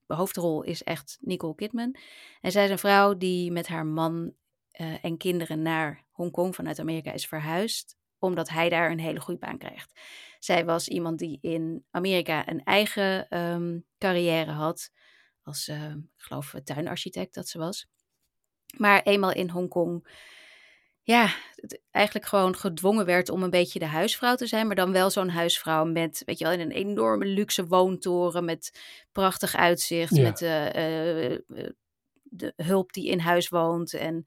hoofdrol 0.06 0.62
is 0.62 0.82
echt 0.82 1.18
Nicole 1.20 1.54
Kidman. 1.54 1.96
En 2.40 2.52
zij 2.52 2.64
is 2.64 2.70
een 2.70 2.78
vrouw 2.78 3.16
die 3.16 3.52
met 3.52 3.66
haar 3.66 3.86
man 3.86 4.34
eh, 4.70 5.04
en 5.04 5.16
kinderen 5.16 5.62
naar 5.62 6.04
Hongkong 6.10 6.54
vanuit 6.54 6.78
Amerika 6.78 7.12
is 7.12 7.26
verhuisd 7.26 7.96
omdat 8.18 8.48
hij 8.48 8.68
daar 8.68 8.90
een 8.90 9.00
hele 9.00 9.20
goede 9.20 9.40
baan 9.40 9.58
krijgt. 9.58 10.00
Zij 10.38 10.64
was 10.64 10.88
iemand 10.88 11.18
die 11.18 11.38
in 11.40 11.84
Amerika 11.90 12.48
een 12.48 12.64
eigen 12.64 13.28
ehm, 13.28 13.78
carrière 13.98 14.50
had, 14.50 14.90
als, 15.46 15.68
uh, 15.68 15.90
ik 15.90 15.98
geloof, 16.16 16.54
tuinarchitect 16.64 17.34
dat 17.34 17.48
ze 17.48 17.58
was. 17.58 17.86
Maar 18.76 19.02
eenmaal 19.02 19.32
in 19.32 19.50
Hongkong, 19.50 20.08
ja, 21.02 21.34
eigenlijk 21.90 22.26
gewoon 22.26 22.56
gedwongen 22.56 23.06
werd 23.06 23.28
om 23.28 23.42
een 23.42 23.50
beetje 23.50 23.78
de 23.78 23.86
huisvrouw 23.86 24.34
te 24.34 24.46
zijn, 24.46 24.66
maar 24.66 24.76
dan 24.76 24.92
wel 24.92 25.10
zo'n 25.10 25.28
huisvrouw 25.28 25.84
met, 25.84 26.22
weet 26.24 26.38
je 26.38 26.44
wel, 26.44 26.52
in 26.52 26.60
een 26.60 26.70
enorme 26.70 27.24
luxe 27.26 27.66
woontoren 27.66 28.44
met 28.44 28.80
prachtig 29.12 29.54
uitzicht, 29.54 30.10
met 30.20 30.40
uh, 30.40 30.48
de 32.22 32.52
hulp 32.56 32.92
die 32.92 33.08
in 33.08 33.18
huis 33.18 33.48
woont 33.48 33.94
en 33.94 34.24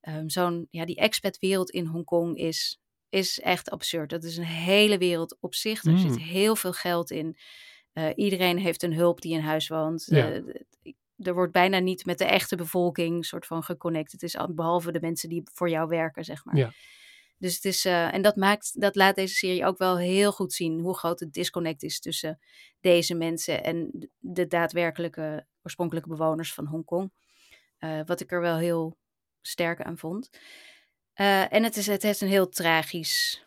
um, 0.00 0.28
zo'n, 0.30 0.66
ja, 0.70 0.84
die 0.84 0.96
expatwereld 0.96 1.70
in 1.70 1.86
Hongkong 1.86 2.36
is 2.36 2.80
is 3.08 3.40
echt 3.40 3.70
absurd. 3.70 4.10
Dat 4.10 4.24
is 4.24 4.36
een 4.36 4.44
hele 4.44 4.98
wereld 4.98 5.36
op 5.40 5.54
zich. 5.54 5.84
Er 5.84 5.98
zit 5.98 6.10
Mm. 6.10 6.18
heel 6.18 6.56
veel 6.56 6.72
geld 6.72 7.10
in. 7.10 7.36
Uh, 7.98 8.08
iedereen 8.14 8.58
heeft 8.58 8.82
een 8.82 8.94
hulp 8.94 9.20
die 9.20 9.32
in 9.32 9.40
huis 9.40 9.68
woont. 9.68 10.06
Ja. 10.10 10.32
Uh, 10.32 10.54
er 11.16 11.34
wordt 11.34 11.52
bijna 11.52 11.78
niet 11.78 12.04
met 12.04 12.18
de 12.18 12.24
echte 12.24 12.56
bevolking 12.56 13.24
soort 13.24 13.46
van 13.46 13.62
geconnect. 13.62 14.12
Het 14.12 14.22
is 14.22 14.36
al- 14.36 14.54
behalve 14.54 14.92
de 14.92 15.00
mensen 15.00 15.28
die 15.28 15.42
voor 15.52 15.70
jou 15.70 15.88
werken, 15.88 16.24
zeg 16.24 16.44
maar. 16.44 16.56
Ja. 16.56 16.72
Dus 17.38 17.54
het 17.54 17.64
is, 17.64 17.86
uh, 17.86 18.14
en 18.14 18.22
dat 18.22 18.36
maakt, 18.36 18.80
dat 18.80 18.96
laat 18.96 19.14
deze 19.14 19.34
serie 19.34 19.66
ook 19.66 19.78
wel 19.78 19.98
heel 19.98 20.32
goed 20.32 20.52
zien 20.52 20.80
hoe 20.80 20.96
groot 20.96 21.18
de 21.18 21.30
disconnect 21.30 21.82
is 21.82 22.00
tussen 22.00 22.40
deze 22.80 23.14
mensen 23.14 23.64
en 23.64 24.08
de 24.18 24.46
daadwerkelijke 24.46 25.46
oorspronkelijke 25.62 26.08
bewoners 26.08 26.54
van 26.54 26.66
Hongkong. 26.66 27.12
Uh, 27.80 28.00
wat 28.04 28.20
ik 28.20 28.32
er 28.32 28.40
wel 28.40 28.56
heel 28.56 28.98
sterk 29.42 29.82
aan 29.82 29.98
vond. 29.98 30.30
Uh, 31.16 31.52
en 31.52 31.62
het, 31.62 31.76
is, 31.76 31.86
het 31.86 32.02
heeft 32.02 32.20
een 32.20 32.28
heel 32.28 32.48
tragisch, 32.48 33.45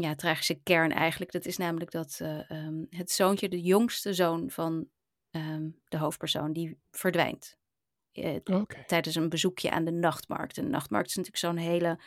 ja, 0.00 0.14
tragische 0.14 0.60
kern 0.62 0.92
eigenlijk. 0.92 1.32
Dat 1.32 1.46
is 1.46 1.56
namelijk 1.56 1.90
dat 1.90 2.18
uh, 2.22 2.50
um, 2.50 2.86
het 2.90 3.10
zoontje, 3.10 3.48
de 3.48 3.60
jongste 3.60 4.14
zoon 4.14 4.50
van 4.50 4.88
um, 5.30 5.80
de 5.88 5.98
hoofdpersoon, 5.98 6.52
die 6.52 6.78
verdwijnt. 6.90 7.56
Uh, 8.12 8.34
okay. 8.44 8.84
Tijdens 8.86 9.14
een 9.14 9.28
bezoekje 9.28 9.70
aan 9.70 9.84
de 9.84 9.92
nachtmarkt. 9.92 10.58
En 10.58 10.64
de 10.64 10.70
nachtmarkt 10.70 11.08
is 11.08 11.14
natuurlijk 11.14 11.44
zo'n 11.44 11.56
hele. 11.56 12.00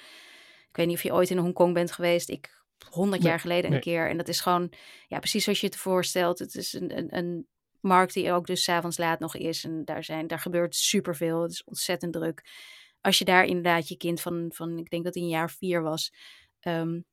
Ik 0.69 0.75
weet 0.75 0.87
niet 0.87 0.95
of 0.95 1.03
je 1.03 1.13
ooit 1.13 1.29
in 1.29 1.37
Hongkong 1.37 1.73
bent 1.73 1.91
geweest. 1.91 2.29
Ik 2.29 2.63
honderd 2.89 3.21
Nee, 3.21 3.29
jaar 3.29 3.39
geleden 3.39 3.65
een 3.65 3.71
nee. 3.71 3.81
keer. 3.81 4.09
En 4.09 4.17
dat 4.17 4.27
is 4.27 4.41
gewoon, 4.41 4.71
ja, 5.07 5.19
precies 5.19 5.43
zoals 5.43 5.59
je 5.59 5.67
het 5.67 5.75
voorstelt. 5.75 6.39
Het 6.39 6.55
is 6.55 6.73
een, 6.73 6.97
een, 6.97 7.17
een 7.17 7.47
markt 7.79 8.13
die 8.13 8.31
ook 8.31 8.47
dus 8.47 8.63
's 8.63 8.69
avonds 8.69 8.97
laat 8.97 9.19
nog 9.19 9.35
is. 9.35 9.63
En 9.63 9.85
daar, 9.85 10.03
zijn, 10.03 10.27
daar 10.27 10.39
gebeurt 10.39 10.75
superveel. 10.75 11.41
Het 11.41 11.51
is 11.51 11.63
ontzettend 11.63 12.13
druk 12.13 12.43
als 13.01 13.17
je 13.17 13.25
daar 13.25 13.45
inderdaad 13.45 13.87
je 13.87 13.97
kind 13.97 14.21
van, 14.21 14.49
van 14.53 14.77
ik 14.77 14.89
denk 14.89 15.03
dat 15.03 15.13
hij 15.13 15.23
een 15.23 15.29
jaar 15.29 15.51
vier 15.51 15.81
was, 15.81 16.13
um, 16.61 17.05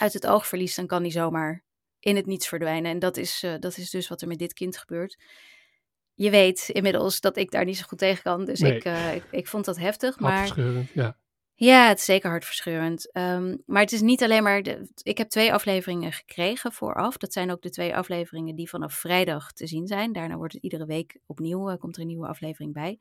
uit 0.00 0.12
het 0.12 0.26
oog 0.26 0.46
verliest, 0.46 0.76
dan 0.76 0.86
kan 0.86 1.02
die 1.02 1.12
zomaar 1.12 1.64
in 1.98 2.16
het 2.16 2.26
niets 2.26 2.48
verdwijnen. 2.48 2.90
En 2.90 2.98
dat 2.98 3.16
is, 3.16 3.42
uh, 3.42 3.54
dat 3.58 3.76
is 3.76 3.90
dus 3.90 4.08
wat 4.08 4.22
er 4.22 4.28
met 4.28 4.38
dit 4.38 4.52
kind 4.52 4.76
gebeurt. 4.76 5.18
Je 6.14 6.30
weet 6.30 6.68
inmiddels 6.68 7.20
dat 7.20 7.36
ik 7.36 7.50
daar 7.50 7.64
niet 7.64 7.76
zo 7.76 7.84
goed 7.86 7.98
tegen 7.98 8.22
kan, 8.22 8.44
dus 8.44 8.60
Nee. 8.60 8.76
ik, 8.76 8.84
uh, 8.84 9.14
ik, 9.14 9.24
ik, 9.30 9.46
vond 9.46 9.64
dat 9.64 9.78
heftig. 9.78 10.18
Maar 10.18 10.60
ja. 10.94 11.16
ja, 11.54 11.88
het 11.88 11.98
is 11.98 12.04
zeker 12.04 12.30
hartverscheurend. 12.30 13.16
Um, 13.16 13.62
maar 13.66 13.82
het 13.82 13.92
is 13.92 14.00
niet 14.00 14.22
alleen 14.22 14.42
maar. 14.42 14.62
De, 14.62 14.90
ik 15.02 15.18
heb 15.18 15.28
twee 15.28 15.52
afleveringen 15.52 16.12
gekregen 16.12 16.72
vooraf. 16.72 17.16
Dat 17.16 17.32
zijn 17.32 17.50
ook 17.50 17.62
de 17.62 17.70
twee 17.70 17.96
afleveringen 17.96 18.54
die 18.54 18.68
vanaf 18.68 18.94
vrijdag 18.94 19.52
te 19.52 19.66
zien 19.66 19.86
zijn. 19.86 20.12
Daarna 20.12 20.36
wordt 20.36 20.52
het 20.52 20.62
iedere 20.62 20.86
week 20.86 21.18
opnieuw. 21.26 21.70
Uh, 21.70 21.76
komt 21.76 21.96
er 21.96 22.02
een 22.02 22.08
nieuwe 22.08 22.28
aflevering 22.28 22.72
bij. 22.72 22.98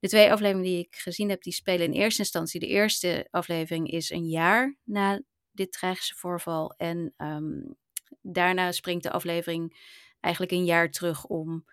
De 0.00 0.08
twee 0.08 0.32
afleveringen 0.32 0.70
die 0.70 0.78
ik 0.78 0.94
gezien 0.94 1.28
heb, 1.28 1.42
die 1.42 1.52
spelen 1.52 1.86
in 1.86 1.92
eerste 1.92 2.20
instantie. 2.20 2.60
De 2.60 2.66
eerste 2.66 3.28
aflevering 3.30 3.90
is 3.90 4.10
een 4.10 4.26
jaar 4.26 4.76
na 4.84 5.20
dit 5.52 5.72
tragische 5.72 6.14
voorval. 6.14 6.74
En 6.76 7.14
um, 7.16 7.76
daarna 8.20 8.72
springt 8.72 9.02
de 9.02 9.10
aflevering 9.10 9.90
eigenlijk 10.20 10.52
een 10.54 10.64
jaar 10.64 10.90
terug 10.90 11.24
om 11.24 11.64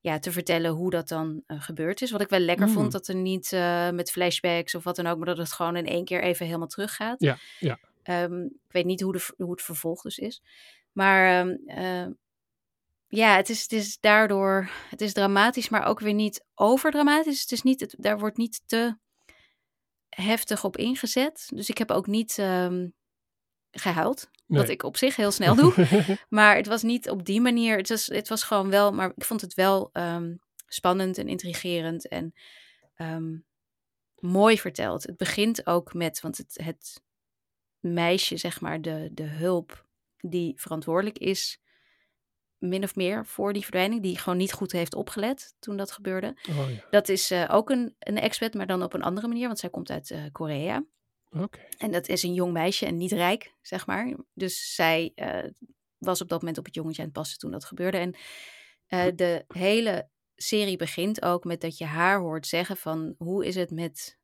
ja, 0.00 0.18
te 0.18 0.32
vertellen 0.32 0.70
hoe 0.70 0.90
dat 0.90 1.08
dan 1.08 1.42
uh, 1.46 1.62
gebeurd 1.62 2.02
is. 2.02 2.10
Wat 2.10 2.20
ik 2.20 2.28
wel 2.28 2.38
lekker 2.38 2.66
Mm. 2.66 2.72
vond, 2.72 2.92
dat 2.92 3.08
er 3.08 3.14
niet 3.14 3.52
uh, 3.52 3.90
met 3.90 4.10
flashbacks 4.10 4.74
of 4.74 4.84
wat 4.84 4.96
dan 4.96 5.06
ook, 5.06 5.16
maar 5.16 5.26
dat 5.26 5.36
het 5.36 5.52
gewoon 5.52 5.76
in 5.76 5.86
één 5.86 6.04
keer 6.04 6.22
even 6.22 6.46
helemaal 6.46 6.66
teruggaat. 6.66 7.20
Ja, 7.20 7.38
ja. 7.58 7.78
Um, 8.04 8.44
ik 8.44 8.72
weet 8.72 8.84
niet 8.84 9.00
hoe, 9.00 9.12
de, 9.12 9.28
hoe 9.36 9.50
het 9.50 9.62
vervolg 9.62 10.02
dus 10.02 10.18
is. 10.18 10.42
Maar 10.92 11.46
um, 11.46 11.62
uh, 11.66 12.06
ja, 13.08 13.36
het 13.36 13.48
is, 13.48 13.62
het 13.62 13.72
is 13.72 14.00
daardoor, 14.00 14.70
het 14.88 15.00
is 15.00 15.12
dramatisch, 15.12 15.68
maar 15.68 15.84
ook 15.84 16.00
weer 16.00 16.14
niet 16.14 16.44
overdramatisch. 16.54 17.40
Het 17.40 17.52
is 17.52 17.62
niet, 17.62 17.80
het, 17.80 17.94
daar 17.98 18.18
wordt 18.18 18.36
niet 18.36 18.62
te 18.66 18.96
heftig 20.08 20.64
op 20.64 20.76
ingezet. 20.76 21.48
Dus 21.54 21.68
ik 21.68 21.78
heb 21.78 21.90
ook 21.90 22.06
niet 22.06 22.38
um, 22.38 22.94
gehuild. 23.72 24.30
Nee. 24.46 24.60
Wat 24.60 24.68
ik 24.68 24.82
op 24.82 24.96
zich 24.96 25.16
heel 25.16 25.30
snel 25.40 25.54
doe. 25.54 25.74
maar 26.28 26.56
het 26.56 26.66
was 26.66 26.82
niet 26.82 27.10
op 27.10 27.24
die 27.24 27.40
manier. 27.40 27.76
Het 27.76 27.88
was, 27.88 28.06
het 28.06 28.28
was 28.28 28.42
gewoon 28.42 28.70
wel, 28.70 28.92
maar 28.92 29.12
ik 29.16 29.24
vond 29.24 29.40
het 29.40 29.54
wel 29.54 29.90
um, 29.92 30.40
spannend 30.66 31.18
en 31.18 31.28
intrigerend 31.28 32.08
en 32.08 32.34
um, 32.96 33.44
mooi 34.18 34.58
verteld. 34.58 35.02
Het 35.02 35.16
begint 35.16 35.66
ook 35.66 35.94
met, 35.94 36.20
want 36.20 36.36
het, 36.36 36.58
het 36.62 37.02
meisje, 37.80 38.36
zeg 38.36 38.60
maar, 38.60 38.80
de, 38.80 39.08
de 39.12 39.26
hulp 39.26 39.86
die 40.18 40.52
verantwoordelijk 40.56 41.18
is, 41.18 41.60
min 42.58 42.82
of 42.82 42.96
meer 42.96 43.26
voor 43.26 43.52
die 43.52 43.62
verdwijning, 43.62 44.02
die 44.02 44.18
gewoon 44.18 44.38
niet 44.38 44.52
goed 44.52 44.72
heeft 44.72 44.94
opgelet 44.94 45.54
toen 45.58 45.76
dat 45.76 45.92
gebeurde. 45.92 46.36
Oh, 46.50 46.70
ja. 46.70 46.84
Dat 46.90 47.08
is 47.08 47.30
uh, 47.30 47.48
ook 47.50 47.70
een, 47.70 47.94
een 47.98 48.18
expat, 48.18 48.54
maar 48.54 48.66
dan 48.66 48.82
op 48.82 48.92
een 48.94 49.02
andere 49.02 49.28
manier, 49.28 49.46
want 49.46 49.58
zij 49.58 49.70
komt 49.70 49.90
uit 49.90 50.10
uh, 50.10 50.22
Korea. 50.32 50.84
Okay. 51.36 51.68
En 51.78 51.90
dat 51.90 52.08
is 52.08 52.22
een 52.22 52.34
jong 52.34 52.52
meisje 52.52 52.86
en 52.86 52.96
niet 52.96 53.12
rijk, 53.12 53.54
zeg 53.62 53.86
maar. 53.86 54.16
Dus 54.34 54.74
zij 54.74 55.12
uh, 55.14 55.50
was 55.98 56.20
op 56.20 56.28
dat 56.28 56.40
moment 56.40 56.58
op 56.58 56.64
het 56.64 56.74
jongetje 56.74 57.02
aan 57.02 57.08
het 57.08 57.16
passen 57.16 57.38
toen 57.38 57.50
dat 57.50 57.64
gebeurde. 57.64 57.98
En 57.98 58.14
uh, 58.88 59.16
de 59.16 59.44
hele 59.48 60.08
serie 60.36 60.76
begint 60.76 61.22
ook 61.22 61.44
met 61.44 61.60
dat 61.60 61.78
je 61.78 61.84
haar 61.84 62.20
hoort 62.20 62.46
zeggen 62.46 62.76
van 62.76 63.14
hoe 63.18 63.46
is 63.46 63.54
het 63.54 63.70
met... 63.70 64.20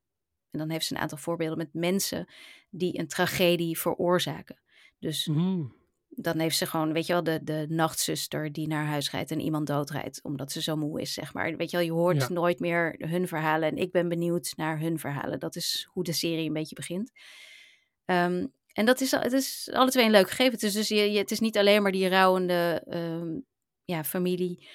En 0.51 0.59
dan 0.59 0.71
heeft 0.71 0.87
ze 0.87 0.95
een 0.95 1.01
aantal 1.01 1.19
voorbeelden 1.19 1.59
met 1.59 1.75
mensen 1.75 2.29
die 2.71 2.99
een 2.99 3.09
tragedie 3.09 3.79
veroorzaken. 3.79 4.61
Dus 4.99 5.27
mm. 5.27 5.78
Dan 6.21 6.39
heeft 6.39 6.57
ze 6.57 6.67
gewoon, 6.67 6.93
weet 6.93 7.07
je 7.07 7.13
wel, 7.13 7.23
de, 7.23 7.41
de 7.43 7.67
nachtzuster 7.69 8.53
die 8.53 8.69
naar 8.69 8.87
huis 8.87 9.11
rijdt 9.11 9.31
en 9.31 9.41
iemand 9.41 9.67
doodrijdt 9.67 10.23
omdat 10.23 10.53
ze 10.53 10.63
zo 10.63 10.77
moe 10.77 11.01
is, 11.01 11.13
zeg 11.13 11.35
maar. 11.35 11.57
Weet 11.57 11.71
je 11.71 11.77
wel, 11.77 11.87
je 11.87 11.93
hoort 11.93 12.17
Ja. 12.17 12.29
nooit 12.29 12.61
meer 12.61 12.95
hun 12.99 13.29
verhalen 13.29 13.69
en 13.69 13.77
ik 13.77 13.93
ben 13.93 14.09
benieuwd 14.09 14.53
naar 14.57 14.81
hun 14.81 14.99
verhalen. 14.99 15.39
Dat 15.39 15.57
is 15.57 15.89
hoe 15.91 16.05
de 16.05 16.13
serie 16.13 16.47
een 16.47 16.53
beetje 16.53 16.75
begint. 16.75 17.11
Um, 18.05 18.53
en 18.73 18.87
dat 18.87 19.01
is, 19.01 19.11
het 19.11 19.33
is 19.33 19.69
alle 19.73 19.91
twee 19.91 20.05
een 20.05 20.11
leuk 20.11 20.29
gegeven. 20.29 20.53
Het 20.53 20.63
is 20.63 20.73
dus 20.73 20.89
je, 20.89 21.13
je, 21.13 21.19
het 21.19 21.31
is 21.31 21.41
niet 21.41 21.59
alleen 21.59 21.83
maar 21.83 21.93
die 21.93 22.09
rouwende 22.09 22.85
um, 22.89 23.45
ja, 23.85 24.05
familie, 24.05 24.69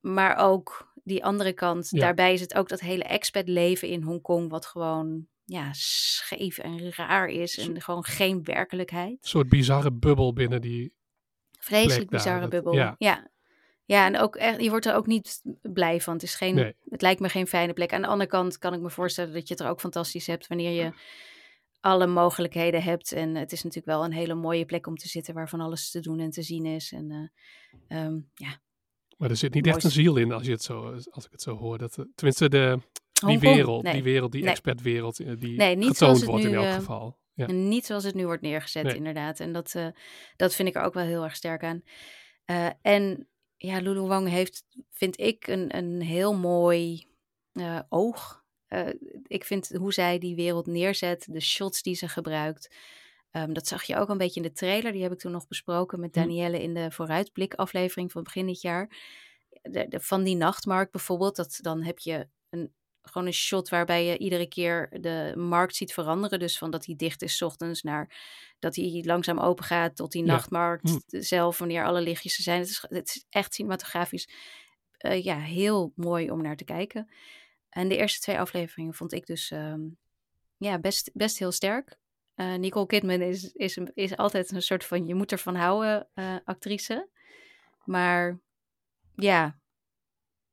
maar 0.00 0.36
ook 0.36 0.92
die 1.04 1.24
andere 1.24 1.52
kant. 1.52 1.88
Ja. 1.90 2.00
Daarbij 2.00 2.32
is 2.32 2.40
het 2.40 2.54
ook 2.54 2.68
dat 2.68 2.80
hele 2.80 3.04
expat 3.04 3.48
leven 3.48 3.88
in 3.88 4.02
Hongkong, 4.02 4.50
wat 4.50 4.66
gewoon 4.66 5.26
ja, 5.52 5.72
scheef 5.72 6.58
en 6.58 6.92
raar 6.94 7.28
is 7.28 7.58
en 7.58 7.80
gewoon 7.80 8.04
geen 8.04 8.44
werkelijkheid. 8.44 9.10
Een 9.10 9.28
soort 9.28 9.48
bizarre 9.48 9.92
bubbel 9.92 10.32
binnen 10.32 10.60
die. 10.60 10.92
Vreselijk 11.58 12.10
daar, 12.10 12.20
bizarre 12.20 12.40
dat- 12.40 12.50
bubbel. 12.50 12.72
ja. 12.72 12.94
Ja. 12.98 13.30
ja. 13.84 14.06
en 14.06 14.18
ook 14.18 14.36
echt, 14.36 14.62
je 14.62 14.70
wordt 14.70 14.86
er 14.86 14.94
ook 14.94 15.06
niet 15.06 15.42
blij 15.62 16.00
van. 16.00 16.12
Het, 16.14 16.22
is 16.22 16.34
geen, 16.34 16.54
Nee. 16.54 16.74
het 16.88 17.02
lijkt 17.02 17.20
me 17.20 17.28
geen 17.28 17.46
fijne 17.46 17.72
plek. 17.72 17.92
Aan 17.92 18.00
de 18.02 18.06
andere 18.08 18.30
kant 18.30 18.58
kan 18.58 18.74
ik 18.74 18.80
me 18.80 18.90
voorstellen 18.90 19.32
dat 19.32 19.48
je 19.48 19.54
het 19.54 19.62
er 19.62 19.68
ook 19.70 19.80
fantastisch 19.80 20.26
hebt 20.26 20.46
wanneer 20.46 20.84
je 20.84 20.92
alle 21.80 22.06
mogelijkheden 22.06 22.82
hebt. 22.82 23.12
En 23.12 23.34
het 23.34 23.52
is 23.52 23.62
natuurlijk 23.62 23.92
wel 23.96 24.04
een 24.04 24.12
hele 24.12 24.34
mooie 24.34 24.64
plek 24.64 24.86
om 24.86 24.96
te 24.96 25.08
zitten 25.08 25.34
waar 25.34 25.48
van 25.48 25.60
alles 25.60 25.90
te 25.90 26.00
doen 26.00 26.18
en 26.18 26.30
te 26.30 26.42
zien 26.42 26.66
is. 26.66 26.92
En 26.92 27.30
uh, 27.88 28.04
um, 28.04 28.30
ja, 28.34 28.58
Maar 29.16 29.30
er 29.30 29.36
zit 29.36 29.54
niet 29.54 29.66
echt 29.66 29.84
een 29.84 29.90
ziel 29.90 30.16
in 30.16 30.32
als, 30.32 30.46
je 30.46 30.52
het 30.52 30.62
zo, 30.62 30.92
als 31.10 31.24
ik 31.24 31.30
het 31.30 31.42
zo 31.42 31.56
hoor. 31.56 31.78
Dat, 31.78 31.98
eh, 31.98 32.04
tenminste, 32.14 32.48
de, 32.48 32.78
die 33.28 33.38
wereld, 33.38 33.82
Nee. 33.82 33.92
die 33.92 34.02
wereld, 34.02 34.32
die 34.32 34.40
Nee. 34.42 34.50
expertwereld, 34.50 35.20
eh, 35.20 35.32
die 35.38 35.56
Nee, 35.56 35.76
niet 35.76 35.86
getoond 35.88 35.96
zoals 35.96 36.20
het 36.20 36.28
wordt 36.28 36.44
in 36.44 36.50
nu, 36.50 36.56
elk 36.56 36.66
eh, 36.66 36.74
geval. 36.74 37.18
Ja. 37.34 37.46
Niet 37.52 37.86
zoals 37.86 38.04
het 38.04 38.14
nu 38.14 38.24
wordt 38.26 38.42
neergezet, 38.42 38.82
Nee. 38.84 38.94
inderdaad. 38.94 39.40
En 39.40 39.52
dat, 39.52 39.74
eh, 39.74 39.86
dat 40.36 40.54
vind 40.54 40.68
ik 40.68 40.74
er 40.74 40.82
ook 40.82 40.94
wel 40.94 41.04
heel 41.04 41.24
erg 41.24 41.36
sterk 41.36 41.62
aan. 41.62 41.82
En 42.82 43.28
ja, 43.56 43.78
Lulu 43.80 44.00
Wang 44.00 44.28
heeft, 44.28 44.64
vind 44.90 45.20
ik, 45.20 45.46
een, 45.46 45.76
een 45.76 46.00
heel 46.02 46.34
mooi 46.34 47.06
oog. 47.88 48.44
Ik 49.26 49.44
vind 49.44 49.68
hoe 49.68 49.92
zij 49.92 50.18
die 50.18 50.34
wereld 50.34 50.66
neerzet, 50.66 51.26
de 51.30 51.40
shots 51.40 51.82
die 51.82 51.94
ze 51.94 52.08
gebruikt. 52.08 52.74
Ehm, 53.30 53.52
dat 53.52 53.66
zag 53.66 53.82
je 53.82 53.96
ook 53.96 54.08
een 54.08 54.18
beetje 54.18 54.40
in 54.40 54.46
de 54.46 54.52
trailer. 54.52 54.92
Die 54.92 55.02
heb 55.02 55.12
ik 55.12 55.18
toen 55.18 55.32
nog 55.32 55.46
besproken 55.46 56.00
met 56.00 56.14
Hm. 56.14 56.20
Danielle 56.20 56.62
in 56.62 56.74
de 56.74 56.90
vooruitblik 56.90 57.54
aflevering 57.54 58.12
van 58.12 58.22
begin 58.22 58.46
dit 58.46 58.60
jaar. 58.60 58.90
De, 59.62 59.86
de- 59.88 60.00
van 60.00 60.22
die 60.22 60.36
nachtmarkt 60.36 60.92
bijvoorbeeld, 60.92 61.36
dat, 61.36 61.58
dan 61.62 61.82
heb 61.82 61.98
je 61.98 62.28
een, 62.50 62.72
gewoon 63.02 63.26
een 63.26 63.32
shot 63.32 63.68
waarbij 63.68 64.04
je 64.04 64.18
iedere 64.18 64.46
keer 64.48 64.88
de 65.00 65.32
markt 65.36 65.76
ziet 65.76 65.92
veranderen. 65.92 66.38
Dus 66.38 66.58
van 66.58 66.70
dat 66.70 66.86
hij 66.86 66.94
dicht 66.96 67.22
is 67.22 67.36
's 67.36 67.42
ochtends 67.42 67.82
naar 67.82 68.16
dat 68.58 68.76
hij 68.76 69.02
langzaam 69.06 69.38
open 69.38 69.64
gaat 69.64 69.96
tot 69.96 70.12
die 70.12 70.24
Ja. 70.24 70.32
nachtmarkt 70.32 70.88
Hm. 70.90 71.20
zelf, 71.20 71.58
wanneer 71.58 71.84
alle 71.84 72.00
lichtjes 72.00 72.36
er 72.36 72.42
zijn. 72.42 72.60
Het 72.60 72.68
is, 72.68 72.84
het 72.88 73.08
is 73.08 73.24
echt 73.28 73.54
cinematografisch 73.54 74.28
eh, 74.98 75.24
ja, 75.24 75.38
heel 75.38 75.92
mooi 75.96 76.30
om 76.30 76.42
naar 76.42 76.56
te 76.56 76.64
kijken. 76.64 77.10
En 77.68 77.88
de 77.88 77.96
eerste 77.96 78.20
twee 78.20 78.38
afleveringen 78.38 78.94
vond 78.94 79.12
ik 79.12 79.26
dus 79.26 79.50
ehm, 79.50 79.80
ja, 80.56 80.78
best, 80.78 81.10
best 81.12 81.38
heel 81.38 81.52
sterk. 81.52 81.96
Eh, 82.34 82.54
Nicole 82.54 82.86
Kidman 82.86 83.20
is, 83.20 83.52
is, 83.52 83.78
is 83.94 84.16
altijd 84.16 84.50
een 84.50 84.62
soort 84.62 84.84
van 84.84 85.06
je 85.06 85.14
moet 85.14 85.32
ervan 85.32 85.54
houden 85.54 86.08
eh, 86.14 86.36
actrice. 86.44 87.08
Maar 87.84 88.40
ja, 89.14 89.60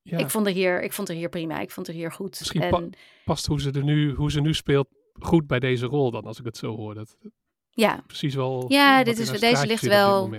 Ja, 0.09 0.17
ik, 0.17 0.29
vond 0.29 0.45
er 0.47 0.53
hier, 0.53 0.81
ik 0.81 0.93
vond 0.93 1.09
er 1.09 1.15
hier 1.15 1.29
prima. 1.29 1.59
Ik 1.59 1.71
vond 1.71 1.87
er 1.87 1.93
hier 1.93 2.11
goed. 2.11 2.39
Misschien 2.39 2.61
en, 2.61 2.69
pa- 2.69 2.97
past 3.25 3.45
hoe 3.45 3.61
ze, 3.61 3.71
er 3.71 3.83
nu, 3.83 4.13
hoe 4.13 4.31
ze 4.31 4.41
nu 4.41 4.53
speelt 4.53 4.87
goed 5.19 5.47
bij 5.47 5.59
deze 5.59 5.85
rol 5.85 6.11
dan, 6.11 6.23
als 6.23 6.39
ik 6.39 6.45
het 6.45 6.57
zo 6.57 6.75
hoor. 6.75 6.93
Dat 6.95 7.17
ja, 7.69 8.03
precies 8.07 8.35
wel 8.35 8.65
Ja, 8.67 8.95
wat 8.97 9.05
dit 9.05 9.19
is- 9.19 9.39
deze 9.39 9.65
ligt 9.67 9.85
wel- 9.85 10.33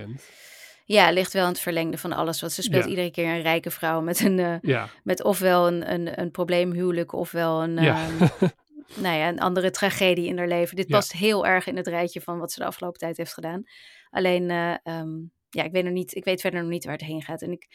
ja, 0.85 1.11
ligt 1.11 1.33
wel 1.33 1.43
in 1.43 1.49
het 1.49 1.59
verlengde 1.59 1.97
van 1.97 2.11
alles. 2.13 2.41
Want 2.41 2.53
ze 2.53 2.61
speelt 2.61 2.83
Ja. 2.83 2.89
iedere 2.89 3.11
keer 3.11 3.25
een 3.33 3.41
rijke 3.41 3.71
vrouw 3.71 4.01
met, 4.01 4.19
een, 4.19 4.39
eh, 4.39 4.55
Ja, 4.61 4.89
met 5.03 5.23
ofwel 5.23 5.67
een, 5.67 5.91
een, 5.93 6.19
een 6.19 6.31
probleemhuwelijk 6.31 7.13
ofwel 7.13 7.63
een, 7.63 7.73
ja. 7.77 8.07
ehm, 8.07 8.17
nou 9.03 9.17
ja, 9.17 9.27
een 9.27 9.39
andere 9.39 9.71
tragedie 9.71 10.27
in 10.27 10.37
haar 10.37 10.47
leven. 10.47 10.75
Dit 10.75 10.87
past 10.87 11.11
heel 11.11 11.45
erg 11.45 11.67
in 11.67 11.75
het 11.77 11.87
rijtje 11.87 12.21
van 12.21 12.39
wat 12.39 12.51
ze 12.51 12.59
de 12.59 12.65
afgelopen 12.65 12.99
tijd 12.99 13.17
heeft 13.17 13.33
gedaan. 13.33 13.63
Alleen, 14.09 14.49
eh, 14.49 14.73
ehm, 14.83 15.09
ja, 15.49 15.63
ik 15.63 15.71
weet, 15.71 15.83
nog 15.83 15.93
niet, 15.93 16.15
ik 16.15 16.23
weet 16.23 16.41
verder 16.41 16.61
nog 16.61 16.69
niet 16.69 16.83
waar 16.85 16.93
het 16.97 17.05
heen 17.05 17.21
gaat. 17.21 17.41
En 17.41 17.51
ik, 17.51 17.67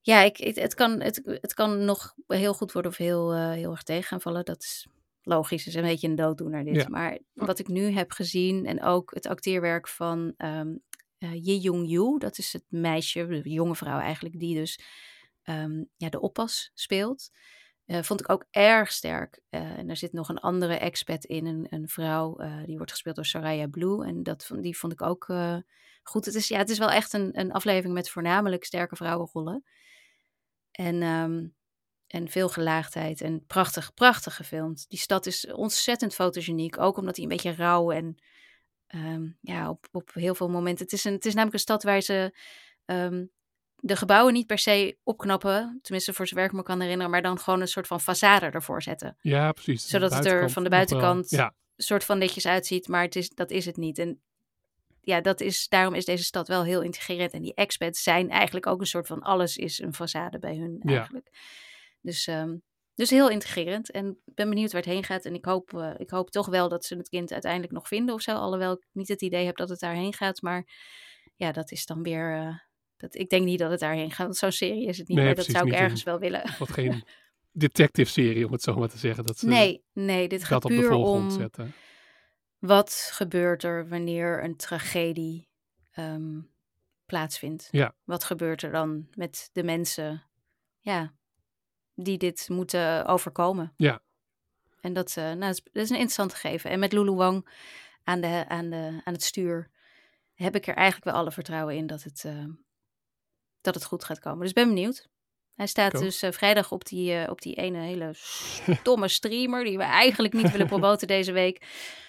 ja, 0.00 0.22
ik, 0.22 0.36
het, 0.36 0.56
het, 0.56 0.74
kan, 0.74 1.00
het, 1.00 1.20
het 1.24 1.54
kan 1.54 1.84
nog 1.84 2.14
heel 2.26 2.54
goed 2.54 2.72
worden 2.72 2.90
of 2.90 2.96
heel, 2.96 3.32
eh, 3.32 3.50
heel 3.50 3.70
erg 3.70 3.82
tegen 3.82 4.04
gaan 4.04 4.20
vallen. 4.20 4.44
Dat 4.44 4.62
is 4.62 4.86
logisch, 5.22 5.64
het 5.64 5.74
is 5.74 5.80
een 5.80 5.88
beetje 5.88 6.08
een 6.08 6.14
dooddoener 6.14 6.64
dit. 6.64 6.74
Ja. 6.74 6.88
Maar 6.88 7.18
wat 7.32 7.58
ik 7.58 7.68
nu 7.68 7.90
heb 7.90 8.10
gezien 8.10 8.66
en 8.66 8.82
ook 8.82 9.14
het 9.14 9.26
acteerwerk 9.26 9.88
van 9.88 10.34
eh 10.36 10.62
Yi 11.18 11.58
Jong-yu, 11.58 12.18
dat 12.18 12.38
is 12.38 12.52
het 12.52 12.64
meisje, 12.68 13.26
de 13.26 13.50
jonge 13.50 13.76
vrouw 13.76 13.98
eigenlijk, 13.98 14.38
die 14.38 14.54
dus 14.54 14.80
ehm, 15.42 15.84
ja, 15.96 16.08
de 16.08 16.20
oppas 16.20 16.70
speelt. 16.74 17.30
Eh, 17.90 18.02
vond 18.02 18.20
ik 18.20 18.30
ook 18.30 18.46
erg 18.50 18.92
sterk. 18.92 19.40
Eh, 19.48 19.78
en 19.78 19.90
er 19.90 19.96
zit 19.96 20.12
nog 20.12 20.28
een 20.28 20.38
andere 20.38 20.74
expat 20.74 21.24
in, 21.24 21.46
een, 21.46 21.66
een 21.70 21.88
vrouw, 21.88 22.36
eh, 22.36 22.64
die 22.64 22.76
wordt 22.76 22.90
gespeeld 22.90 23.16
door 23.16 23.24
Soraya 23.24 23.66
Blue. 23.66 24.06
En 24.06 24.22
dat, 24.22 24.50
die 24.60 24.78
vond 24.78 24.92
ik 24.92 25.02
ook 25.02 25.24
goed. 26.02 26.24
Het 26.24 26.34
is, 26.34 26.48
ja, 26.48 26.58
het 26.58 26.70
is 26.70 26.78
wel 26.78 26.90
echt 26.90 27.12
een, 27.12 27.38
een 27.38 27.52
aflevering 27.52 27.94
met 27.94 28.10
voornamelijk 28.10 28.64
sterke 28.64 28.96
vrouwenrollen. 28.96 29.64
En, 30.70 31.02
ehm, 31.02 31.46
en 32.06 32.28
veel 32.28 32.48
gelaagdheid 32.48 33.20
en 33.20 33.46
prachtig, 33.46 33.94
prachtig 33.94 34.36
gefilmd. 34.36 34.88
Die 34.88 34.98
stad 34.98 35.26
is 35.26 35.46
ontzettend 35.46 36.14
fotogeniek, 36.14 36.78
ook 36.78 36.96
omdat 36.96 37.16
hij 37.16 37.24
een 37.24 37.30
beetje 37.30 37.54
rauw 37.54 37.90
en 37.90 38.22
ehm, 38.86 39.28
ja, 39.40 39.70
op, 39.70 39.88
op 39.92 40.10
heel 40.14 40.34
veel 40.34 40.48
momenten. 40.48 40.84
Het 40.84 40.94
is, 40.94 41.04
een, 41.04 41.12
het 41.12 41.26
is 41.26 41.34
namelijk 41.34 41.54
een 41.54 41.62
stad 41.62 41.82
waar 41.82 42.00
ze 42.00 42.38
ehm, 42.84 43.24
de 43.82 43.96
gebouwen 43.96 44.32
niet 44.32 44.46
per 44.46 44.58
se 44.58 44.96
opknappen, 45.02 45.78
tenminste 45.82 46.12
voor 46.12 46.26
zover 46.26 46.44
ik 46.44 46.52
me 46.52 46.62
kan 46.62 46.80
herinneren, 46.80 47.10
maar 47.10 47.22
dan 47.22 47.38
gewoon 47.38 47.60
een 47.60 47.68
soort 47.68 47.86
van 47.86 48.00
façade 48.00 48.50
ervoor 48.52 48.82
zetten. 48.82 49.16
ja, 49.20 49.52
precies. 49.52 49.86
Zodat 49.88 50.14
het 50.14 50.26
er 50.26 50.50
van 50.50 50.62
de 50.62 50.68
wel- 50.68 50.78
buitenkant 50.78 51.30
Ja, 51.30 51.54
Een 51.76 51.84
soort 51.86 52.04
van 52.04 52.18
netjes 52.18 52.46
uitziet, 52.46 52.88
maar 52.88 53.02
het 53.02 53.16
is, 53.16 53.28
dat 53.30 53.50
is 53.50 53.66
het 53.66 53.76
niet. 53.76 53.98
En 53.98 54.20
ja, 55.00 55.20
dat 55.20 55.40
is, 55.40 55.68
daarom 55.68 55.94
is 55.94 56.04
deze 56.04 56.24
stad 56.24 56.48
wel 56.48 56.64
heel 56.64 56.82
integrerend. 56.82 57.32
En 57.32 57.42
die 57.42 57.54
expats 57.54 58.02
zijn 58.02 58.30
eigenlijk 58.30 58.66
ook 58.66 58.80
een 58.80 58.86
soort 58.86 59.06
van 59.06 59.20
alles 59.22 59.56
is 59.56 59.78
een 59.78 59.94
façade 59.94 60.38
bij 60.40 60.56
hun 60.56 60.80
Ja. 60.84 60.96
eigenlijk. 60.96 61.30
Dus, 62.00 62.26
ehm, 62.26 62.56
dus 62.94 63.10
heel 63.10 63.28
integrerend. 63.30 63.90
En 63.90 64.06
ik 64.24 64.34
ben 64.34 64.48
benieuwd 64.48 64.72
waar 64.72 64.82
het 64.82 64.90
heen 64.90 65.04
gaat. 65.04 65.24
En 65.24 65.34
ik 65.34 65.44
hoop, 65.44 65.74
eh, 65.74 65.90
ik 65.96 66.10
hoop 66.10 66.30
toch 66.30 66.46
wel 66.46 66.68
dat 66.68 66.84
ze 66.84 66.96
het 66.96 67.08
kind 67.08 67.32
uiteindelijk 67.32 67.72
nog 67.72 67.88
vinden 67.88 68.14
of 68.14 68.20
zo. 68.22 68.32
Alhoewel 68.34 68.72
ik 68.72 68.86
niet 68.92 69.08
het 69.08 69.22
idee 69.22 69.46
heb 69.46 69.56
dat 69.56 69.68
het 69.68 69.80
daarheen 69.80 70.12
gaat. 70.14 70.42
Maar 70.42 70.66
ja, 71.36 71.52
dat 71.52 71.70
is 71.70 71.86
dan 71.86 72.02
weer... 72.02 72.36
eh, 72.36 72.54
dat, 73.00 73.14
ik 73.14 73.30
denk 73.30 73.44
niet 73.44 73.58
dat 73.58 73.70
het 73.70 73.80
daarheen 73.80 74.10
gaat. 74.10 74.26
Want 74.26 74.36
zo'n 74.36 74.52
serie 74.52 74.86
is 74.86 74.98
het 74.98 75.08
niet. 75.08 75.18
Nee, 75.18 75.34
dat 75.34 75.44
zou 75.44 75.66
ik 75.66 75.72
ergens 75.72 76.02
wel 76.02 76.18
willen. 76.18 76.42
wat 76.58 76.72
geen 76.72 77.04
detective-serie, 77.52 78.46
om 78.46 78.52
het 78.52 78.62
zo 78.62 78.74
maar 78.74 78.88
te 78.88 78.98
zeggen. 78.98 79.24
Dat 79.24 79.38
ze 79.38 79.46
Nee, 79.46 79.84
nee, 79.92 80.28
dit 80.28 80.44
gaat 80.44 80.64
op 80.64 80.70
de 80.70 80.82
voorgrond 80.82 81.32
om... 81.32 81.38
zetten. 81.38 81.72
Wat 82.58 83.10
gebeurt 83.12 83.62
er 83.62 83.88
wanneer 83.88 84.44
een 84.44 84.56
tragedie 84.56 85.48
ehm, 85.90 86.40
plaatsvindt? 87.06 87.68
Ja. 87.70 87.94
Wat 88.04 88.24
gebeurt 88.24 88.62
er 88.62 88.70
dan 88.70 89.08
met 89.14 89.50
de 89.52 89.62
mensen 89.62 90.22
ja, 90.78 91.12
die 91.94 92.18
dit 92.18 92.48
moeten 92.48 93.06
overkomen? 93.06 93.72
Ja. 93.76 94.02
En 94.80 94.92
dat, 94.92 95.16
eh, 95.16 95.24
nou, 95.24 95.38
dat, 95.38 95.50
is, 95.50 95.62
dat 95.62 95.82
is 95.82 95.90
een 95.90 95.96
interessant 95.96 96.34
gegeven. 96.34 96.70
En 96.70 96.78
met 96.78 96.92
Lulu 96.92 97.12
Wang 97.12 97.48
aan, 98.04 98.20
de, 98.20 98.44
aan, 98.48 98.70
de, 98.70 99.00
aan 99.04 99.12
het 99.12 99.22
stuur 99.22 99.70
heb 100.34 100.54
ik 100.56 100.66
er 100.66 100.74
eigenlijk 100.74 101.04
wel 101.04 101.14
alle 101.14 101.32
vertrouwen 101.32 101.76
in 101.76 101.86
dat 101.86 102.02
het, 102.02 102.24
eh, 102.24 102.44
dat 103.60 103.74
het 103.74 103.84
goed 103.84 104.04
gaat 104.04 104.18
komen. 104.18 104.40
Dus 104.40 104.48
ik 104.48 104.54
ben 104.54 104.68
benieuwd. 104.68 105.08
Hij 105.54 105.66
staat 105.66 105.98
dus 105.98 106.22
eh, 106.22 106.32
vrijdag 106.32 106.72
op 106.72 106.84
die, 106.84 107.14
eh, 107.14 107.30
op 107.30 107.40
die 107.40 107.54
ene 107.54 107.78
hele 107.78 108.10
stomme 108.14 109.08
streamer 109.18 109.64
die 109.64 109.76
we 109.76 109.82
eigenlijk 109.82 110.34
niet 110.34 110.50
willen 110.50 110.66
promoten 110.66 111.08
deze 111.16 111.32
week. 111.32 111.66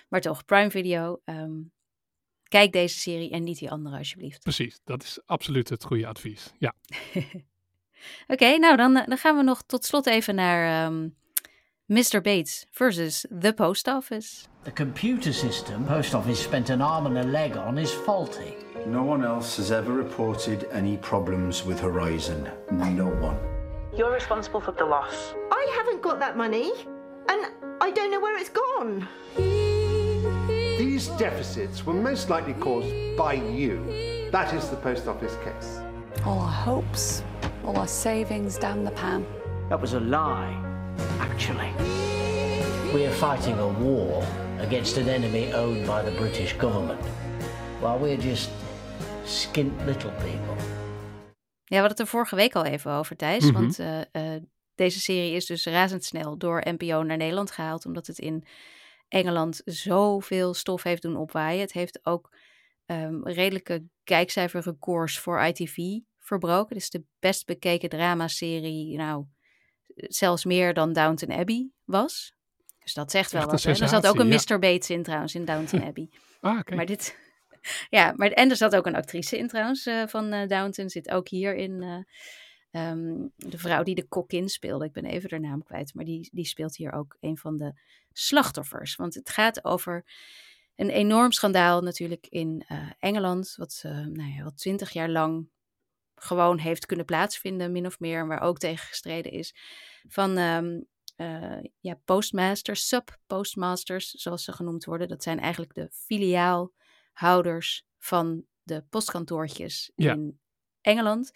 Maar 0.10 0.22
toch, 0.22 0.45
Prime 0.45 0.72
Video. 0.72 1.22
Ehm, 1.26 1.62
kijk 2.43 2.72
deze 2.72 2.99
serie 2.99 3.32
en 3.32 3.43
niet 3.43 3.60
die 3.60 3.72
andere 3.72 3.97
alsjeblieft. 3.97 4.43
Precies, 4.43 4.80
dat 4.84 5.04
is 5.04 5.20
absoluut 5.26 5.70
het 5.70 5.84
goede 5.84 6.08
advies. 6.08 6.52
Ja, 6.58 6.74
Oké, 8.28 8.58
nou 8.58 8.78
dan, 8.78 8.97
eh, 8.97 9.08
dan 9.08 9.18
gaan 9.18 9.38
we 9.38 9.43
nog 9.43 9.62
tot 9.62 9.86
slot 9.86 10.06
even 10.06 10.36
naar 10.36 10.86
ehm, 10.86 11.10
Mr. 11.91 12.23
Bates 12.23 12.65
versus 12.73 13.25
The 13.29 13.51
Post 13.51 13.89
Office. 13.89 14.47
The 14.63 14.71
computer 14.71 15.33
system 15.33 15.83
Post 15.83 16.15
Office 16.15 16.41
spent 16.41 16.69
an 16.69 16.81
arm 16.81 17.05
and 17.05 17.17
a 17.17 17.23
leg 17.23 17.57
on 17.57 17.77
is 17.77 17.91
faulty. 17.91 18.55
No 18.85 19.03
one 19.03 19.25
else 19.25 19.57
has 19.57 19.73
ever 19.73 19.91
reported 19.91 20.69
any 20.71 20.95
problems 20.95 21.65
with 21.65 21.81
Horizon. 21.81 22.49
No 22.71 23.07
one. 23.07 23.37
You're 23.93 24.13
responsible 24.13 24.61
for 24.61 24.71
the 24.71 24.85
loss. 24.85 25.33
I 25.51 25.67
haven't 25.75 26.01
got 26.01 26.17
that 26.19 26.37
money, 26.37 26.71
and 27.27 27.47
I 27.81 27.91
don't 27.91 28.09
know 28.09 28.21
where 28.21 28.37
it's 28.37 28.47
gone. 28.47 29.05
These 29.35 31.09
deficits 31.19 31.85
were 31.85 31.93
most 31.93 32.29
likely 32.29 32.53
caused 32.53 33.17
by 33.17 33.33
you. 33.33 34.29
That 34.31 34.53
is 34.53 34.69
the 34.69 34.77
post 34.77 35.09
office 35.09 35.35
case. 35.43 35.81
All 36.25 36.39
our 36.39 36.47
hopes, 36.47 37.21
all 37.65 37.75
our 37.75 37.85
savings 37.85 38.57
down 38.57 38.85
the 38.85 38.91
pan. 38.91 39.25
That 39.67 39.81
was 39.81 39.91
a 39.91 39.99
lie, 39.99 40.70
actually. 41.20 41.72
We 42.93 43.06
are 43.06 43.14
fighting 43.14 43.60
a 43.60 43.68
war 43.68 44.24
against 44.60 44.97
an 44.97 45.08
enemy 45.08 45.54
owned 45.54 45.86
by 45.86 46.04
the 46.04 46.16
British 46.18 46.58
government, 46.58 46.99
while 47.80 47.99
we're 47.99 48.22
just 48.22 48.49
skint 49.24 49.86
little 49.86 50.12
people. 50.12 50.56
Ja, 51.64 51.78
we 51.78 51.88
hadden 51.88 51.97
het 51.97 51.99
er 51.99 52.08
vorige 52.08 52.36
week 52.36 52.56
al 52.56 52.66
even 52.66 52.91
over, 52.91 53.16
Thijs. 53.16 53.43
Mhm. 53.43 53.54
Want 53.54 53.80
eh, 53.80 54.02
eh, 54.12 54.41
deze 54.76 54.99
serie 54.99 55.34
is 55.36 55.45
dus 55.45 55.66
razendsnel 55.66 56.38
door 56.38 56.64
NPO 56.66 57.04
naar 57.04 57.18
Nederland 57.18 57.52
gehaald. 57.52 57.86
Omdat 57.86 58.08
het 58.08 58.20
in 58.20 58.45
Engeland 59.08 59.62
zoveel 59.66 60.54
stof 60.54 60.84
heeft 60.84 61.02
doen 61.02 61.16
opwaaien. 61.16 61.62
Het 61.62 61.74
heeft 61.74 61.99
ook 62.04 62.36
ehm, 62.86 63.24
redelijke 63.24 63.84
kijkcijferrecords 64.04 65.20
voor 65.20 65.41
ITV 65.41 65.78
verbroken. 66.20 66.76
Het 66.76 66.84
is 66.84 66.89
de 66.89 67.04
best 67.20 67.45
bekeken 67.45 67.89
dramaserie, 67.89 68.97
nou, 68.97 69.26
zelfs 69.95 70.45
meer 70.45 70.73
dan 70.73 70.93
Downton 70.93 71.31
Abbey 71.31 71.69
was. 71.85 72.33
Dus 72.83 72.93
dat 72.93 73.11
zegt 73.11 73.31
wel 73.31 73.45
wat. 73.45 73.63
Er 73.63 73.75
zat 73.75 74.07
ook 74.07 74.19
een 74.19 74.27
Mr. 74.27 74.59
Bates 74.59 74.89
in 74.89 75.03
trouwens, 75.03 75.35
in 75.35 75.45
Downton 75.45 75.83
Abbey. 75.83 76.09
ah, 76.39 76.53
kijk. 76.53 76.75
Maar 76.75 76.85
dit. 76.85 77.15
Ja, 77.89 78.13
maar, 78.15 78.31
en 78.31 78.49
er 78.49 78.55
zat 78.55 78.75
ook 78.75 78.85
een 78.85 78.95
actrice 78.95 79.37
in 79.37 79.47
trouwens 79.47 79.85
eh, 79.85 80.07
van 80.07 80.31
eh, 80.31 80.47
Downton. 80.47 80.89
Zit 80.89 81.09
ook 81.11 81.27
hier 81.27 81.55
in. 81.55 81.81
eh, 81.81 81.97
ehm, 82.71 83.27
de 83.35 83.57
vrouw 83.57 83.83
die 83.83 83.95
de 83.95 84.07
kokkin 84.07 84.49
speelde. 84.49 84.85
Ik 84.85 84.91
ben 84.91 85.05
even 85.05 85.29
haar 85.29 85.39
naam 85.39 85.63
kwijt. 85.63 85.93
Maar 85.93 86.05
die, 86.05 86.29
die 86.31 86.45
speelt 86.45 86.75
hier 86.75 86.91
ook 86.93 87.17
een 87.19 87.37
van 87.37 87.57
de 87.57 87.73
slachtoffers. 88.13 88.95
Want 88.95 89.13
het 89.13 89.29
gaat 89.29 89.65
over 89.65 90.05
een 90.75 90.89
enorm 90.89 91.31
schandaal 91.31 91.81
natuurlijk 91.81 92.27
in 92.29 92.65
Engeland. 92.99 93.53
Wat, 93.57 93.81
nou 93.83 94.33
ja, 94.35 94.43
wat 94.43 94.57
twintig 94.57 94.91
jaar 94.91 95.09
lang 95.09 95.49
gewoon 96.24 96.57
heeft 96.57 96.86
kunnen 96.86 97.05
plaatsvinden, 97.05 97.72
min 97.72 97.86
of 97.86 97.99
meer. 97.99 98.28
Waar 98.28 98.41
ook 98.41 98.57
tegen 98.57 98.88
gestreden 98.88 99.32
is. 99.32 99.55
Van 100.07 100.38
ehm, 100.38 100.80
eh, 101.15 101.63
ja, 101.80 101.99
postmasters, 102.05 102.88
sub-postmasters, 102.88 104.09
zoals 104.11 104.43
ze 104.43 104.51
genoemd 104.51 104.86
worden. 104.86 105.07
Dat 105.07 105.24
zijn 105.24 105.39
eigenlijk 105.39 105.74
de 105.74 105.89
filiaalhouders 105.91 107.86
van 107.97 108.45
de 108.63 108.84
postkantoortjes 108.89 109.91
Ja. 109.95 110.13
in 110.13 110.39
Engeland. 110.82 111.32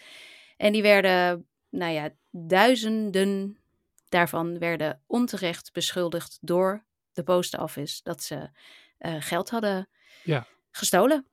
En 0.58 0.72
die 0.72 0.82
werden, 0.82 1.48
nou 1.70 1.92
ja, 1.94 2.10
duizenden 2.32 3.58
daarvan 4.10 4.60
werden 4.60 5.02
onterecht 5.08 5.74
beschuldigd 5.74 6.38
door 6.42 6.86
de 7.14 7.24
post 7.24 7.58
office 7.58 8.00
dat 8.04 8.24
ze 8.24 8.50
eh, 8.98 9.16
geld 9.20 9.50
hadden 9.50 9.90
Ja. 10.24 10.48
gestolen, 10.72 11.26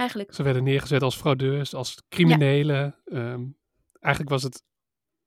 eigenlijk. 0.00 0.34
Ze 0.34 0.42
werden 0.42 0.64
neergezet 0.64 1.02
als 1.02 1.16
fraudeurs, 1.16 1.74
als 1.74 2.02
criminelen. 2.08 3.00
Ehm, 3.04 3.44
eigenlijk 4.00 4.32
was 4.32 4.42
het 4.42 4.62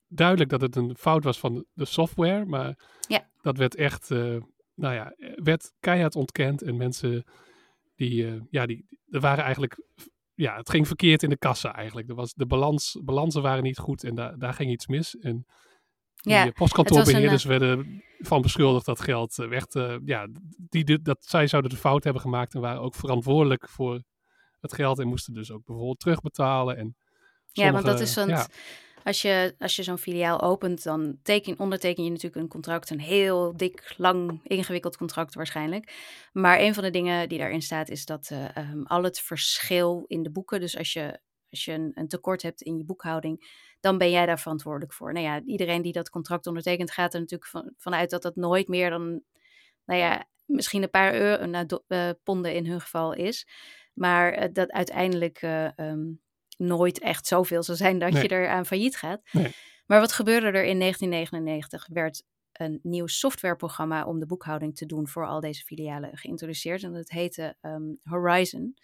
duidelijk 0.07 0.49
dat 0.49 0.61
het 0.61 0.75
een 0.75 0.95
fout 0.99 1.23
was 1.23 1.39
van 1.39 1.65
de 1.73 1.85
software, 1.85 2.45
maar 2.45 2.79
Ja. 3.07 3.29
dat 3.41 3.57
werd 3.57 3.75
echt, 3.75 4.11
eh, 4.11 4.37
nou 4.75 4.93
ja, 4.93 5.13
werd 5.35 5.73
keihard 5.79 6.15
ontkend 6.15 6.61
en 6.61 6.77
mensen 6.77 7.23
die, 7.95 8.27
eh, 8.27 8.41
ja, 8.49 8.65
die, 8.65 8.85
er 9.09 9.19
waren 9.19 9.43
eigenlijk, 9.43 9.77
ja, 10.33 10.55
het 10.55 10.69
ging 10.69 10.87
verkeerd 10.87 11.23
in 11.23 11.29
de 11.29 11.37
kassa 11.37 11.75
eigenlijk. 11.75 12.09
Er 12.09 12.15
was, 12.15 12.33
de 12.33 12.45
balans, 12.45 12.99
balansen 13.03 13.41
waren 13.41 13.63
niet 13.63 13.77
goed 13.77 14.03
en 14.03 14.15
daar, 14.15 14.37
daar 14.37 14.53
ging 14.53 14.71
iets 14.71 14.87
mis. 14.87 15.15
En 15.17 15.45
die 16.15 16.33
Ja, 16.33 16.45
eh, 16.45 16.51
postkantoorbeheerders 16.51 17.43
een, 17.43 17.49
werden 17.49 18.03
van 18.19 18.41
beschuldigd 18.41 18.85
dat 18.85 19.01
geld 19.01 19.35
werd, 19.35 19.75
eh, 19.75 19.95
ja, 20.05 20.27
die, 20.69 20.83
die- 20.83 21.01
dat 21.01 21.25
zij 21.25 21.47
zouden 21.47 21.71
de 21.71 21.77
fout 21.77 22.03
hebben 22.03 22.21
gemaakt 22.21 22.53
en 22.53 22.61
waren 22.61 22.81
ook 22.81 22.95
verantwoordelijk 22.95 23.69
voor 23.69 24.01
het 24.63 24.73
geld 24.73 24.99
en 24.99 25.07
moesten 25.07 25.33
dus 25.33 25.51
ook 25.51 25.65
bijvoorbeeld 25.65 25.99
terugbetalen. 25.99 26.77
En 26.77 26.95
Ja, 27.51 27.71
want 27.71 27.85
dat 27.85 27.99
is 27.99 28.15
ja, 28.15 28.47
als 29.03 29.21
je, 29.21 29.55
als 29.59 29.75
je 29.75 29.83
zo'n 29.83 29.97
filiaal 29.97 30.41
opent, 30.41 30.83
dan 30.83 31.17
teken, 31.23 31.59
onderteken 31.59 32.03
je 32.03 32.09
natuurlijk 32.09 32.41
een 32.41 32.47
contract. 32.47 32.89
Een 32.89 32.99
heel 32.99 33.57
dik, 33.57 33.93
lang, 33.97 34.39
ingewikkeld 34.43 34.97
contract 34.97 35.35
waarschijnlijk. 35.35 35.93
Maar 36.31 36.59
een 36.59 36.73
van 36.73 36.83
de 36.83 36.89
dingen 36.89 37.29
die 37.29 37.37
daarin 37.37 37.61
staat 37.61 37.89
is 37.89 38.05
dat 38.05 38.29
eh, 38.31 38.57
ehm, 38.57 38.81
al 38.83 39.03
het 39.03 39.19
verschil 39.19 40.03
in 40.07 40.23
de 40.23 40.31
boeken, 40.31 40.59
dus 40.59 40.77
als 40.77 40.93
je, 40.93 41.19
als 41.49 41.65
je 41.65 41.71
een, 41.71 41.91
een 41.93 42.07
tekort 42.07 42.41
hebt 42.41 42.61
in 42.61 42.77
je 42.77 42.85
boekhouding, 42.85 43.61
dan 43.79 43.97
ben 43.97 44.11
jij 44.11 44.25
daar 44.25 44.39
verantwoordelijk 44.39 44.93
voor. 44.93 45.13
Nou 45.13 45.25
ja, 45.25 45.41
iedereen 45.41 45.81
die 45.81 45.93
dat 45.93 46.09
contract 46.09 46.47
ondertekent 46.47 46.91
gaat 46.91 47.13
er 47.13 47.19
natuurlijk 47.19 47.49
van, 47.49 47.73
vanuit 47.77 48.09
dat 48.09 48.21
dat 48.21 48.35
nooit 48.35 48.67
meer 48.67 48.89
dan, 48.89 49.21
nou 49.85 49.99
ja, 49.99 50.27
misschien 50.45 50.83
een 50.83 50.89
paar 50.89 51.13
euro, 51.13 51.45
nou, 51.45 51.65
do- 51.65 51.83
eh, 51.87 52.09
ponden 52.23 52.53
in 52.53 52.65
hun 52.65 52.81
geval 52.81 53.13
is. 53.13 53.47
Maar 53.93 54.31
eh, 54.31 54.49
dat 54.53 54.71
uiteindelijk 54.71 55.37
eh, 55.41 55.77
ehm, 55.79 56.11
nooit 56.57 56.99
echt 56.99 57.27
zoveel 57.27 57.63
zal 57.63 57.75
zijn 57.75 57.99
dat 57.99 58.11
Nee. 58.11 58.21
je 58.21 58.27
er 58.27 58.47
aan 58.47 58.65
failliet 58.65 58.97
gaat. 58.97 59.21
Nee. 59.31 59.51
Maar 59.85 59.99
wat 59.99 60.11
gebeurde 60.11 60.45
er 60.47 60.63
in 60.63 60.79
1999? 60.79 61.87
Werd 61.91 62.23
een 62.53 62.79
nieuw 62.83 63.07
softwareprogramma 63.07 64.05
om 64.05 64.19
de 64.19 64.25
boekhouding 64.25 64.75
te 64.75 64.85
doen 64.85 65.07
voor 65.07 65.27
al 65.27 65.39
deze 65.39 65.63
filialen 65.63 66.17
geïntroduceerd. 66.17 66.83
En 66.83 66.93
dat 66.93 67.09
heette 67.09 67.57
ehm, 67.61 67.93
Horizon. 68.03 68.77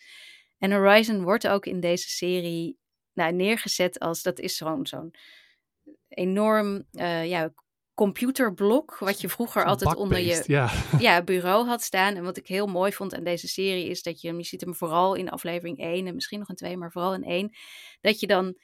En 0.58 0.72
Horizon 0.72 1.24
wordt 1.24 1.48
ook 1.48 1.66
in 1.66 1.80
deze 1.80 2.10
serie 2.10 2.78
nou, 3.14 3.34
neergezet 3.34 4.00
als 4.00 4.22
dat 4.22 4.40
is 4.40 4.58
zo'n 4.58 4.86
zo'n 4.88 5.14
enorm 6.08 6.84
eh, 6.92 7.30
ja, 7.30 7.54
computerblok. 8.00 8.98
Wat 8.98 9.22
je 9.22 9.30
vroeger 9.30 9.66
altijd 9.66 9.96
onder 9.96 10.20
je 10.20 10.44
Ja, 10.46 10.70
ja, 11.00 11.24
bureau 11.24 11.68
had 11.68 11.82
staan. 11.82 12.16
En 12.16 12.24
wat 12.24 12.38
ik 12.38 12.48
heel 12.48 12.68
mooi 12.68 12.92
vond 12.94 13.16
aan 13.16 13.24
deze 13.24 13.48
serie 13.48 13.90
is 13.90 14.04
dat 14.04 14.22
je, 14.22 14.34
je 14.36 14.44
ziet 14.44 14.62
hem 14.62 14.76
vooral 14.76 15.14
in 15.16 15.30
aflevering 15.30 15.78
1 15.78 16.08
en 16.08 16.14
misschien 16.16 16.40
nog 16.40 16.50
in 16.50 16.56
2, 16.56 16.78
maar 16.78 16.92
vooral 16.92 17.14
in 17.14 17.24
1, 17.24 17.50
dat 18.02 18.20
je 18.20 18.28
dan, 18.28 18.58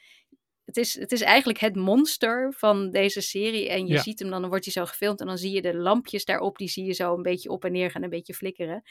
het 0.65 0.77
is, 0.77 0.99
het 0.99 1.11
is 1.11 1.21
eigenlijk 1.21 1.59
het 1.59 1.75
monster 1.75 2.53
van 2.57 2.91
deze 2.91 3.21
serie 3.21 3.69
en 3.69 3.87
je 3.87 3.93
Ja. 3.93 4.01
ziet 4.01 4.19
hem 4.19 4.29
dan, 4.29 4.39
dan 4.41 4.49
wordt 4.49 4.65
hij 4.65 4.73
zo 4.73 4.85
gefilmd 4.85 5.19
en 5.19 5.27
dan 5.27 5.37
zie 5.37 5.51
je 5.51 5.61
de 5.61 5.75
lampjes 5.77 6.25
daarop, 6.25 6.57
die 6.57 6.69
zie 6.69 6.85
je 6.85 6.93
zo 6.93 7.13
een 7.15 7.21
beetje 7.21 7.49
op 7.49 7.65
en 7.65 7.71
neer 7.71 7.91
gaan, 7.91 8.03
een 8.03 8.09
beetje 8.09 8.33
flikkeren. 8.33 8.83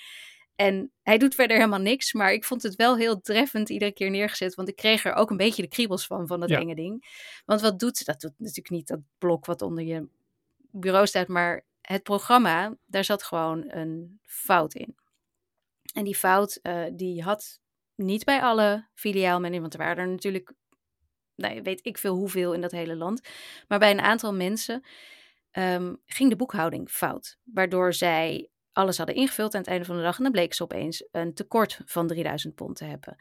En 0.57 0.92
hij 1.03 1.18
doet 1.18 1.34
verder 1.34 1.57
helemaal 1.57 1.78
niks, 1.80 2.12
maar 2.12 2.32
ik 2.32 2.45
vond 2.45 2.62
het 2.62 2.74
wel 2.74 2.97
heel 2.97 3.20
treffend 3.20 3.68
iedere 3.70 3.92
keer 3.92 4.11
neergezet, 4.11 4.55
want 4.55 4.68
ik 4.68 4.76
kreeg 4.76 5.05
er 5.05 5.14
ook 5.14 5.30
een 5.30 5.36
beetje 5.36 5.62
de 5.62 5.68
kriebels 5.68 6.07
van, 6.07 6.26
van 6.26 6.40
dat 6.40 6.49
Ja. 6.49 6.59
enge 6.61 6.74
ding. 6.74 7.05
Want 7.45 7.61
wat 7.61 7.78
doet, 7.78 8.05
dat 8.05 8.20
doet 8.20 8.34
natuurlijk 8.38 8.70
niet 8.70 8.86
dat 8.86 9.01
blok 9.18 9.47
wat 9.47 9.62
onder 9.62 9.84
je 9.84 10.09
bureau 10.81 11.07
staat, 11.07 11.29
maar 11.29 11.66
het 11.81 12.03
programma, 12.03 12.77
daar 12.87 13.05
zat 13.05 13.22
gewoon 13.22 13.64
een 13.66 14.20
fout 14.22 14.75
in. 14.75 14.97
En 15.95 16.05
die 16.05 16.14
fout, 16.14 16.59
eh, 16.62 16.85
die 16.93 17.22
had 17.22 17.61
niet 17.95 18.25
bij 18.25 18.41
alle 18.41 18.89
filiaalmensen, 18.95 19.61
want 19.61 19.72
er 19.72 19.79
waren 19.79 20.05
er 20.05 20.11
natuurlijk, 20.11 20.53
nou, 21.35 21.62
weet 21.62 21.87
ik 21.87 21.99
veel 21.99 22.14
hoeveel 22.14 22.53
in 22.53 22.61
dat 22.61 22.70
hele 22.70 22.97
land. 22.97 23.29
Maar 23.68 23.79
bij 23.79 23.91
een 23.91 24.01
aantal 24.01 24.35
mensen 24.35 24.85
ehm, 25.51 25.95
ging 26.07 26.31
de 26.31 26.37
boekhouding 26.37 26.91
fout. 26.91 27.39
Waardoor 27.43 27.93
zij 27.93 28.49
alles 28.72 28.97
hadden 28.97 29.16
ingevuld 29.16 29.55
aan 29.55 29.61
het 29.61 29.70
einde 29.70 29.85
van 29.85 29.97
de 29.97 30.03
dag 30.03 30.16
en 30.16 30.22
dan 30.22 30.33
bleek 30.33 30.55
ze 30.55 30.62
opeens 30.62 31.09
een 31.11 31.35
tekort 31.35 31.81
van 31.85 32.07
3000 32.07 32.55
pond 32.55 32.77
te 32.77 32.85
hebben. 32.85 33.16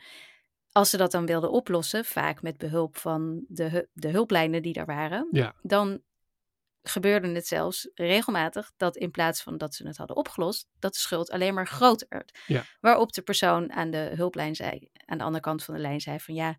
Als 0.72 0.90
ze 0.90 0.98
dat 0.98 1.12
dan 1.12 1.26
wilden 1.26 1.52
oplossen, 1.52 2.06
vaak 2.06 2.42
met 2.42 2.58
behulp 2.58 2.98
van 2.98 3.46
de, 3.48 3.88
de 3.94 4.10
hulplijnen 4.10 4.62
die 4.62 4.74
er 4.74 4.86
waren, 4.86 5.28
ja, 5.32 5.56
dan 5.62 6.02
gebeurde 6.84 7.32
het 7.32 7.48
zelfs 7.48 7.90
regelmatig 7.94 8.72
dat 8.78 8.96
in 8.96 9.12
plaats 9.12 9.44
van 9.44 9.58
dat 9.58 9.76
ze 9.76 9.88
het 9.88 9.98
hadden 9.98 10.16
opgelost, 10.16 10.68
dat 10.80 10.94
de 10.94 11.00
schuld 11.00 11.32
alleen 11.32 11.54
maar 11.54 11.68
groter 11.68 12.08
werd. 12.10 12.40
Ja. 12.48 12.64
Waarop 12.80 13.14
de 13.14 13.22
persoon 13.22 13.72
aan 13.72 13.92
de 13.92 14.12
hulplijn 14.16 14.56
zei, 14.56 14.90
aan 15.06 15.18
de 15.18 15.24
andere 15.24 15.44
kant 15.44 15.64
van 15.64 15.74
de 15.74 15.80
lijn 15.80 16.02
zei 16.02 16.20
van 16.20 16.34
ja, 16.34 16.58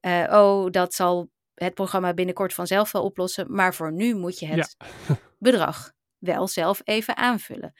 eh, 0.00 0.26
oh, 0.30 0.70
dat 0.70 0.94
zal 0.94 1.30
het 1.54 1.74
programma 1.74 2.14
binnenkort 2.14 2.54
vanzelf 2.54 2.92
wel 2.92 3.04
oplossen, 3.04 3.52
maar 3.52 3.74
voor 3.74 3.92
nu 3.92 4.14
moet 4.14 4.38
je 4.38 4.46
het 4.46 4.76
bedrag 5.38 5.92
wel 6.18 6.48
zelf 6.48 6.80
even 6.84 7.16
aanvullen. 7.16 7.74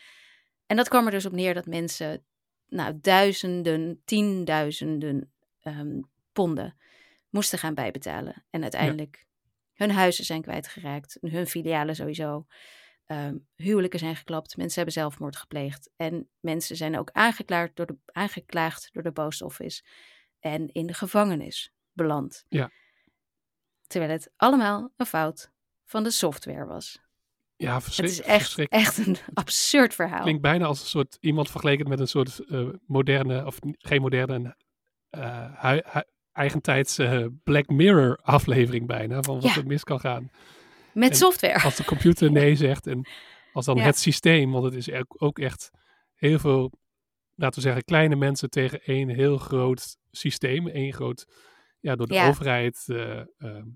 En 0.66 0.76
dat 0.76 0.88
kwam 0.88 1.04
er 1.04 1.10
dus 1.10 1.26
op 1.26 1.32
neer 1.32 1.54
dat 1.54 1.66
mensen 1.66 2.24
nou, 2.68 2.98
duizenden, 3.00 4.02
tienduizenden 4.04 5.32
ehm, 5.60 6.00
ponden 6.32 6.76
moesten 7.30 7.58
gaan 7.58 7.74
bijbetalen. 7.74 8.44
En 8.50 8.62
uiteindelijk 8.62 9.25
hun 9.76 9.90
huizen 9.90 10.24
zijn 10.24 10.42
kwijtgeraakt, 10.42 11.18
hun 11.20 11.46
filialen 11.46 11.94
sowieso. 11.96 12.46
Ehm, 13.06 13.36
huwelijken 13.54 13.98
zijn 13.98 14.16
geklapt, 14.16 14.56
mensen 14.56 14.74
hebben 14.76 14.94
zelfmoord 14.94 15.36
gepleegd. 15.36 15.90
En 15.96 16.28
mensen 16.40 16.76
zijn 16.76 16.98
ook 16.98 17.10
aangeklaagd 17.12 17.76
door 17.76 17.86
de, 17.86 17.96
aangeklaagd 18.04 18.88
door 18.92 19.02
de 19.02 19.12
post 19.12 19.42
office 19.42 19.82
en 20.40 20.68
in 20.72 20.86
de 20.86 20.94
gevangenis 20.94 21.72
beland. 21.92 22.44
Ja. 22.48 22.70
Terwijl 23.86 24.12
het 24.12 24.32
allemaal 24.36 24.92
een 24.96 25.06
fout 25.06 25.50
van 25.84 26.02
de 26.02 26.10
software 26.10 26.64
was. 26.66 27.00
ja 27.56 27.74
Het 27.74 27.82
verschrik, 27.82 28.10
is 28.10 28.20
echt, 28.20 28.40
verschrikkelijk. 28.42 28.86
echt 28.86 29.06
een 29.06 29.16
absurd 29.34 29.94
verhaal. 29.94 30.22
Klinkt 30.22 30.42
bijna 30.42 30.66
als 30.66 30.80
een 30.80 30.86
soort, 30.86 31.16
iemand 31.20 31.50
vergeleken 31.50 31.88
met 31.88 32.00
een 32.00 32.08
soort 32.08 32.38
eh, 32.38 32.68
moderne, 32.86 33.46
of 33.46 33.58
geen 33.78 34.00
moderne, 34.00 34.56
hui- 35.10 35.82
eigentijds 36.36 36.98
eh, 36.98 37.26
Black 37.44 37.68
Mirror 37.68 38.18
aflevering 38.22 38.86
bijna, 38.86 39.22
van 39.22 39.40
wat 39.40 39.54
Ja. 39.54 39.60
er 39.60 39.66
mis 39.66 39.84
kan 39.84 40.00
gaan. 40.00 40.30
Met 40.92 41.10
en 41.10 41.16
software. 41.16 41.62
Als 41.62 41.76
de 41.76 41.84
computer 41.84 42.32
nee 42.32 42.54
zegt 42.66 42.86
en 42.86 43.06
als 43.52 43.64
dan 43.66 43.76
Ja. 43.76 43.82
het 43.82 43.98
systeem, 43.98 44.52
want 44.52 44.64
het 44.64 44.74
is 44.74 44.88
ook 45.18 45.38
echt 45.38 45.70
heel 46.14 46.38
veel, 46.38 46.72
laten 47.34 47.54
we 47.56 47.60
zeggen, 47.66 47.84
kleine 47.84 48.16
mensen 48.16 48.50
tegen 48.50 48.80
één 48.84 49.08
heel 49.08 49.38
groot 49.38 49.96
systeem, 50.10 50.68
één 50.68 50.92
groot, 50.92 51.26
ja, 51.80 51.96
door 51.96 52.06
de 52.06 52.14
Ja. 52.14 52.28
overheid. 52.28 52.84
eh, 52.86 53.18
eh, 53.18 53.26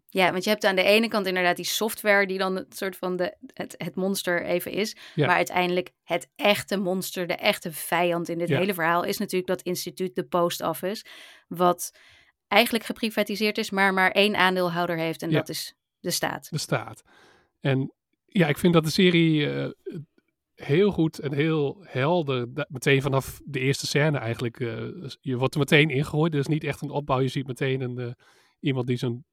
Ja, 0.08 0.30
want 0.32 0.44
je 0.44 0.50
hebt 0.50 0.64
aan 0.64 0.76
de 0.76 0.82
ene 0.82 1.08
kant 1.08 1.26
inderdaad 1.26 1.56
die 1.56 1.64
software 1.64 2.26
die 2.26 2.38
dan 2.38 2.56
het 2.56 2.76
soort 2.76 2.96
van 2.96 3.16
de, 3.16 3.36
het, 3.54 3.74
het 3.78 3.94
monster 3.96 4.44
even 4.44 4.72
is. 4.72 4.96
Ja. 5.14 5.26
Maar 5.26 5.36
uiteindelijk 5.36 5.90
het 6.04 6.28
echte 6.36 6.76
monster, 6.76 7.26
de 7.26 7.34
echte 7.34 7.72
vijand 7.72 8.28
in 8.28 8.38
dit 8.38 8.48
Ja. 8.48 8.58
hele 8.58 8.74
verhaal 8.74 9.04
is 9.04 9.18
natuurlijk 9.18 9.48
dat 9.48 9.62
instituut, 9.62 10.14
de 10.14 10.24
post 10.24 10.62
office. 10.62 11.04
Wat 11.48 11.98
eigenlijk 12.50 12.84
geprivatiseerd 12.84 13.58
is, 13.58 13.70
maar 13.70 13.94
maar 13.94 14.10
één 14.10 14.36
aandeelhouder 14.36 14.96
heeft 14.96 15.22
en 15.22 15.30
Ja. 15.30 15.36
dat 15.38 15.48
is 15.48 15.74
de 16.00 16.10
staat. 16.10 16.50
de 16.50 16.58
staat. 16.58 17.02
En 17.60 17.92
ja, 18.26 18.48
ik 18.48 18.58
vind 18.58 18.72
dat 18.72 18.84
de 18.84 18.90
serie 18.90 19.50
eh, 19.52 19.70
heel 20.54 20.90
goed 20.90 21.18
en 21.18 21.32
heel 21.32 21.82
helder, 21.86 22.48
meteen 22.68 23.02
vanaf 23.02 23.40
de 23.44 23.58
eerste 23.60 23.86
scène 23.86 24.18
eigenlijk, 24.18 24.60
eh, 24.60 24.68
je 25.20 25.36
wordt 25.36 25.54
er 25.54 25.60
meteen 25.60 25.90
ingegooid. 25.90 26.32
Er 26.34 26.40
is 26.40 26.46
niet 26.46 26.64
echt 26.64 26.80
een 26.80 26.90
opbouw, 26.90 27.20
je 27.20 27.28
ziet 27.28 27.46
meteen 27.46 27.80
een, 27.80 27.98
eh, 27.98 28.12
iemand 28.60 28.86
die 28.86 28.96
zijn 28.96 29.24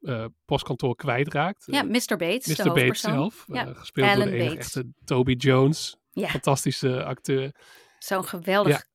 postkantoor 0.45 0.95
kwijtraakt. 0.95 1.63
Ja, 1.65 1.83
Mr. 1.83 2.15
Bates, 2.17 2.57
Mr. 2.57 2.73
Bates 2.73 2.99
zelf, 3.01 3.43
Ja, 3.47 3.73
gespeeld 3.73 4.07
door 4.07 4.15
Alan 4.15 4.27
de 4.29 4.33
enige 4.35 4.49
Bates. 4.55 4.75
echte 4.75 4.91
Toby 5.05 5.33
Jones. 5.33 5.95
Ja. 6.11 6.27
Fantastische 6.27 7.03
acteur. 7.03 7.55
Zo'n 7.99 8.25
geweldig 8.25 8.85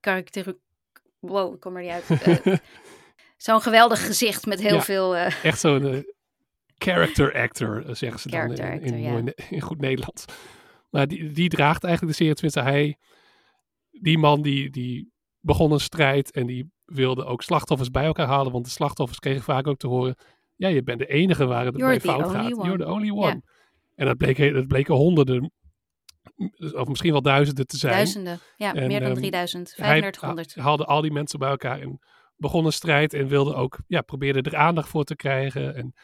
karakter... 0.00 0.56
Wow, 1.18 1.54
ik 1.54 1.60
kom 1.60 1.76
er 1.76 1.82
niet 1.82 1.90
uit. 1.90 2.06
Zo'n 3.44 3.60
geweldig 3.60 4.06
gezicht 4.06 4.46
met 4.46 4.60
heel 4.60 4.74
Ja. 4.74 4.80
veel... 4.82 5.16
eh, 5.16 5.44
Echt 5.44 5.60
zo'n 5.60 5.86
eh, 5.86 5.98
character 6.78 7.34
actor, 7.34 7.86
eh, 7.86 7.94
zeggen 7.94 8.20
ze 8.20 8.28
Character 8.28 8.56
dan 8.56 8.66
in, 8.66 8.80
actor, 8.82 8.96
in, 8.98 9.34
ja. 9.50 9.60
goed 9.60 9.80
Nederlands. 9.80 10.24
Maar 10.90 11.08
die, 11.08 11.30
die 11.32 11.48
draagt 11.48 11.84
eigenlijk 11.84 12.16
de 12.16 12.24
serie, 12.24 12.34
tenminste 12.34 12.62
hij, 12.70 12.98
die 13.90 14.18
man 14.18 14.42
die, 14.42 14.70
die 14.70 15.12
begon 15.40 15.72
een 15.72 15.80
strijd 15.80 16.30
en 16.32 16.46
die 16.46 16.70
wilde 16.84 17.24
ook 17.24 17.42
slachtoffers 17.42 17.90
bij 17.90 18.04
elkaar 18.04 18.26
halen, 18.26 18.52
want 18.52 18.64
de 18.64 18.70
slachtoffers 18.70 19.18
kregen 19.18 19.42
vaak 19.42 19.66
ook 19.66 19.78
te 19.78 19.86
horen, 19.86 20.16
ja, 20.56 20.68
je 20.68 20.82
bent 20.82 20.98
de 20.98 21.06
enige 21.06 21.46
waar 21.46 21.64
het 21.64 21.76
bij 21.76 22.00
fout 22.00 22.30
gaat. 22.30 22.52
one. 22.52 22.64
You're 22.66 22.78
the 22.84 22.90
only 22.90 23.06
Ja. 23.06 23.12
one. 23.12 23.42
En 23.94 24.06
dat, 24.06 24.16
bleek, 24.16 24.52
dat 24.54 24.66
bleken 24.66 24.94
honderden, 24.94 25.52
of 26.72 26.88
misschien 26.88 27.12
wel 27.12 27.22
duizenden 27.22 27.66
te 27.66 27.76
zijn. 27.76 27.92
Duizenden, 27.92 28.38
ja, 28.56 28.74
En, 28.74 28.86
meer 28.86 29.00
dan 29.00 29.08
ehm, 29.10 29.18
3000, 29.18 29.74
hij 29.76 29.86
3500. 29.86 30.54
ha- 30.54 30.62
haalde 30.62 30.84
al 30.84 31.00
die 31.00 31.12
mensen 31.12 31.38
bij 31.38 31.48
elkaar 31.50 31.80
en 31.80 31.98
begon 32.36 32.64
een 32.64 32.72
strijd 32.72 33.12
en 33.14 33.26
wilde 33.28 33.54
ook, 33.54 33.78
ja, 33.86 34.00
probeerde 34.00 34.50
er 34.50 34.56
aandacht 34.56 34.88
voor 34.88 35.04
te 35.04 35.16
krijgen. 35.16 35.74
En 35.74 35.94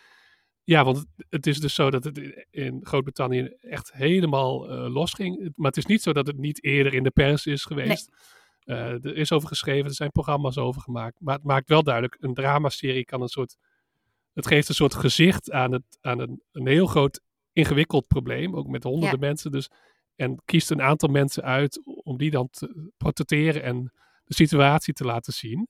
ja, 0.65 0.85
want 0.85 1.05
het, 1.29 1.47
is 1.47 1.61
dus 1.61 1.75
zo 1.75 1.91
dat 1.91 2.05
het 2.05 2.47
in- 2.51 2.81
Groot-Brittannië 2.83 3.55
echt 3.61 3.93
helemaal 3.93 4.71
eh, 4.71 4.93
losging. 4.93 5.53
Maar 5.55 5.67
het 5.69 5.77
is 5.77 5.87
niet 5.87 6.03
zo 6.03 6.13
dat 6.13 6.27
het 6.27 6.39
niet 6.39 6.65
eerder 6.65 6.95
in 6.95 7.03
de 7.03 7.11
pers 7.11 7.47
is 7.47 7.65
geweest. 7.65 8.11
Eh, 8.61 9.05
er 9.05 9.17
is 9.17 9.33
over 9.33 9.49
geschreven, 9.49 9.89
er 9.89 9.95
zijn 9.95 10.11
programma's 10.11 10.57
over 10.59 10.81
gemaakt. 10.81 11.17
Maar 11.21 11.35
het 11.35 11.45
maakt 11.45 11.69
wel 11.69 11.83
duidelijk, 11.83 12.17
een 12.21 12.35
dramaserie 12.35 13.05
kan 13.05 13.23
een 13.23 13.29
soort... 13.29 13.57
Het 14.33 14.47
geeft 14.47 14.69
een 14.69 14.75
soort 14.75 14.95
gezicht 14.95 15.51
aan, 15.51 15.73
het, 15.73 15.99
aan 16.01 16.19
een, 16.21 16.43
een 16.53 16.67
heel 16.67 16.87
groot 16.87 17.21
ingewikkeld 17.53 18.07
probleem. 18.07 18.57
Ook 18.57 18.67
met 18.67 18.83
honderden 18.83 19.21
mensen. 19.21 19.51
Dus, 19.51 19.69
en 20.17 20.43
kiest 20.45 20.71
een 20.71 20.83
aantal 20.83 21.09
mensen 21.09 21.43
uit 21.43 21.81
om 21.85 22.17
die 22.17 22.31
dan 22.31 22.49
te 22.51 22.91
portretteren 22.97 23.63
en 23.63 23.93
de 24.25 24.35
situatie 24.35 24.95
te 24.95 25.05
laten 25.05 25.33
zien. 25.33 25.69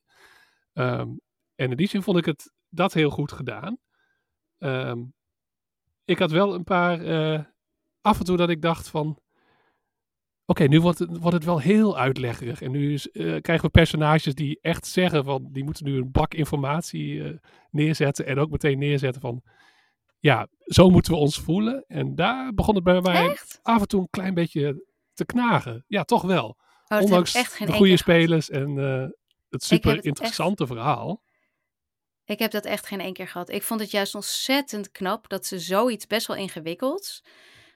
Ehm, 0.73 1.09
en 1.55 1.71
in 1.71 1.77
die 1.77 1.89
zin 1.89 2.03
vond 2.03 2.19
ik 2.19 2.25
het 2.25 2.53
dat 2.69 2.93
heel 2.93 3.11
goed 3.11 3.33
gedaan. 3.33 3.79
Ehm, 4.59 5.03
ik 6.05 6.19
had 6.19 6.31
wel 6.31 6.55
een 6.55 6.65
paar 6.65 7.01
eh, 7.05 7.45
af 8.01 8.19
en 8.19 8.25
toe 8.25 8.37
dat 8.37 8.51
ik 8.51 8.63
dacht 8.63 8.89
van. 8.89 9.19
Oké, 10.45 10.65
nu 10.65 10.81
wordt 10.81 10.99
het, 10.99 11.19
wordt 11.19 11.37
het 11.37 11.45
wel 11.45 11.59
heel 11.59 11.99
uitleggerig. 11.99 12.63
En 12.63 12.71
nu 12.71 12.93
is, 12.93 13.11
eh, 13.11 13.41
krijgen 13.41 13.65
we 13.65 13.71
personages 13.71 14.35
die 14.35 14.59
echt 14.61 14.87
zeggen 14.87 15.25
van. 15.25 15.49
Die 15.53 15.65
moeten 15.65 15.85
nu 15.85 15.97
een 15.97 16.11
bak 16.11 16.35
informatie 16.35 17.25
eh, 17.25 17.37
neerzetten. 17.71 18.27
En 18.27 18.39
ook 18.39 18.51
meteen 18.51 18.79
neerzetten 18.79 19.21
van. 19.21 19.43
Ja, 20.19 20.49
zo 20.61 20.91
moeten 20.91 21.13
we 21.13 21.19
ons 21.19 21.39
voelen. 21.39 21.85
En 21.87 22.15
daar 22.15 22.55
begon 22.55 22.75
het 22.75 22.85
bij 22.85 23.01
mij 23.01 23.39
af 23.63 23.81
en 23.81 23.89
toe 23.89 24.01
een 24.01 24.11
klein 24.11 24.35
beetje 24.35 24.87
te 25.15 25.25
knagen. 25.25 25.85
Ja, 25.87 26.05
toch 26.05 26.23
wel. 26.23 26.57
Oh, 26.89 27.01
Ondanks 27.01 27.35
ik 27.35 27.41
echt 27.41 27.53
geen 27.53 27.67
de 27.67 27.73
goede 27.73 27.97
spelers 27.97 28.51
en 28.51 28.75
het 29.51 29.65
super 29.65 30.05
interessante 30.05 30.67
verhaal. 30.67 31.23
Ik 32.25 32.39
heb 32.39 32.51
dat 32.51 32.65
echt 32.65 32.87
geen 32.87 33.01
één 33.01 33.13
keer 33.13 33.29
gehad. 33.29 33.51
Ik 33.51 33.63
vond 33.63 33.81
het 33.81 33.91
juist 33.91 34.15
ontzettend 34.15 34.91
knap 34.91 35.29
dat 35.29 35.47
ze 35.47 35.59
zoiets 35.59 36.07
best 36.07 36.27
wel 36.27 36.37
ingewikkelds. 36.37 37.25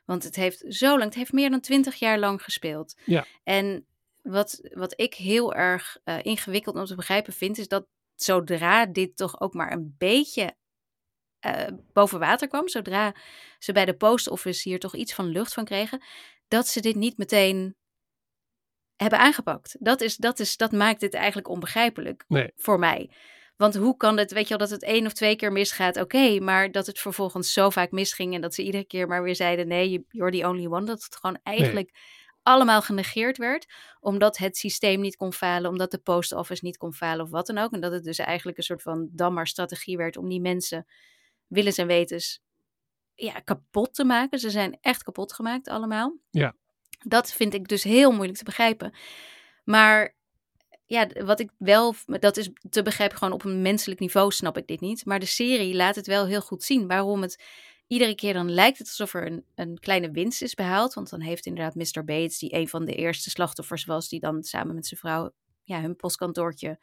Want 0.04 0.22
het 0.22 0.36
heeft 0.36 0.64
zo 0.68 0.88
lang, 0.88 1.04
het 1.04 1.14
heeft 1.14 1.32
meer 1.32 1.50
dan 1.50 1.60
twintig 1.60 1.94
jaar 1.94 2.18
lang 2.18 2.42
gespeeld. 2.42 2.94
Ja. 3.04 3.26
En 3.44 3.86
wat, 4.22 4.68
wat 4.72 5.00
ik 5.00 5.14
heel 5.14 5.54
erg 5.54 5.98
eh, 6.04 6.18
ingewikkeld 6.22 6.76
om 6.76 6.84
te 6.84 6.94
begrijpen 6.94 7.32
vind, 7.32 7.58
is 7.58 7.68
dat 7.68 7.86
zodra 8.14 8.86
dit 8.86 9.16
toch 9.16 9.40
ook 9.40 9.54
maar 9.54 9.72
een 9.72 9.94
beetje 9.98 10.56
eh, 11.38 11.66
boven 11.92 12.18
water 12.18 12.48
kwam, 12.48 12.68
zodra 12.68 13.14
ze 13.58 13.72
bij 13.72 13.84
de 13.84 13.96
post 13.96 14.28
office 14.28 14.68
hier 14.68 14.78
toch 14.78 14.94
iets 14.94 15.14
van 15.14 15.26
lucht 15.26 15.52
van 15.52 15.64
kregen, 15.64 16.02
dat 16.48 16.68
ze 16.68 16.80
dit 16.80 16.94
niet 16.94 17.18
meteen 17.18 17.76
hebben 18.96 19.18
aangepakt. 19.18 19.76
Dat, 19.78 20.00
is, 20.00 20.16
dat, 20.16 20.38
is, 20.40 20.56
dat 20.56 20.72
maakt 20.72 21.00
dit 21.00 21.14
eigenlijk 21.14 21.48
onbegrijpelijk 21.48 22.24
Nee. 22.28 22.52
voor 22.56 22.78
mij. 22.78 23.10
Want 23.56 23.74
hoe 23.76 23.96
kan 23.96 24.18
het, 24.18 24.32
weet 24.32 24.42
je 24.42 24.48
wel, 24.48 24.58
dat 24.58 24.70
het 24.70 24.82
één 24.82 25.06
of 25.06 25.12
twee 25.12 25.36
keer 25.36 25.52
misgaat, 25.52 26.00
oké, 26.00 26.40
maar 26.40 26.70
dat 26.72 26.86
het 26.86 26.98
vervolgens 26.98 27.52
zo 27.52 27.70
vaak 27.70 27.90
misging 27.90 28.34
en 28.34 28.40
dat 28.40 28.54
ze 28.54 28.62
iedere 28.62 28.84
keer 28.84 29.06
maar 29.08 29.22
weer 29.22 29.34
zeiden, 29.36 29.68
nee, 29.68 29.90
you- 29.90 30.04
you're 30.08 30.38
the 30.38 30.48
only 30.48 30.66
one, 30.66 30.84
dat 30.84 31.02
het 31.02 31.16
gewoon 31.16 31.38
eigenlijk 31.42 31.90
allemaal 32.42 32.82
genegeerd 32.82 33.36
werd, 33.36 33.66
omdat 34.00 34.36
het 34.38 34.56
systeem 34.56 35.00
niet 35.00 35.16
kon 35.16 35.32
falen, 35.32 35.70
omdat 35.70 35.90
de 35.90 35.98
post 35.98 36.32
office 36.32 36.64
niet 36.64 36.76
kon 36.76 36.92
falen 36.94 37.24
of 37.24 37.30
wat 37.30 37.46
dan 37.46 37.58
ook. 37.58 37.72
En 37.72 37.80
dat 37.80 37.92
het 37.92 38.04
dus 38.04 38.18
eigenlijk 38.18 38.58
een 38.58 38.64
soort 38.64 38.82
van 38.82 39.08
dan 39.12 39.32
maar 39.34 39.46
strategie 39.46 39.96
werd 39.96 40.16
om 40.16 40.28
die 40.28 40.40
mensen 40.40 40.86
willens 41.46 41.78
en 41.78 41.86
wetens 41.86 42.40
ja, 43.14 43.40
kapot 43.40 43.94
te 43.94 44.04
maken. 44.04 44.38
Ze 44.38 44.50
zijn 44.50 44.78
echt 44.80 45.02
kapot 45.02 45.32
gemaakt 45.32 45.68
allemaal. 45.68 46.16
Ja. 46.30 46.54
Dat 47.04 47.32
vind 47.32 47.54
ik 47.54 47.68
dus 47.68 47.82
heel 47.82 48.12
moeilijk 48.12 48.38
te 48.38 48.44
begrijpen. 48.44 48.94
Maar 49.64 50.14
ja, 50.86 51.06
wat 51.24 51.40
ik 51.40 51.50
wel, 51.58 51.94
dat 52.06 52.36
is 52.36 52.50
te 52.70 52.82
begrijpen 52.82 53.18
gewoon 53.18 53.32
op 53.32 53.44
een 53.44 53.62
menselijk 53.62 54.00
niveau, 54.00 54.30
snap 54.30 54.56
ik 54.56 54.66
dit 54.66 54.80
niet. 54.80 55.04
Maar 55.04 55.18
de 55.18 55.26
serie 55.26 55.74
laat 55.74 55.94
het 55.94 56.06
wel 56.06 56.26
heel 56.26 56.40
goed 56.40 56.62
zien 56.62 56.86
waarom 56.86 57.22
het 57.22 57.42
iedere 57.86 58.14
keer 58.14 58.32
dan 58.32 58.50
lijkt 58.50 58.78
alsof 58.78 59.14
er 59.14 59.26
een, 59.26 59.44
een 59.54 59.78
kleine 59.78 60.10
winst 60.10 60.42
is 60.42 60.54
behaald. 60.54 60.94
Want 60.94 61.10
dan 61.10 61.20
heeft 61.20 61.46
inderdaad 61.46 61.74
Mr. 61.74 62.04
Bates, 62.04 62.38
die 62.38 62.54
een 62.54 62.68
van 62.68 62.84
de 62.84 62.94
eerste 62.94 63.30
slachtoffers 63.30 63.84
was, 63.84 64.08
die 64.08 64.20
dan 64.20 64.42
samen 64.42 64.74
met 64.74 64.86
zijn 64.86 65.00
vrouw 65.00 65.30
ja, 65.62 65.80
hun 65.80 65.96
postkantoortje 65.96 66.78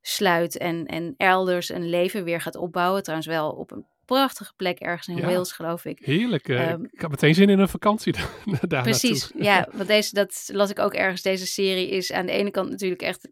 sluit 0.00 0.56
en, 0.56 0.86
en 0.86 1.14
elders 1.16 1.68
een 1.68 1.88
leven 1.88 2.24
weer 2.24 2.40
gaat 2.40 2.56
opbouwen. 2.56 3.02
Trouwens 3.02 3.28
wel 3.28 3.50
op 3.50 3.70
een 3.70 3.86
prachtige 4.18 4.52
plek 4.56 4.78
ergens 4.78 5.08
in 5.08 5.16
Ja. 5.16 5.26
Wales, 5.26 5.52
geloof 5.52 5.84
ik. 5.84 5.98
Heerlijk. 6.04 6.48
eh, 6.48 6.70
Ehm, 6.70 6.84
ik 6.84 7.00
had 7.00 7.10
meteen 7.10 7.34
zin 7.34 7.48
in 7.48 7.58
een 7.58 7.68
vakantie 7.68 8.12
daar 8.68 8.82
Precies, 8.82 9.20
naartoe. 9.20 9.42
ja, 9.50 9.68
want 9.72 9.88
deze, 9.88 10.14
dat 10.14 10.48
las 10.52 10.70
ik 10.70 10.78
ook 10.78 10.94
ergens. 10.94 11.22
Deze 11.22 11.46
serie 11.46 11.88
is 11.88 12.12
aan 12.12 12.26
de 12.26 12.32
ene 12.32 12.50
kant 12.50 12.70
natuurlijk 12.70 13.02
echt, 13.02 13.28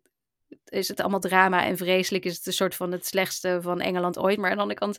is 0.64 0.89
het 0.89 1.01
allemaal 1.01 1.20
drama 1.20 1.64
en 1.64 1.76
vreselijk. 1.76 2.24
Is 2.24 2.37
het 2.37 2.47
een 2.47 2.53
soort 2.53 2.74
van 2.74 2.93
het 2.93 3.07
slechtste 3.07 3.59
van 3.62 3.81
Engeland 3.81 4.18
ooit. 4.18 4.39
Maar 4.39 4.51
aan 4.51 4.57
de 4.57 4.62
andere 4.62 4.81
kant 4.81 4.99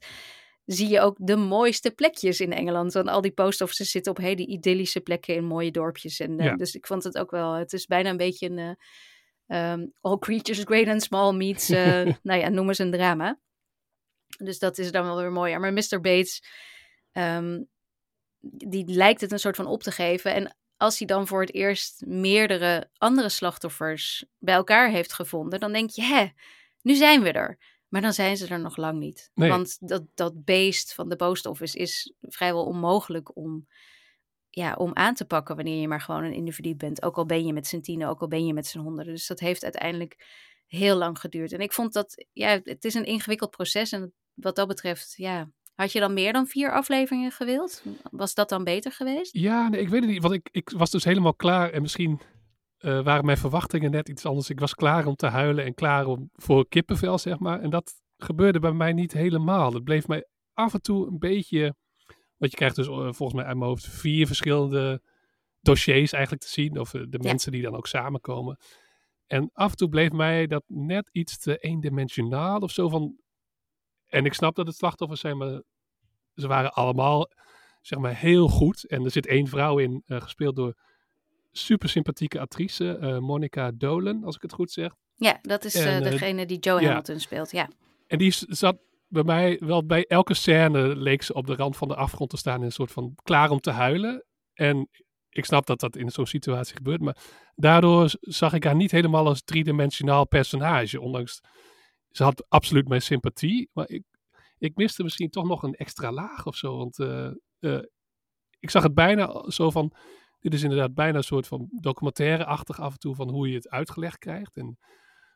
zie 0.66 0.90
je 0.90 1.00
ook 1.00 1.16
de 1.20 1.36
mooiste 1.36 1.92
plekjes 1.92 2.40
in 2.40 2.54
Engeland. 2.54 2.94
Want 2.94 3.08
al 3.08 3.22
die 3.22 3.32
post 3.32 3.62
offices 3.62 3.92
zitten 3.92 4.12
op 4.12 4.18
hele 4.18 4.46
idyllische 4.46 5.00
plekken 5.00 5.36
in 5.36 5.46
mooie 5.46 5.72
dorpjes. 5.72 6.20
En, 6.20 6.40
eh. 6.40 6.56
Dus 6.56 6.76
ik 6.76 6.88
vond 6.88 7.04
het 7.04 7.18
ook 7.18 7.32
wel, 7.32 7.54
het 7.54 7.74
is 7.74 7.86
bijna 7.86 8.10
een 8.10 8.18
beetje 8.18 8.50
een 8.50 8.78
ehm, 9.48 9.86
all 10.02 10.18
creatures 10.18 10.62
great 10.64 10.88
and 10.88 11.04
small 11.04 11.34
meets, 11.34 11.70
eh, 11.80 12.06
nou 12.24 12.40
ja, 12.40 12.50
noem 12.50 12.68
eens 12.68 12.78
een 12.80 12.92
drama. 12.92 13.40
Dus 14.38 14.60
dat 14.60 14.78
is 14.78 14.92
dan 14.92 15.04
wel 15.04 15.18
weer 15.18 15.32
mooier. 15.32 15.60
Maar 15.60 15.74
Mr. 15.74 16.00
Bates, 16.02 16.44
ehm, 17.12 17.62
die 18.40 18.88
lijkt 18.88 19.22
het 19.22 19.32
een 19.32 19.40
soort 19.40 19.56
van 19.56 19.66
op 19.66 19.84
te 19.84 19.92
geven. 19.92 20.34
En 20.34 20.56
als 20.78 20.98
hij 20.98 21.08
dan 21.08 21.28
voor 21.28 21.42
het 21.42 21.54
eerst 21.54 22.06
meerdere 22.06 22.90
andere 22.98 23.30
slachtoffers 23.30 24.26
bij 24.40 24.56
elkaar 24.56 24.90
heeft 24.90 25.14
gevonden, 25.14 25.60
dan 25.60 25.72
denk 25.72 25.90
je, 25.90 26.02
hè, 26.02 26.28
nu 26.82 26.96
zijn 26.96 27.22
we 27.22 27.32
er. 27.32 27.58
Maar 27.88 28.02
dan 28.02 28.14
zijn 28.14 28.38
ze 28.38 28.48
er 28.48 28.60
nog 28.60 28.78
lang 28.78 29.00
niet. 29.00 29.32
Nee. 29.34 29.50
Want 29.50 29.78
dat, 29.80 30.04
dat 30.14 30.46
beest 30.46 30.94
van 30.94 31.10
de 31.10 31.16
post 31.16 31.46
office 31.46 31.78
is 31.78 32.14
vrijwel 32.22 32.66
onmogelijk 32.66 33.36
om, 33.36 33.68
ja, 34.50 34.74
om 34.74 34.92
aan 34.94 35.14
te 35.14 35.26
pakken 35.26 35.56
wanneer 35.56 35.82
je 35.82 35.88
maar 35.88 36.02
gewoon 36.02 36.24
een 36.24 36.34
individu 36.34 36.76
bent. 36.76 37.04
Ook 37.04 37.18
al 37.18 37.26
ben 37.26 37.46
je 37.46 37.54
met 37.54 37.68
z'n 37.68 37.80
tienen, 37.80 38.08
ook 38.08 38.22
al 38.22 38.28
ben 38.28 38.46
je 38.46 38.54
met 38.54 38.68
z'n 38.68 38.80
honderden. 38.80 39.14
Dus 39.14 39.28
dat 39.28 39.40
heeft 39.40 39.64
uiteindelijk 39.64 40.26
heel 40.68 40.96
lang 40.96 41.20
geduurd. 41.20 41.52
En 41.52 41.60
ik 41.60 41.74
vond 41.74 41.94
dat, 41.94 42.26
ja, 42.32 42.60
het 42.64 42.86
is 42.86 42.94
een 42.94 43.06
ingewikkeld 43.06 43.52
proces. 43.52 43.92
En 43.92 44.14
wat 44.34 44.56
dat 44.56 44.68
betreft, 44.68 45.14
ja, 45.18 45.50
had 45.76 45.92
je 45.92 46.00
dan 46.00 46.14
meer 46.14 46.34
dan 46.34 46.48
vier 46.48 46.72
afleveringen 46.72 47.32
gewild? 47.32 47.84
Was 48.12 48.34
dat 48.34 48.50
dan 48.50 48.64
beter 48.64 48.92
geweest? 48.92 49.34
Ja, 49.38 49.68
nee, 49.70 49.82
ik 49.82 49.90
weet 49.90 50.02
het 50.02 50.10
niet. 50.10 50.22
Want 50.22 50.34
ik, 50.34 50.50
ik 50.52 50.70
was 50.70 50.92
dus 50.92 51.04
helemaal 51.04 51.34
klaar. 51.36 51.70
En 51.70 51.82
misschien 51.82 52.22
eh, 52.78 53.04
waren 53.04 53.26
mijn 53.26 53.38
verwachtingen 53.38 53.92
net 53.92 54.10
iets 54.10 54.26
anders. 54.26 54.50
Ik 54.50 54.60
was 54.60 54.76
klaar 54.76 55.06
om 55.06 55.16
te 55.16 55.28
huilen 55.28 55.66
en 55.66 55.74
klaar 55.74 56.06
om, 56.06 56.30
voor 56.34 56.68
kippenvel, 56.68 57.18
zeg 57.18 57.40
maar. 57.40 57.60
En 57.62 57.70
dat 57.70 57.94
gebeurde 58.18 58.60
bij 58.60 58.72
mij 58.74 58.94
niet 58.94 59.14
helemaal. 59.14 59.74
Het 59.74 59.84
bleef 59.84 60.08
mij 60.08 60.26
af 60.54 60.74
en 60.74 60.82
toe 60.82 61.08
een 61.08 61.20
beetje... 61.20 61.76
Want 62.38 62.52
je 62.52 62.58
krijgt 62.58 62.76
dus 62.76 62.88
eh, 62.88 62.94
volgens 62.94 63.34
mij 63.34 63.46
uit 63.46 63.58
mijn 63.58 63.70
hoofd 63.70 63.88
vier 63.88 64.28
verschillende 64.28 65.02
dossiers 65.60 66.12
eigenlijk 66.12 66.44
te 66.44 66.50
zien. 66.50 66.80
Of 66.80 66.94
eh, 66.94 67.02
de 67.02 67.18
Ja. 67.22 67.30
mensen 67.30 67.52
die 67.52 67.62
dan 67.62 67.76
ook 67.76 67.88
samenkomen. 67.88 68.58
En 69.28 69.50
af 69.54 69.72
en 69.72 69.78
toe 69.78 69.90
bleef 69.90 70.12
mij 70.12 70.48
dat 70.48 70.64
net 70.68 71.10
iets 71.12 71.38
te 71.40 71.58
eendimensionaal 71.58 72.60
of 72.60 72.72
zo 72.72 72.90
van... 72.90 73.20
En 74.12 74.26
ik 74.26 74.34
snap 74.34 74.56
dat 74.56 74.68
het 74.68 74.76
slachtoffers 74.76 75.22
zijn, 75.22 75.38
maar 75.38 75.62
ze 76.36 76.48
waren 76.48 76.74
allemaal 76.74 77.32
zeg 77.82 78.00
maar 78.00 78.16
heel 78.16 78.48
goed. 78.48 78.88
En 78.88 79.04
er 79.04 79.12
zit 79.12 79.28
één 79.28 79.48
vrouw 79.48 79.78
in, 79.78 80.04
eh, 80.06 80.22
gespeeld 80.22 80.56
door 80.56 80.76
super 81.52 81.90
sympathieke 81.90 82.40
actrice, 82.40 82.98
eh, 82.98 83.18
Monica 83.18 83.72
Dolan, 83.74 84.24
als 84.24 84.36
ik 84.36 84.42
het 84.42 84.54
goed 84.54 84.72
zeg. 84.72 84.96
Ja, 85.16 85.40
dat 85.42 85.66
is 85.66 85.76
eh, 85.76 85.96
En, 85.96 86.04
degene 86.04 86.46
die 86.46 86.60
Joe 86.60 86.82
ja. 86.82 86.88
Hamilton 86.88 87.20
speelt, 87.20 87.52
ja. 87.52 87.70
En 88.08 88.18
die 88.18 88.34
zat 88.38 88.78
bij 89.08 89.24
mij 89.24 89.60
wel 89.64 89.86
bij 89.86 90.06
elke 90.06 90.34
scène 90.34 90.96
leek 90.96 91.22
ze 91.22 91.34
op 91.34 91.48
de 91.48 91.56
rand 91.56 91.78
van 91.78 91.88
de 91.88 91.96
afgrond 91.96 92.30
te 92.30 92.38
staan 92.38 92.60
in 92.60 92.66
een 92.66 92.72
soort 92.72 92.92
van 92.92 93.16
klaar 93.24 93.50
om 93.50 93.60
te 93.60 93.72
huilen. 93.72 94.26
En 94.54 94.90
ik 95.30 95.46
snap 95.46 95.66
dat 95.66 95.80
dat 95.80 95.96
in 95.96 96.10
zo'n 96.10 96.26
situatie 96.26 96.76
gebeurt, 96.76 97.02
maar 97.02 97.18
daardoor 97.56 98.14
zag 98.20 98.54
ik 98.54 98.64
haar 98.64 98.76
niet 98.76 98.92
helemaal 98.92 99.26
als 99.26 99.44
driedimensionaal 99.44 100.28
personage. 100.28 101.02
Ondanks, 101.02 101.42
ze 102.12 102.24
had 102.24 102.46
absoluut 102.50 102.88
mijn 102.88 103.02
sympathie, 103.02 103.70
maar 103.74 103.90
ik, 103.90 104.04
ik 104.58 104.76
miste 104.76 105.04
misschien 105.04 105.30
toch 105.30 105.46
nog 105.48 105.64
een 105.64 105.76
extra 105.76 106.12
laag 106.12 106.46
of 106.46 106.56
zo. 106.56 106.78
Want 106.78 107.00
eh, 107.00 107.32
eh, 107.60 107.84
ik 108.60 108.70
zag 108.70 108.84
het 108.84 108.94
bijna 108.94 109.50
zo 109.50 109.70
van, 109.70 109.94
dit 110.40 110.54
is 110.54 110.64
inderdaad 110.64 110.94
bijna 110.94 111.18
een 111.18 111.24
soort 111.24 111.48
van 111.48 111.68
documentaire-achtig 111.72 112.80
af 112.80 112.94
en 112.94 113.00
toe 113.00 113.16
van 113.16 113.30
hoe 113.30 113.50
je 113.50 113.56
het 113.56 113.70
uitgelegd 113.70 114.18
krijgt. 114.18 114.58
En 114.58 114.78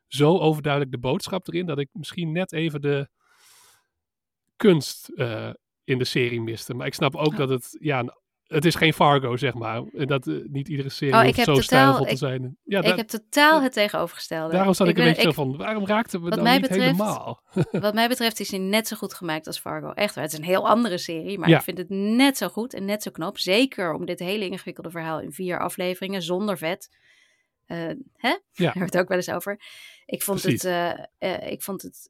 zo 0.08 0.38
overduidelijk 0.38 0.92
de 0.92 1.00
boodschap 1.00 1.48
erin, 1.48 1.66
dat 1.66 1.80
ik 1.80 1.90
misschien 1.92 2.32
net 2.32 2.52
even 2.54 2.82
de 2.82 3.10
kunst 4.56 5.10
eh, 5.10 5.54
in 5.84 5.98
de 5.98 6.04
serie 6.06 6.42
miste. 6.42 6.74
Maar 6.74 6.88
ik 6.88 6.94
snap 6.94 7.16
ook 7.16 7.32
Ja. 7.32 7.38
dat 7.38 7.50
het 7.50 7.78
ja, 7.80 8.00
een 8.00 8.14
het 8.48 8.66
is 8.66 8.76
geen 8.76 8.94
Fargo, 8.94 9.38
zeg 9.38 9.54
maar. 9.54 9.84
En 9.94 10.08
dat 10.08 10.28
eh, 10.28 10.36
niet 10.48 10.68
iedere 10.68 10.90
serie 10.90 11.14
Oh, 11.16 11.24
ik 11.24 11.36
heb 11.36 11.46
zo 11.46 11.52
totaal- 11.54 11.64
stijlvol 11.64 12.06
te 12.06 12.12
ik- 12.12 12.18
zijn. 12.18 12.58
Ja, 12.64 12.80
ik 12.80 12.86
daar- 12.86 12.98
heb 12.98 13.08
totaal 13.08 13.62
het 13.62 13.74
tegenovergestelde. 13.74 14.54
daarom 14.54 14.74
zat 14.74 14.88
ik, 14.88 14.98
een 14.98 15.04
ben- 15.04 15.14
beetje 15.14 15.28
zo 15.28 15.32
van, 15.32 15.58
waarom 15.58 15.86
raakten 15.86 16.22
we 16.24 16.42
mij 16.42 16.52
niet 16.54 16.62
betreft- 16.62 16.82
helemaal? 16.84 17.42
Wat 17.72 17.94
mij 17.94 18.08
betreft 18.08 18.40
is 18.40 18.50
hij 18.52 18.60
net 18.60 18.88
zo 18.88 18.96
goed 18.96 19.14
gemaakt 19.14 19.48
als 19.48 19.60
Fargo. 19.60 19.92
Echt 19.92 20.16
waar. 20.16 20.24
Het 20.24 20.34
is 20.34 20.40
een 20.40 20.46
heel 20.46 20.68
andere 20.68 20.98
serie, 20.98 21.40
maar 21.40 21.50
Ja. 21.50 21.58
ik 21.58 21.64
vind 21.64 21.78
het 21.78 21.90
net 21.90 22.38
zo 22.38 22.48
goed 22.48 22.74
en 22.74 22.86
net 22.86 23.04
zo 23.04 23.12
knap. 23.12 23.38
Zeker 23.38 23.94
om 23.94 24.06
dit 24.06 24.20
hele 24.20 24.46
ingewikkelde 24.50 24.90
verhaal 24.92 25.20
in 25.20 25.32
vier 25.32 25.60
afleveringen 25.60 26.22
zonder 26.22 26.58
vet. 26.58 26.90
Eh, 27.66 27.78
hè? 27.78 27.96
Daar 28.20 28.40
hebben 28.56 28.82
het 28.82 28.98
ook 28.98 29.08
wel 29.08 29.18
eens 29.18 29.30
over. 29.32 29.60
Ik 30.06 30.24
vond 30.24 30.42
Precies. 30.42 30.62
het, 30.62 31.08
eh, 31.18 31.52
ik 31.52 31.62
vond 31.64 31.82
het, 31.82 32.10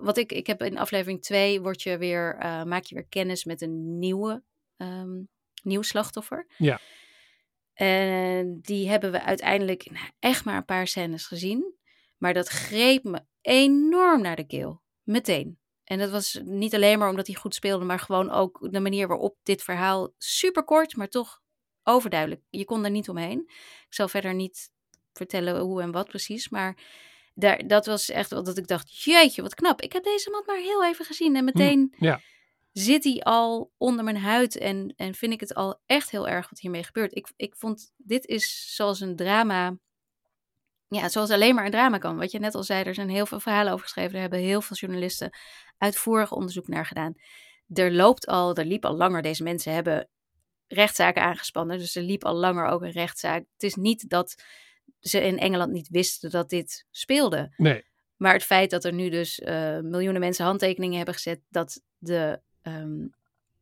wat 0.00 0.16
ik, 0.16 0.32
ik 0.32 0.46
heb 0.46 0.62
in 0.62 0.78
aflevering 0.78 1.22
2 1.22 1.60
word 1.60 1.82
je 1.82 1.98
weer, 1.98 2.36
maak 2.66 2.84
je 2.84 2.94
weer 2.94 3.06
kennis 3.08 3.44
met 3.44 3.62
een 3.62 3.98
nieuwe, 3.98 4.42
ehm, 4.76 5.10
nieuw 5.64 5.82
slachtoffer. 5.82 6.46
Ja. 6.56 6.80
En 7.74 8.58
die 8.60 8.88
hebben 8.88 9.12
we 9.12 9.22
uiteindelijk 9.22 9.90
nou, 9.90 10.06
echt 10.18 10.44
maar 10.44 10.56
een 10.56 10.64
paar 10.64 10.86
scènes 10.86 11.26
gezien. 11.26 11.74
Maar 12.16 12.34
dat 12.34 12.48
greep 12.48 13.04
me 13.04 13.24
enorm 13.40 14.22
naar 14.22 14.36
de 14.36 14.46
keel. 14.46 14.82
Meteen. 15.02 15.58
En 15.84 15.98
dat 15.98 16.10
was 16.10 16.40
niet 16.44 16.74
alleen 16.74 16.98
maar 16.98 17.08
omdat 17.08 17.26
hij 17.26 17.36
goed 17.36 17.54
speelde, 17.54 17.84
maar 17.84 17.98
gewoon 17.98 18.30
ook 18.30 18.68
de 18.70 18.80
manier 18.80 19.08
waarop 19.08 19.36
dit 19.42 19.62
verhaal 19.62 20.14
super 20.18 20.64
kort, 20.64 20.96
maar 20.96 21.08
toch 21.08 21.42
overduidelijk. 21.82 22.42
Je 22.50 22.64
kon 22.64 22.84
er 22.84 22.90
niet 22.90 23.08
omheen. 23.08 23.38
Ik 23.86 23.94
zal 23.94 24.08
verder 24.08 24.34
niet 24.34 24.70
vertellen 25.12 25.60
hoe 25.60 25.82
en 25.82 25.92
wat 25.92 26.08
precies, 26.08 26.48
maar 26.48 26.78
daar, 27.34 27.66
dat 27.66 27.86
was 27.86 28.10
echt 28.10 28.30
wel 28.30 28.42
dat 28.42 28.58
ik 28.58 28.66
dacht, 28.66 29.04
jeetje, 29.04 29.42
wat 29.42 29.54
knap. 29.54 29.80
Ik 29.80 29.92
heb 29.92 30.04
deze 30.04 30.30
man 30.30 30.42
maar 30.46 30.58
heel 30.58 30.84
even 30.84 31.04
gezien 31.04 31.36
en 31.36 31.44
meteen 31.44 31.94
ja. 31.98 32.20
Zit 32.74 33.04
hij 33.04 33.20
al 33.20 33.72
onder 33.76 34.04
mijn 34.04 34.16
huid 34.16 34.58
en, 34.58 34.94
en 34.96 35.14
vind 35.14 35.32
ik 35.32 35.40
het 35.40 35.54
al 35.54 35.80
echt 35.86 36.10
heel 36.10 36.28
erg 36.28 36.50
wat 36.50 36.58
hiermee 36.58 36.84
gebeurt. 36.84 37.16
Ik, 37.16 37.32
ik 37.36 37.54
vond, 37.56 37.92
dit 37.96 38.26
is 38.26 38.74
zoals 38.74 39.00
een 39.00 39.16
drama, 39.16 39.78
ja, 40.88 41.08
zoals 41.08 41.30
alleen 41.30 41.54
maar 41.54 41.64
een 41.64 41.70
drama 41.70 41.98
kan. 41.98 42.16
Wat 42.16 42.30
je 42.30 42.38
net 42.38 42.54
al 42.54 42.62
zei, 42.62 42.84
er 42.84 42.94
zijn 42.94 43.08
heel 43.08 43.26
veel 43.26 43.40
verhalen 43.40 43.72
over 43.72 43.84
geschreven. 43.84 44.12
Daar 44.12 44.20
hebben 44.20 44.38
heel 44.38 44.60
veel 44.60 44.76
journalisten 44.76 45.30
uitvoerig 45.78 46.32
onderzoek 46.32 46.68
naar 46.68 46.86
gedaan. 46.86 47.14
Er 47.68 47.92
loopt 47.92 48.26
al, 48.26 48.54
er 48.54 48.64
liep 48.64 48.84
al 48.84 48.96
langer, 48.96 49.22
deze 49.22 49.42
mensen 49.42 49.72
hebben 49.72 50.08
rechtszaken 50.66 51.22
aangespannen. 51.22 51.78
Dus 51.78 51.94
er 51.94 52.02
liep 52.02 52.24
al 52.24 52.34
langer 52.34 52.66
ook 52.66 52.82
een 52.82 52.90
rechtszaak. 52.90 53.44
Het 53.52 53.62
is 53.62 53.74
niet 53.74 54.08
dat 54.08 54.42
ze 55.00 55.20
in 55.20 55.38
Engeland 55.38 55.72
niet 55.72 55.88
wisten 55.88 56.30
dat 56.30 56.48
dit 56.48 56.86
speelde. 56.90 57.52
Nee. 57.56 57.84
Maar 58.16 58.32
het 58.32 58.44
feit 58.44 58.70
dat 58.70 58.84
er 58.84 58.92
nu 58.92 59.08
dus 59.10 59.38
uh, 59.38 59.78
miljoenen 59.78 60.20
mensen 60.20 60.44
handtekeningen 60.44 60.96
hebben 60.96 61.14
gezet, 61.14 61.40
dat 61.48 61.82
de 61.98 62.42
um, 62.66 63.10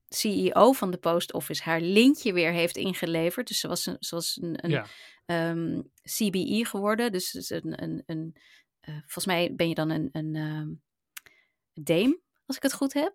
CEO 0.09 0.73
van 0.73 0.91
de 0.91 0.97
Post 0.97 1.33
Office 1.33 1.63
haar 1.63 1.81
lintje 1.81 2.33
weer 2.33 2.53
heeft 2.53 2.77
ingeleverd. 2.77 3.49
Dus 3.49 3.61
ze 3.61 3.69
was 3.69 3.87
een, 3.87 3.97
ze 3.99 4.15
was 4.15 4.39
een, 4.43 4.65
een 4.65 4.71
Ja. 4.71 4.87
um, 5.51 5.91
CBE 6.03 6.65
geworden. 6.67 7.13
Dus, 7.13 7.51
een, 7.51 7.83
een, 7.83 8.03
een 8.07 8.37
uh, 8.89 8.95
volgens 8.95 9.27
mij 9.27 9.53
ben 9.55 9.69
je 9.69 9.75
dan 9.75 9.91
een, 9.91 10.09
een 10.13 10.37
um, 10.37 10.83
dame, 11.75 12.21
als 12.47 12.57
ik 12.57 12.63
het 12.63 12.73
goed 12.73 12.93
heb. 12.93 13.15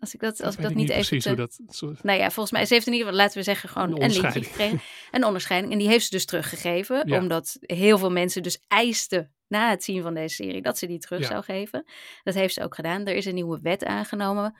Als 0.00 0.14
ik 0.14 0.20
dat, 0.20 0.42
als 0.42 0.56
ik 0.56 0.62
dat 0.62 0.74
niet 0.74 0.88
even. 0.90 1.06
precies 1.06 1.22
te- 1.22 1.28
hoe 1.28 1.38
dat. 1.38 2.02
Nou 2.02 2.18
ja, 2.18 2.30
volgens 2.30 2.50
mij, 2.50 2.66
ze 2.66 2.74
heeft 2.74 2.86
in 2.86 2.92
ieder 2.92 3.08
geval, 3.08 3.22
laten 3.22 3.38
we 3.38 3.44
zeggen, 3.44 3.68
gewoon 3.68 3.88
Een 3.90 4.02
een, 4.02 4.10
lintje 4.10 4.42
gekregen. 4.42 4.80
Een 5.10 5.24
onderscheiding. 5.24 5.72
En 5.72 5.78
die 5.78 5.88
heeft 5.88 6.04
ze 6.04 6.10
dus 6.10 6.24
teruggegeven. 6.24 7.08
Ja. 7.08 7.18
Omdat 7.18 7.56
heel 7.60 7.98
veel 7.98 8.10
mensen 8.10 8.42
dus 8.42 8.64
eisten 8.68 9.32
na 9.46 9.70
het 9.70 9.84
zien 9.84 10.02
van 10.02 10.14
deze 10.14 10.34
serie 10.34 10.62
dat 10.62 10.78
ze 10.78 10.86
die 10.86 10.98
terug 10.98 11.20
Ja. 11.20 11.26
zou 11.26 11.42
geven. 11.44 11.84
Dat 12.22 12.34
heeft 12.34 12.54
ze 12.54 12.62
ook 12.62 12.74
gedaan. 12.74 13.06
Er 13.06 13.14
is 13.14 13.24
een 13.24 13.34
nieuwe 13.34 13.58
wet 13.62 13.84
aangenomen 13.84 14.56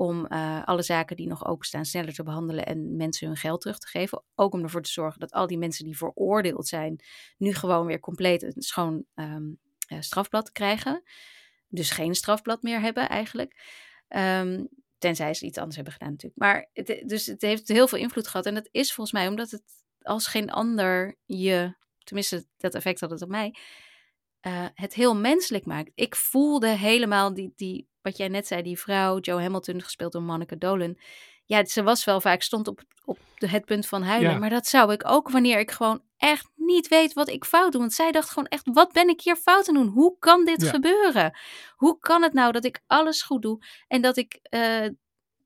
om 0.00 0.26
eh, 0.26 0.64
alle 0.64 0.82
zaken 0.82 1.16
die 1.16 1.26
nog 1.26 1.46
openstaan 1.46 1.84
sneller 1.84 2.14
te 2.14 2.22
behandelen 2.22 2.66
en 2.66 2.96
mensen 2.96 3.26
hun 3.26 3.36
geld 3.36 3.60
terug 3.60 3.78
te 3.78 3.86
geven. 3.86 4.22
Ook 4.34 4.52
om 4.52 4.62
ervoor 4.62 4.82
te 4.82 4.90
zorgen 4.90 5.20
dat 5.20 5.32
al 5.32 5.46
die 5.46 5.58
mensen 5.58 5.84
die 5.84 5.96
veroordeeld 5.96 6.68
zijn, 6.68 7.00
nu 7.36 7.54
gewoon 7.54 7.86
weer 7.86 8.00
compleet 8.00 8.42
een 8.42 8.62
schoon 8.62 9.04
ehm, 9.14 9.50
eh, 9.86 10.00
strafblad 10.00 10.52
krijgen. 10.52 11.02
Dus 11.68 11.90
geen 11.90 12.14
strafblad 12.14 12.62
meer 12.62 12.80
hebben 12.80 13.08
eigenlijk. 13.08 13.60
Ehm, 14.08 14.64
tenzij 14.98 15.34
ze 15.34 15.46
iets 15.46 15.58
anders 15.58 15.76
hebben 15.76 15.92
gedaan 15.92 16.10
natuurlijk. 16.10 16.40
Maar 16.40 16.68
het, 16.72 17.02
dus 17.06 17.26
het 17.26 17.42
heeft 17.42 17.68
heel 17.68 17.88
veel 17.88 17.98
invloed 17.98 18.28
gehad. 18.28 18.46
En 18.46 18.54
dat 18.54 18.68
is 18.70 18.92
volgens 18.92 19.16
mij 19.16 19.28
omdat 19.28 19.50
het 19.50 19.62
als 20.02 20.26
geen 20.26 20.50
ander 20.50 21.16
je, 21.24 21.74
tenminste 21.98 22.46
dat 22.56 22.74
effect 22.74 23.00
had 23.00 23.10
het 23.10 23.22
op 23.22 23.28
mij, 23.28 23.54
eh, 24.40 24.64
het 24.74 24.94
heel 24.94 25.16
menselijk 25.16 25.66
maakt. 25.66 25.90
Ik 25.94 26.16
voelde 26.16 26.68
helemaal 26.68 27.34
die, 27.34 27.52
die, 27.56 27.88
wat 28.02 28.16
jij 28.16 28.28
net 28.28 28.46
zei, 28.46 28.62
die 28.62 28.78
vrouw, 28.78 29.18
Joe 29.18 29.40
Hamilton, 29.40 29.82
gespeeld 29.82 30.12
door 30.12 30.22
Monica 30.22 30.56
Dolan. 30.58 30.98
Ja, 31.44 31.64
ze 31.64 31.82
was 31.82 32.04
wel 32.04 32.20
vaak, 32.20 32.42
stond 32.42 32.68
op, 32.68 32.80
op 33.04 33.18
het 33.36 33.64
punt 33.64 33.86
van 33.86 34.02
huilen. 34.02 34.30
Ja. 34.30 34.38
Maar 34.38 34.50
dat 34.50 34.66
zou 34.66 34.92
ik 34.92 35.08
ook 35.08 35.30
wanneer 35.30 35.58
ik 35.58 35.70
gewoon 35.70 36.02
echt 36.16 36.48
niet 36.56 36.88
weet 36.88 37.12
wat 37.12 37.28
ik 37.28 37.44
fout 37.44 37.72
doe. 37.72 37.80
Want 37.80 37.92
zij 37.92 38.12
dacht 38.12 38.28
gewoon 38.28 38.48
echt, 38.48 38.68
wat 38.72 38.92
ben 38.92 39.08
ik 39.08 39.20
hier 39.20 39.36
fout 39.36 39.68
aan 39.68 39.74
doen? 39.74 39.88
Hoe 39.88 40.16
kan 40.18 40.44
dit 40.44 40.62
Ja. 40.62 40.68
gebeuren? 40.70 41.38
Hoe 41.76 41.98
kan 41.98 42.22
het 42.22 42.32
nou 42.32 42.52
dat 42.52 42.64
ik 42.64 42.80
alles 42.86 43.22
goed 43.22 43.42
doe 43.42 43.64
en 43.88 44.02
dat 44.02 44.16
ik 44.16 44.38
eh 44.42 44.86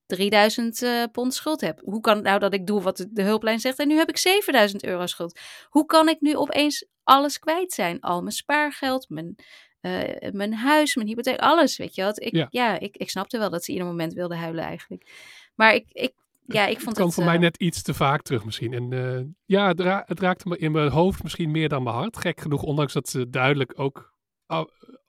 3000 0.07 0.83
eh, 0.83 1.03
pond 1.13 1.35
schuld 1.35 1.61
heb? 1.61 1.81
Hoe 1.85 2.01
kan 2.01 2.15
het 2.15 2.25
nou 2.25 2.39
dat 2.39 2.55
ik 2.55 2.67
doe 2.67 2.83
wat 2.83 3.07
de- 3.11 3.23
hulplijn 3.23 3.61
zegt 3.61 3.79
en 3.79 3.89
nu 3.89 3.97
heb 3.97 4.09
ik 4.09 4.17
7000 4.17 4.85
euro 4.85 5.07
schuld? 5.07 5.41
Hoe 5.69 5.87
kan 5.87 6.09
ik 6.09 6.21
nu 6.21 6.37
opeens 6.37 6.87
alles 7.03 7.39
kwijt 7.39 7.73
zijn? 7.73 8.01
Al 8.01 8.21
mijn 8.21 8.33
spaargeld, 8.35 9.09
mijn, 9.09 9.35
eh, 9.81 10.31
mijn 10.33 10.55
huis, 10.55 10.95
mijn 10.95 11.09
hypotheek, 11.09 11.39
alles, 11.39 11.77
weet 11.77 11.95
je 11.95 12.03
wat? 12.03 12.21
Ik, 12.23 12.35
ja, 12.35 12.47
Ja. 12.51 12.79
ik, 12.79 12.97
ik 12.97 13.11
snapte 13.11 13.39
wel 13.39 13.51
dat 13.51 13.65
ze 13.65 13.73
ieder 13.73 13.87
moment 13.87 14.13
wilde 14.13 14.37
huilen 14.37 14.65
eigenlijk. 14.65 15.11
Maar 15.55 15.75
ik, 15.75 15.85
ik, 15.93 16.13
ja, 16.47 16.67
ik 16.67 16.75
het 16.75 16.83
vond 16.83 16.97
het... 16.99 17.15
voor 17.15 17.25
mij 17.25 17.35
eh, 17.35 17.41
net 17.41 17.57
iets 17.57 17.83
te 17.83 17.95
vaak 17.95 18.23
terug 18.23 18.45
misschien. 18.45 18.73
En 18.73 19.37
ja, 19.45 19.69
het, 19.69 19.81
ra- 19.81 20.03
het 20.07 20.21
raakte 20.21 20.49
me 20.49 20.59
in 20.59 20.73
mijn 20.73 20.89
hoofd 20.91 21.23
misschien 21.23 21.51
meer 21.51 21.69
dan 21.69 21.83
mijn 21.83 21.97
hart. 21.97 22.17
Gek 22.17 22.41
genoeg, 22.41 22.63
ondanks 22.63 22.93
dat 22.93 23.09
ze 23.09 23.31
duidelijk 23.31 23.73
ook, 23.77 24.15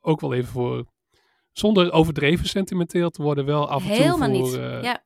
ook 0.02 0.22
wel 0.22 0.34
even 0.34 0.52
voor... 0.52 0.86
Zonder 1.58 1.92
overdreven 1.92 2.46
sentimenteel 2.48 3.10
te 3.10 3.22
worden, 3.22 3.46
wel 3.46 3.70
af 3.70 3.82
en 3.84 3.88
toe 3.88 3.98
Helemaal 3.98 4.18
voor... 4.18 4.28
niet. 4.48 4.56
eh, 4.56 4.84
ja. 4.84 5.04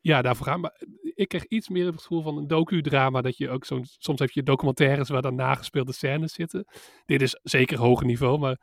ja, 0.00 0.22
daarvoor 0.22 0.46
gaan. 0.46 0.60
Maar 0.60 0.80
ik 1.14 1.28
kreeg 1.28 1.44
iets 1.46 1.68
meer 1.68 1.86
het 1.86 2.00
gevoel 2.00 2.22
van 2.22 2.36
een 2.36 2.46
docudrama. 2.46 3.20
Dat 3.20 3.36
je 3.36 3.50
ook 3.50 3.64
zo'n. 3.64 3.84
Soms 3.84 4.18
heb 4.20 4.30
je 4.30 4.42
documentaires 4.42 5.08
waar 5.08 5.22
dan 5.22 5.34
nagespeelde 5.34 5.92
scènes 5.92 6.32
zitten. 6.32 6.64
Dit 7.06 7.22
is 7.22 7.38
zeker 7.42 7.78
hoger 7.78 8.06
niveau, 8.06 8.38
maar 8.38 8.60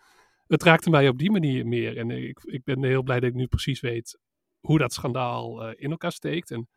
het 0.48 0.64
raakte 0.64 0.90
mij 0.90 1.08
op 1.08 1.18
die 1.18 1.32
manier 1.32 1.68
meer. 1.68 1.98
En 1.98 2.12
ik, 2.12 2.40
ik 2.44 2.64
ben 2.64 2.84
heel 2.84 3.04
blij 3.04 3.20
dat 3.20 3.30
ik 3.30 3.36
nu 3.36 3.48
precies 3.48 3.80
weet 3.80 4.20
hoe 4.60 4.78
dat 4.78 4.94
schandaal 4.94 5.64
eh, 5.64 5.74
in 5.84 5.92
elkaar 5.92 6.12
steekt. 6.12 6.52
En 6.52 6.68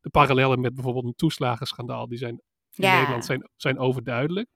de 0.00 0.10
parallellen 0.10 0.60
met 0.60 0.74
bijvoorbeeld 0.74 1.04
een 1.04 1.14
toeslagenschandaal, 1.14 2.08
die 2.08 2.18
zijn 2.18 2.42
in 2.74 2.84
Ja. 2.84 2.94
Nederland 2.96 3.24
zijn, 3.24 3.50
zijn 3.56 3.78
overduidelijk. 3.78 4.48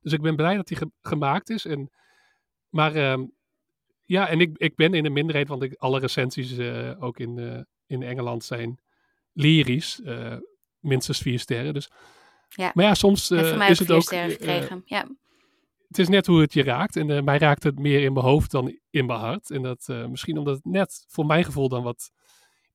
Dus 0.00 0.12
ik 0.12 0.20
ben 0.22 0.36
blij 0.36 0.56
dat 0.56 0.66
die 0.66 0.76
ge- 0.76 0.90
gemaakt 1.00 1.50
is. 1.50 1.64
En, 1.64 1.90
maar 2.68 2.94
ehm, 2.94 3.24
ja, 4.12 4.28
en 4.28 4.40
ik, 4.40 4.58
ik 4.58 4.76
ben 4.76 4.94
in 4.94 5.04
een 5.04 5.12
minderheid, 5.12 5.48
want 5.48 5.62
ik, 5.62 5.74
alle 5.74 5.98
recensies 5.98 6.56
eh, 6.56 7.02
ook 7.02 7.18
in, 7.18 7.38
eh, 7.38 7.60
in 7.86 8.02
Engeland 8.02 8.44
zijn 8.44 8.80
lyrisch. 9.32 10.00
eh, 10.00 10.36
minstens 10.78 11.18
vier 11.18 11.38
sterren. 11.38 11.74
Dus, 11.74 11.90
Ja. 12.48 12.70
Maar 12.74 12.84
ja, 12.84 12.94
soms 12.94 13.30
is 13.30 13.50
het 13.50 13.76
vier 13.78 13.92
ook... 13.94 14.02
sterren 14.02 14.30
gekregen. 14.30 14.82
ja. 14.84 15.06
het 15.88 15.98
is 15.98 16.08
net 16.08 16.26
hoe 16.26 16.40
het 16.40 16.52
je 16.52 16.62
raakt. 16.62 16.96
En 16.96 17.24
mij 17.24 17.38
raakt 17.38 17.62
het 17.62 17.78
meer 17.78 18.02
in 18.02 18.12
mijn 18.12 18.24
hoofd 18.26 18.50
dan 18.50 18.78
in 18.90 19.06
mijn 19.06 19.18
hart. 19.18 19.50
En 19.50 19.62
dat 19.62 19.88
misschien 20.08 20.38
omdat 20.38 20.54
het 20.56 20.64
net 20.64 21.04
voor 21.08 21.26
mijn 21.26 21.44
gevoel 21.44 21.68
dan 21.68 21.82
wat 21.82 22.10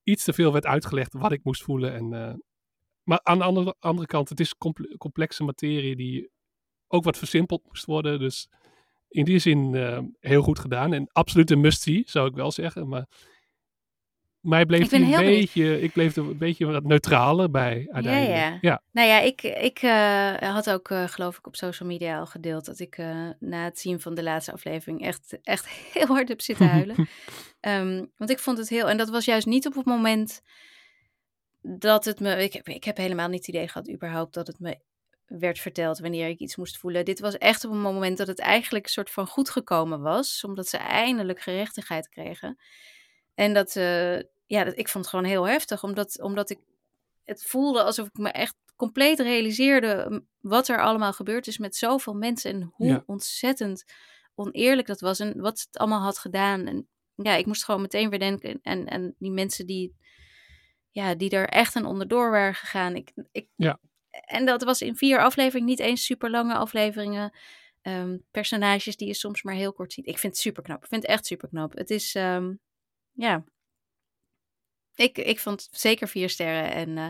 iets 0.02 0.24
te 0.24 0.32
veel 0.32 0.52
werd 0.52 0.66
uitgelegd 0.66 1.12
wat 1.12 1.32
ik 1.32 1.44
moest 1.44 1.62
voelen. 1.62 1.94
En, 1.94 2.08
maar 3.02 3.20
aan 3.22 3.38
de 3.38 3.44
andere, 3.44 3.74
andere 3.78 4.06
kant, 4.06 4.28
het 4.28 4.40
is 4.40 4.56
comple- 4.56 4.96
complexe 4.96 5.44
materie 5.44 5.96
die 5.96 6.30
ook 6.86 7.04
wat 7.04 7.18
versimpeld 7.18 7.64
moest 7.66 7.84
worden. 7.84 8.18
Dus 8.18 8.48
in 9.08 9.24
die 9.24 9.38
zin 9.38 9.74
eh, 9.74 9.98
heel 10.20 10.42
goed 10.42 10.58
gedaan. 10.58 10.92
En 10.92 11.08
absoluut 11.12 11.50
een 11.50 11.60
must-see, 11.60 12.02
zou 12.06 12.28
ik 12.28 12.34
wel 12.34 12.52
zeggen. 12.52 12.88
Maar 12.88 13.06
mij 14.40 14.66
bleef 14.66 14.92
een 14.92 15.00
benieuwd. 15.00 15.20
beetje, 15.20 15.80
ik 15.80 15.92
bleef 15.92 16.16
er 16.16 16.22
een 16.22 16.38
beetje 16.38 16.66
wat 16.66 16.84
neutraler 16.84 17.50
bij 17.50 17.88
uiteindelijk. 17.90 18.36
Ja, 18.38 18.46
ja. 18.46 18.58
ja. 18.60 18.82
Nou 18.92 19.08
ja, 19.08 19.20
ik, 19.20 19.42
ik 19.42 19.78
eh, 19.78 20.34
had 20.34 20.70
ook, 20.70 20.90
eh, 20.90 21.08
geloof 21.08 21.38
ik, 21.38 21.46
op 21.46 21.56
social 21.56 21.88
media 21.88 22.18
al 22.18 22.26
gedeeld 22.26 22.64
dat 22.64 22.78
ik 22.78 22.96
na 23.38 23.64
het 23.64 23.78
zien 23.78 24.00
van 24.00 24.14
de 24.14 24.22
laatste 24.22 24.52
aflevering 24.52 25.02
echt, 25.02 25.38
echt 25.42 25.68
heel 25.94 26.06
hard 26.06 26.28
heb 26.28 26.40
zitten 26.40 26.68
huilen. 26.68 26.96
Ehm, 27.60 28.04
want 28.16 28.30
ik 28.30 28.38
vond 28.38 28.58
het 28.58 28.68
heel, 28.68 28.88
en 28.88 28.96
dat 28.96 29.08
was 29.08 29.24
juist 29.24 29.46
niet 29.46 29.66
op 29.66 29.74
het 29.74 29.84
moment 29.84 30.42
dat 31.60 32.04
het 32.04 32.20
me, 32.20 32.42
ik 32.42 32.52
heb, 32.52 32.68
ik 32.68 32.84
heb 32.84 32.96
helemaal 32.96 33.28
niet 33.28 33.46
het 33.46 33.48
idee 33.48 33.68
gehad 33.68 33.90
überhaupt 33.90 34.34
dat 34.34 34.46
het 34.46 34.58
me 34.58 34.78
werd 35.28 35.58
verteld 35.58 35.98
wanneer 35.98 36.28
ik 36.28 36.38
iets 36.38 36.56
moest 36.56 36.78
voelen. 36.78 37.04
Dit 37.04 37.20
was 37.20 37.38
echt 37.38 37.64
op 37.64 37.70
een 37.72 37.80
moment 37.80 38.18
dat 38.18 38.26
het 38.26 38.38
eigenlijk 38.38 38.84
een 38.84 38.90
soort 38.90 39.10
van 39.10 39.26
goed 39.26 39.50
gekomen 39.50 40.00
was, 40.00 40.44
omdat 40.44 40.68
ze 40.68 40.76
eindelijk 40.76 41.40
gerechtigheid 41.40 42.08
kregen. 42.08 42.58
En 43.34 43.54
dat, 43.54 43.76
eh, 43.76 44.16
ja, 44.46 44.64
dat, 44.64 44.78
ik 44.78 44.88
vond 44.88 45.04
het 45.04 45.14
gewoon 45.14 45.24
heel 45.30 45.48
heftig, 45.48 45.82
omdat, 45.84 46.20
omdat 46.22 46.50
ik 46.50 46.58
het 47.24 47.44
voelde 47.44 47.82
alsof 47.82 48.06
ik 48.06 48.16
me 48.16 48.30
echt 48.30 48.54
compleet 48.76 49.20
realiseerde 49.20 50.22
wat 50.40 50.68
er 50.68 50.82
allemaal 50.82 51.12
gebeurd 51.12 51.46
is 51.46 51.58
met 51.58 51.76
zoveel 51.76 52.14
mensen 52.14 52.50
en 52.52 52.70
hoe 52.74 52.86
Ja. 52.86 53.02
ontzettend 53.06 53.84
oneerlijk 54.34 54.86
dat 54.86 55.00
was 55.00 55.20
en 55.20 55.40
wat 55.40 55.60
het 55.60 55.78
allemaal 55.78 56.00
had 56.00 56.18
gedaan. 56.18 56.66
En 56.66 56.88
ja, 57.14 57.34
ik 57.34 57.46
moest 57.46 57.64
gewoon 57.64 57.80
meteen 57.80 58.10
weer 58.10 58.18
denken 58.18 58.58
en, 58.62 58.86
en 58.86 59.14
die 59.18 59.30
mensen 59.30 59.66
die 59.66 59.96
ja, 60.90 61.14
die 61.14 61.30
er 61.30 61.48
echt 61.48 61.74
een 61.74 61.84
onderdoor 61.86 62.30
waren 62.30 62.54
gegaan. 62.54 62.96
Ik, 62.96 63.12
ik, 63.32 63.48
Ja. 63.56 63.78
En 64.24 64.46
dat 64.46 64.62
was 64.62 64.82
in 64.82 64.96
vier 64.96 65.18
afleveringen, 65.20 65.68
niet 65.68 65.78
eens 65.80 66.04
super 66.04 66.30
lange 66.30 66.54
afleveringen. 66.54 67.32
Ehm, 67.82 68.16
personages 68.30 68.96
die 68.96 69.06
je 69.06 69.14
soms 69.14 69.42
maar 69.42 69.54
heel 69.54 69.72
kort 69.72 69.92
ziet. 69.92 70.06
Ik 70.06 70.18
vind 70.18 70.32
het 70.32 70.42
super 70.42 70.62
knap. 70.62 70.82
Ik 70.82 70.88
vind 70.88 71.02
het 71.02 71.10
echt 71.10 71.26
super 71.26 71.48
knap. 71.48 71.76
Het 71.76 71.90
is, 71.90 72.14
ehm, 72.14 72.54
ja. 73.12 73.44
Ik, 74.94 75.18
ik 75.18 75.40
vond 75.40 75.68
zeker 75.70 76.08
vier 76.08 76.30
sterren 76.30 76.72
en 76.72 76.98
eh, 76.98 77.08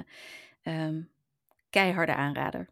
ehm, 0.62 1.00
keiharde 1.70 2.14
aanrader. 2.14 2.68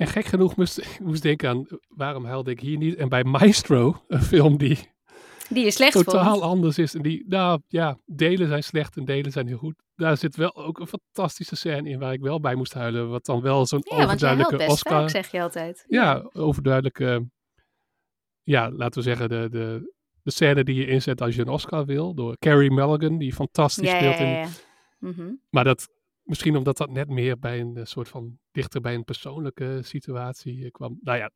En 0.00 0.06
gek 0.06 0.24
genoeg 0.24 0.56
moest 0.56 0.78
ik 0.78 1.00
moest 1.00 1.22
denken 1.22 1.48
aan 1.48 1.66
waarom 1.88 2.24
huilde 2.24 2.50
ik 2.50 2.60
hier 2.60 2.76
niet. 2.76 2.96
En 2.96 3.08
bij 3.08 3.24
Maestro, 3.24 4.04
een 4.08 4.22
film 4.22 4.58
die 4.58 4.90
Die 5.50 5.64
je 5.64 5.70
slecht 5.70 5.92
totaal 5.92 6.32
vond. 6.32 6.42
anders 6.42 6.78
is. 6.78 6.94
En 6.94 7.02
die, 7.02 7.24
nou 7.28 7.60
ja, 7.68 7.98
delen 8.06 8.48
zijn 8.48 8.62
slecht 8.62 8.96
en 8.96 9.04
delen 9.04 9.32
zijn 9.32 9.46
heel 9.46 9.58
goed. 9.58 9.82
Daar 9.94 10.16
zit 10.16 10.36
wel 10.36 10.56
ook 10.56 10.78
een 10.78 10.86
fantastische 10.86 11.56
scène 11.56 11.88
in 11.88 11.98
waar 11.98 12.12
ik 12.12 12.20
wel 12.20 12.40
bij 12.40 12.54
moest 12.54 12.74
huilen. 12.74 13.08
Wat 13.08 13.24
dan 13.24 13.40
wel 13.40 13.66
zo'n 13.66 13.84
Ja, 13.84 14.02
overduidelijke 14.02 14.66
Oscar... 14.66 15.00
vaak, 15.00 15.10
zeg 15.10 15.30
je 15.30 15.42
altijd. 15.42 15.84
Ja, 15.88 16.28
overduidelijke... 16.32 17.28
Ja, 18.42 18.70
laten 18.70 19.02
we 19.02 19.08
zeggen 19.08 19.28
de, 19.28 19.48
de, 19.50 19.92
de 20.22 20.30
scène 20.30 20.64
die 20.64 20.74
je 20.74 20.86
inzet 20.86 21.20
als 21.20 21.34
je 21.34 21.40
een 21.40 21.48
Oscar 21.48 21.84
wil. 21.84 22.14
Door 22.14 22.36
Carrie 22.38 22.70
Mulligan, 22.70 23.18
die 23.18 23.34
fantastisch 23.34 23.90
Ja, 23.90 23.96
speelt 23.96 24.18
ja, 24.18 24.24
in 24.24 24.30
ja, 24.30 24.40
ja. 24.40 24.48
Mhm. 24.98 25.32
Maar 25.50 25.64
dat, 25.64 25.88
misschien 26.22 26.56
omdat 26.56 26.76
dat 26.76 26.90
net 26.90 27.08
meer 27.08 27.38
bij 27.38 27.60
een 27.60 27.76
eh, 27.76 27.84
soort 27.84 28.08
van 28.08 28.38
dichter 28.50 28.80
bij 28.80 28.94
een 28.94 29.04
persoonlijke 29.04 29.78
situatie 29.82 30.64
eh, 30.64 30.70
kwam. 30.70 30.98
Nou 31.00 31.18
ja, 31.18 31.30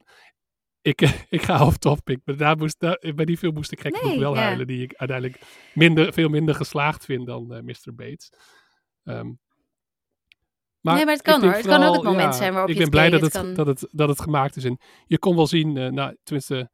ik, 0.85 1.01
ik 1.37 1.43
ga 1.43 1.67
off 1.67 1.77
topic. 1.77 2.19
Maar 2.25 2.37
daar 2.37 2.57
moest, 2.57 2.81
daar, 2.81 2.99
bij 3.15 3.25
die 3.25 3.37
film 3.39 3.55
moest 3.55 3.73
ik 3.73 3.81
gek 3.81 4.03
Nee, 4.03 4.19
wel 4.19 4.35
ja. 4.35 4.41
huilen. 4.43 4.67
Die 4.67 4.83
ik 4.83 4.95
uiteindelijk 4.95 5.41
minder, 5.75 6.13
veel 6.13 6.29
minder 6.29 6.55
geslaagd 6.55 7.05
vind 7.05 7.27
dan 7.27 7.55
eh, 7.55 7.63
Mr. 7.63 7.95
Bates. 7.95 8.31
Ehm, 9.05 9.31
Nee, 10.81 10.95
maar 11.05 11.07
het 11.07 11.19
ik 11.19 11.23
kan, 11.33 11.43
hoor. 11.43 11.53
Het 11.53 11.67
kan 11.67 11.83
ook 11.83 11.95
het 11.95 12.03
moment 12.03 12.23
ja, 12.23 12.33
zijn 12.33 12.53
waarop 12.53 12.71
ik 12.71 12.75
je 12.77 12.81
ben 12.83 12.91
blij 12.91 13.11
dat 13.11 13.21
Het 13.21 13.33
kan- 13.33 13.55
dat, 13.55 13.67
het, 13.67 13.89
dat 13.91 14.09
het 14.09 14.21
gemaakt 14.21 14.57
is. 14.57 14.65
En 14.65 14.79
je 15.07 15.19
kon 15.19 15.37
wel 15.37 15.47
zien, 15.47 15.77
eh, 15.77 15.89
nou, 15.91 16.17
tenminste, 16.23 16.71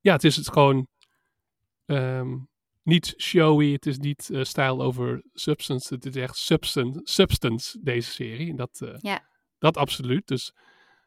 ja, 0.00 0.12
het 0.12 0.24
is 0.24 0.36
het 0.36 0.50
gewoon 0.50 0.88
ehm, 1.86 2.36
niet 2.82 3.14
showy. 3.18 3.72
Het 3.72 3.86
is 3.86 3.98
niet 3.98 4.30
eh 4.30 4.42
style 4.42 4.78
over 4.82 5.22
substance. 5.32 5.94
Het 5.94 6.06
is 6.06 6.16
echt 6.16 6.36
substance, 6.36 7.00
substance 7.04 7.78
deze 7.82 8.10
serie. 8.10 8.50
En 8.50 8.56
dat, 8.56 8.82
Ja. 8.98 9.28
dat 9.58 9.76
absoluut. 9.76 10.26
Dus 10.26 10.52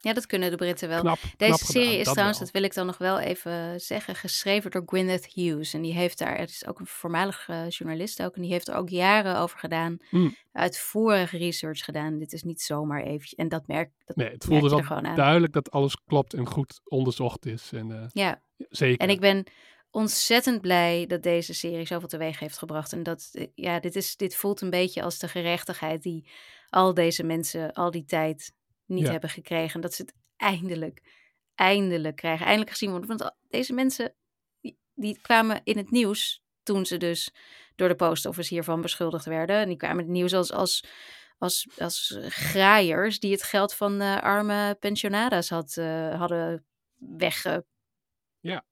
Ja, 0.04 0.14
dat 0.14 0.26
kunnen 0.26 0.50
de 0.50 0.56
Britten 0.56 0.90
wel. 0.90 1.02
knap, 1.02 1.20
Deze 1.22 1.36
knap 1.38 1.60
serie 1.60 1.84
gedaan, 1.88 1.98
is 2.00 2.04
dat 2.06 2.14
trouwens, 2.14 2.38
wel. 2.38 2.48
dat 2.48 2.56
wil 2.56 2.64
ik 2.70 2.74
dan 2.74 2.86
nog 2.86 2.98
wel 2.98 3.20
even 3.20 3.82
zeggen, 3.82 4.16
geschreven 4.16 4.72
door 4.72 4.84
Gwyneth 4.86 5.26
Hughes. 5.34 5.74
En 5.74 5.82
die 5.82 5.94
heeft 5.94 6.18
daar, 6.18 6.38
het 6.38 6.50
is 6.50 6.68
ook 6.68 6.80
een 6.80 6.86
voormalig 6.88 7.48
eh, 7.50 7.70
journalist 7.70 8.22
ook, 8.24 8.36
en 8.36 8.42
die 8.42 8.52
heeft 8.52 8.68
er 8.68 8.76
ook 8.76 8.90
jaren 8.90 9.38
over 9.38 9.60
gedaan. 9.60 9.98
Mm. 10.10 10.36
Uitvoerige 10.52 11.38
research 11.38 11.80
gedaan. 11.86 12.18
Dit 12.18 12.34
is 12.34 12.44
niet 12.44 12.62
zomaar 12.62 13.02
eventjes. 13.04 13.36
En 13.36 13.50
dat 13.50 13.68
merk, 13.68 13.92
dat 14.06 14.16
Nee, 14.16 14.30
het 14.30 14.44
voelde 14.44 14.70
wel 14.70 14.84
gewoon 14.84 15.08
aan. 15.08 15.16
duidelijk 15.16 15.54
dat 15.54 15.72
alles 15.72 15.96
klopt 16.06 16.34
en 16.34 16.48
goed 16.48 16.82
onderzocht 16.84 17.46
is. 17.46 17.70
En, 17.74 17.92
eh, 17.92 18.06
Ja, 18.12 18.42
zeker. 18.70 18.98
en 19.00 19.10
ik 19.10 19.20
ben 19.20 19.44
ontzettend 19.92 20.62
blij 20.62 21.06
dat 21.08 21.24
deze 21.24 21.54
serie 21.54 21.86
zoveel 21.86 22.08
teweeg 22.08 22.40
heeft 22.40 22.58
gebracht. 22.58 22.94
En 22.94 23.04
dat, 23.04 23.30
eh, 23.32 23.48
ja, 23.56 23.80
dit, 23.80 23.96
is, 23.96 24.16
dit 24.16 24.36
voelt 24.36 24.62
een 24.62 24.70
beetje 24.70 25.04
als 25.04 25.20
de 25.20 25.28
gerechtigheid 25.28 26.02
die 26.04 26.30
al 26.70 26.94
deze 26.94 27.24
mensen 27.24 27.74
al 27.74 27.92
die 27.92 28.06
tijd 28.06 28.54
niet 28.94 29.06
Ja. 29.06 29.12
hebben 29.12 29.30
gekregen. 29.30 29.82
Dat 29.82 29.94
ze 29.94 30.02
het 30.02 30.14
eindelijk, 30.38 31.02
eindelijk 31.56 32.16
krijgen. 32.16 32.46
Eindelijk 32.46 32.72
gezien 32.72 32.90
worden. 32.90 33.18
Want 33.18 33.36
deze 33.50 33.74
mensen, 33.74 34.16
die, 34.62 34.78
die 34.94 35.22
kwamen 35.22 35.62
in 35.64 35.78
het 35.78 35.92
nieuws 35.92 36.44
toen 36.64 36.86
ze 36.86 36.98
dus 36.98 37.32
door 37.76 37.88
de 37.88 37.96
post 37.96 38.26
office 38.26 38.54
hiervan 38.54 38.82
beschuldigd 38.82 39.26
werden. 39.26 39.56
En 39.60 39.68
die 39.68 39.78
kwamen 39.78 39.98
in 39.98 40.04
het 40.06 40.14
nieuws 40.14 40.34
als, 40.34 40.52
als, 40.52 40.84
als, 41.38 41.68
als 41.78 42.18
graaiers 42.22 43.20
die 43.20 43.32
het 43.32 43.44
geld 43.44 43.74
van 43.74 44.02
arme 44.02 44.76
pensionadas 44.80 45.50
had, 45.50 45.78
eh, 45.78 46.20
hadden 46.20 46.66
wegge 46.96 47.66
Ja. 48.40 48.66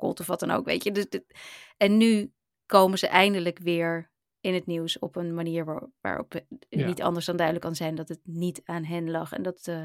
of 0.00 0.26
wat 0.26 0.40
dan 0.40 0.50
ook, 0.50 0.64
weet 0.64 0.84
je. 0.84 0.92
Dus 0.92 1.08
dit- 1.08 1.38
en 1.76 1.96
nu 1.96 2.32
komen 2.66 2.98
ze 2.98 3.06
eindelijk 3.06 3.58
weer 3.58 4.10
in 4.44 4.54
het 4.54 4.66
nieuws 4.66 4.98
op 4.98 5.16
een 5.16 5.34
manier 5.34 5.64
waar, 5.64 5.82
waarop 6.00 6.32
het 6.32 6.44
Ja. 6.68 6.86
niet 6.86 7.02
anders 7.02 7.26
dan 7.26 7.36
duidelijk 7.36 7.66
kan 7.66 7.74
zijn 7.76 7.94
dat 7.94 8.08
het 8.08 8.20
niet 8.22 8.60
aan 8.64 8.84
hen 8.84 9.10
lag. 9.10 9.32
En 9.32 9.42
dat, 9.42 9.66
eh, 9.68 9.84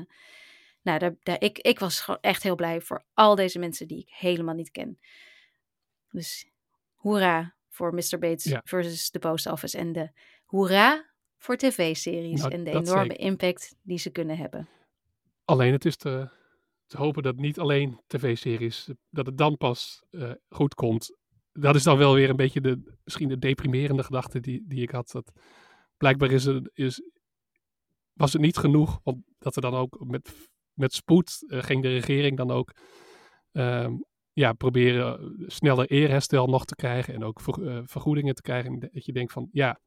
nou, 0.82 0.99
daar, 0.99 1.16
daar, 1.24 1.41
ik, 1.41 1.57
ik 1.60 1.80
was 1.80 1.99
gewoon 1.99 2.20
echt 2.22 2.43
heel 2.43 2.55
blij 2.55 2.82
voor 2.82 3.03
al 3.14 3.36
deze 3.36 3.60
mensen 3.60 3.88
die 3.88 3.99
ik 3.99 4.10
helemaal 4.10 4.55
niet 4.55 4.72
ken. 4.72 4.99
Dus 6.10 6.49
hoera 6.93 7.55
voor 7.70 7.93
Mr. 7.93 8.18
Bates 8.20 8.43
Ja. 8.43 8.62
versus 8.64 9.10
The 9.10 9.20
Post 9.20 9.45
Office 9.47 9.78
en 9.78 9.91
de 9.91 10.10
hoera 10.45 11.10
voor 11.38 11.55
tv-series 11.57 12.41
Nou, 12.41 12.53
en 12.53 12.64
de 12.64 12.70
enorme 12.70 13.01
zeker. 13.01 13.20
impact 13.20 13.76
die 13.82 13.97
ze 13.97 14.10
kunnen 14.10 14.38
hebben. 14.38 14.68
Alleen 15.45 15.72
het 15.72 15.86
is 15.86 15.95
te, 15.95 16.30
te 16.86 16.97
hopen 16.97 17.24
dat 17.24 17.36
niet 17.36 17.60
alleen 17.60 17.99
tv-series, 18.07 18.89
dat 19.10 19.26
het 19.26 19.38
dan 19.38 19.57
pas 19.57 20.03
eh, 20.10 20.32
goed 20.49 20.76
komt. 20.76 21.18
Dat 21.51 21.75
is 21.75 21.83
dan 21.83 21.97
wel 21.97 22.13
weer 22.13 22.29
een 22.29 22.35
beetje 22.35 22.61
de, 22.61 22.95
misschien 23.03 23.27
de 23.29 23.37
deprimerende 23.37 24.03
gedachte 24.03 24.39
die, 24.39 24.63
die 24.67 24.81
ik 24.81 24.91
had. 24.91 25.11
Dat 25.11 25.31
blijkbaar 25.97 26.31
is 26.31 26.45
er, 26.45 26.69
is, 26.73 27.01
was 28.13 28.33
het 28.33 28.41
niet 28.41 28.57
genoeg, 28.57 28.99
want 29.03 29.17
dat 29.39 29.55
er 29.55 29.61
dan 29.61 29.73
ook 29.73 29.97
met, 30.07 30.49
met 30.73 30.93
spoed 30.93 31.43
eh, 31.47 31.63
ging 31.63 31.81
de 31.81 31.89
regering 31.89 32.37
dan 32.37 32.51
ook 32.51 32.71
ehm, 33.51 33.93
ja, 34.33 34.53
proberen 34.53 35.19
eh, 35.19 35.25
sneller 35.47 35.87
eerherstel 35.91 36.47
nog 36.47 36.65
te 36.65 36.75
krijgen 36.75 37.13
en 37.13 37.23
ook 37.23 37.41
ver- 37.41 37.67
eh, 37.67 37.81
vergoedingen 37.85 38.35
te 38.35 38.41
krijgen. 38.41 38.71
En 38.73 38.79
dat 38.79 39.05
je 39.05 39.13
denkt 39.13 39.31
van 39.31 39.49
ja, 39.51 39.79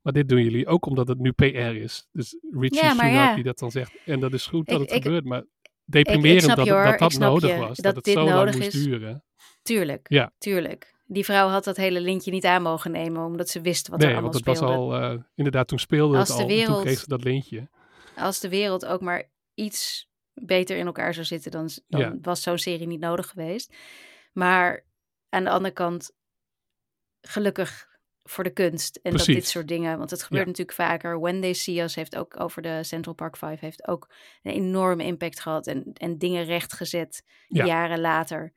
maar 0.00 0.12
dit 0.12 0.28
doen 0.28 0.42
jullie 0.42 0.66
ook 0.66 0.86
omdat 0.86 1.08
het 1.08 1.18
nu 1.18 1.32
PR 1.32 1.44
is. 1.56 2.06
Dus 2.12 2.38
Richie 2.50 2.82
Ja, 2.82 2.94
maar 2.94 3.06
Sunak 3.08 3.28
ja. 3.28 3.34
die 3.34 3.44
dat 3.44 3.58
dan 3.58 3.70
zegt. 3.70 3.92
En 4.04 4.20
dat 4.20 4.32
is 4.32 4.46
goed 4.46 4.66
dat 4.66 4.80
Ik- 4.80 4.88
het 4.88 4.96
ik- 4.96 5.02
gebeurt, 5.02 5.24
maar 5.24 5.44
deprimerend 5.84 6.46
dat, 6.46 6.56
je 6.56 6.60
het- 6.62 6.70
hoor, 6.70 6.98
dat 6.98 6.98
dat 7.10 7.18
nodig 7.18 7.50
je, 7.50 7.56
was. 7.56 7.76
dat 7.76 7.94
Dat, 7.94 8.04
het 8.04 8.14
zo 8.14 8.24
lang 8.24 8.36
nodig 8.36 8.54
moest 8.56 8.74
is. 8.74 8.84
duren. 8.84 9.24
Tuurlijk, 9.62 10.08
Ja. 10.10 10.32
tuurlijk. 10.38 10.96
Die 11.10 11.24
vrouw 11.24 11.48
had 11.48 11.64
dat 11.64 11.76
hele 11.76 12.00
lintje 12.00 12.30
niet 12.30 12.44
aan 12.44 12.62
mogen 12.62 12.90
nemen, 12.90 13.24
omdat 13.24 13.48
ze 13.48 13.60
wist 13.60 13.88
wat 13.88 14.00
er 14.02 14.06
nee, 14.06 14.16
allemaal 14.16 14.32
want 14.32 14.46
het 14.46 14.58
was 14.58 14.68
speelde. 14.68 14.96
al, 14.96 15.12
eh, 15.12 15.22
inderdaad, 15.34 15.68
toen 15.68 15.78
speelde 15.78 16.18
Als 16.18 16.28
het 16.28 16.36
de 16.36 16.42
al. 16.42 16.48
Toen 16.48 16.58
wereld- 16.58 16.82
kreeg 16.82 16.98
ze 16.98 17.08
dat 17.08 17.24
lintje. 17.24 17.68
Als 18.16 18.40
de 18.40 18.48
wereld 18.48 18.86
ook 18.86 19.00
maar 19.00 19.30
iets 19.54 20.08
beter 20.34 20.76
in 20.76 20.86
elkaar 20.86 21.14
zou 21.14 21.26
zitten, 21.26 21.50
dan, 21.50 21.68
dan 21.88 22.00
Ja. 22.00 22.16
was 22.22 22.42
zo'n 22.42 22.58
serie 22.58 22.86
niet 22.86 23.00
nodig 23.00 23.28
geweest. 23.28 23.74
Maar 24.32 24.84
aan 25.28 25.44
de 25.44 25.50
andere 25.50 25.74
kant, 25.74 26.10
gelukkig 27.20 27.86
voor 28.22 28.44
de 28.44 28.50
kunst 28.52 28.96
en 29.02 29.12
dat 29.16 29.26
dit 29.26 29.46
soort 29.46 29.68
dingen, 29.68 29.98
want 29.98 30.10
het 30.10 30.22
gebeurt 30.22 30.42
Ja. 30.42 30.48
natuurlijk 30.48 30.76
vaker. 30.78 31.20
When 31.20 31.40
They 31.40 31.52
See 31.52 31.82
Us 31.82 31.94
heeft 31.94 32.16
ook 32.16 32.40
over 32.40 32.62
de 32.62 32.82
Central 32.84 33.14
Park 33.14 33.36
Five 33.36 33.56
heeft 33.60 33.88
ook 33.88 34.10
een 34.42 34.52
enorme 34.52 35.04
impact 35.04 35.40
gehad 35.40 35.66
en, 35.66 35.90
en 35.92 36.18
dingen 36.18 36.44
rechtgezet 36.44 37.22
Ja. 37.46 37.64
jaren 37.64 38.00
later. 38.00 38.52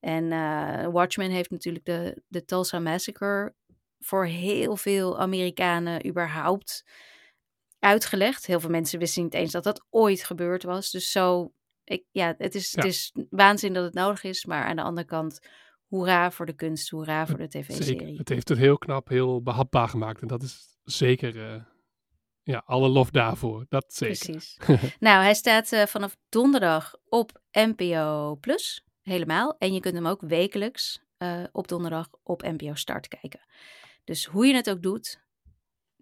En 0.00 0.32
eh, 0.32 0.86
Watchmen 0.92 1.30
heeft 1.30 1.50
natuurlijk 1.50 1.84
de, 1.84 2.22
de 2.28 2.44
Tulsa 2.44 2.78
Massacre 2.78 3.54
voor 3.98 4.26
heel 4.26 4.76
veel 4.76 5.18
Amerikanen 5.18 6.06
überhaupt 6.06 6.84
uitgelegd. 7.78 8.46
Heel 8.46 8.60
veel 8.60 8.70
mensen 8.70 8.98
wisten 8.98 9.22
niet 9.22 9.34
eens 9.34 9.52
dat 9.52 9.64
dat 9.64 9.86
ooit 9.90 10.24
gebeurd 10.24 10.62
was. 10.62 10.90
Dus 10.90 11.10
zo, 11.10 11.52
ik, 11.84 12.04
ja, 12.10 12.34
het 12.38 12.54
is, 12.54 12.70
Ja. 12.72 12.82
het 12.82 12.90
is 12.90 13.12
waanzin 13.30 13.72
dat 13.72 13.84
het 13.84 13.94
nodig 13.94 14.24
is. 14.24 14.44
Maar 14.44 14.64
aan 14.64 14.76
de 14.76 14.82
andere 14.82 15.06
kant, 15.06 15.38
hoera 15.88 16.30
voor 16.30 16.46
de 16.46 16.52
kunst, 16.52 16.90
hoera 16.90 17.26
voor 17.26 17.38
de 17.38 17.48
tv-serie. 17.48 18.18
Het 18.18 18.28
heeft 18.28 18.48
het 18.48 18.58
heel 18.58 18.78
knap, 18.78 19.08
heel 19.08 19.42
behapbaar 19.42 19.88
gemaakt. 19.88 20.20
En 20.20 20.28
dat 20.28 20.42
is 20.42 20.78
zeker, 20.84 21.52
eh, 21.52 21.62
ja, 22.42 22.62
alle 22.66 22.88
lof 22.88 23.10
daarvoor. 23.10 23.66
Dat 23.68 23.94
zeker. 23.94 24.18
Precies. 24.30 24.56
nou, 25.00 25.22
hij 25.22 25.34
staat 25.34 25.72
eh, 25.72 25.86
vanaf 25.86 26.16
donderdag 26.28 26.94
op 27.08 27.40
NPO 27.52 28.36
Plus, 28.40 28.84
helemaal. 29.06 29.56
En 29.58 29.72
je 29.74 29.80
kunt 29.80 29.94
hem 29.94 30.06
ook 30.06 30.20
wekelijks 30.20 31.00
eh, 31.16 31.44
op 31.52 31.68
donderdag 31.68 32.08
op 32.22 32.42
NPO 32.42 32.74
Start 32.74 33.08
kijken. 33.08 33.40
Dus 34.04 34.24
hoe 34.24 34.46
je 34.46 34.54
het 34.54 34.70
ook 34.70 34.82
doet, 34.82 35.24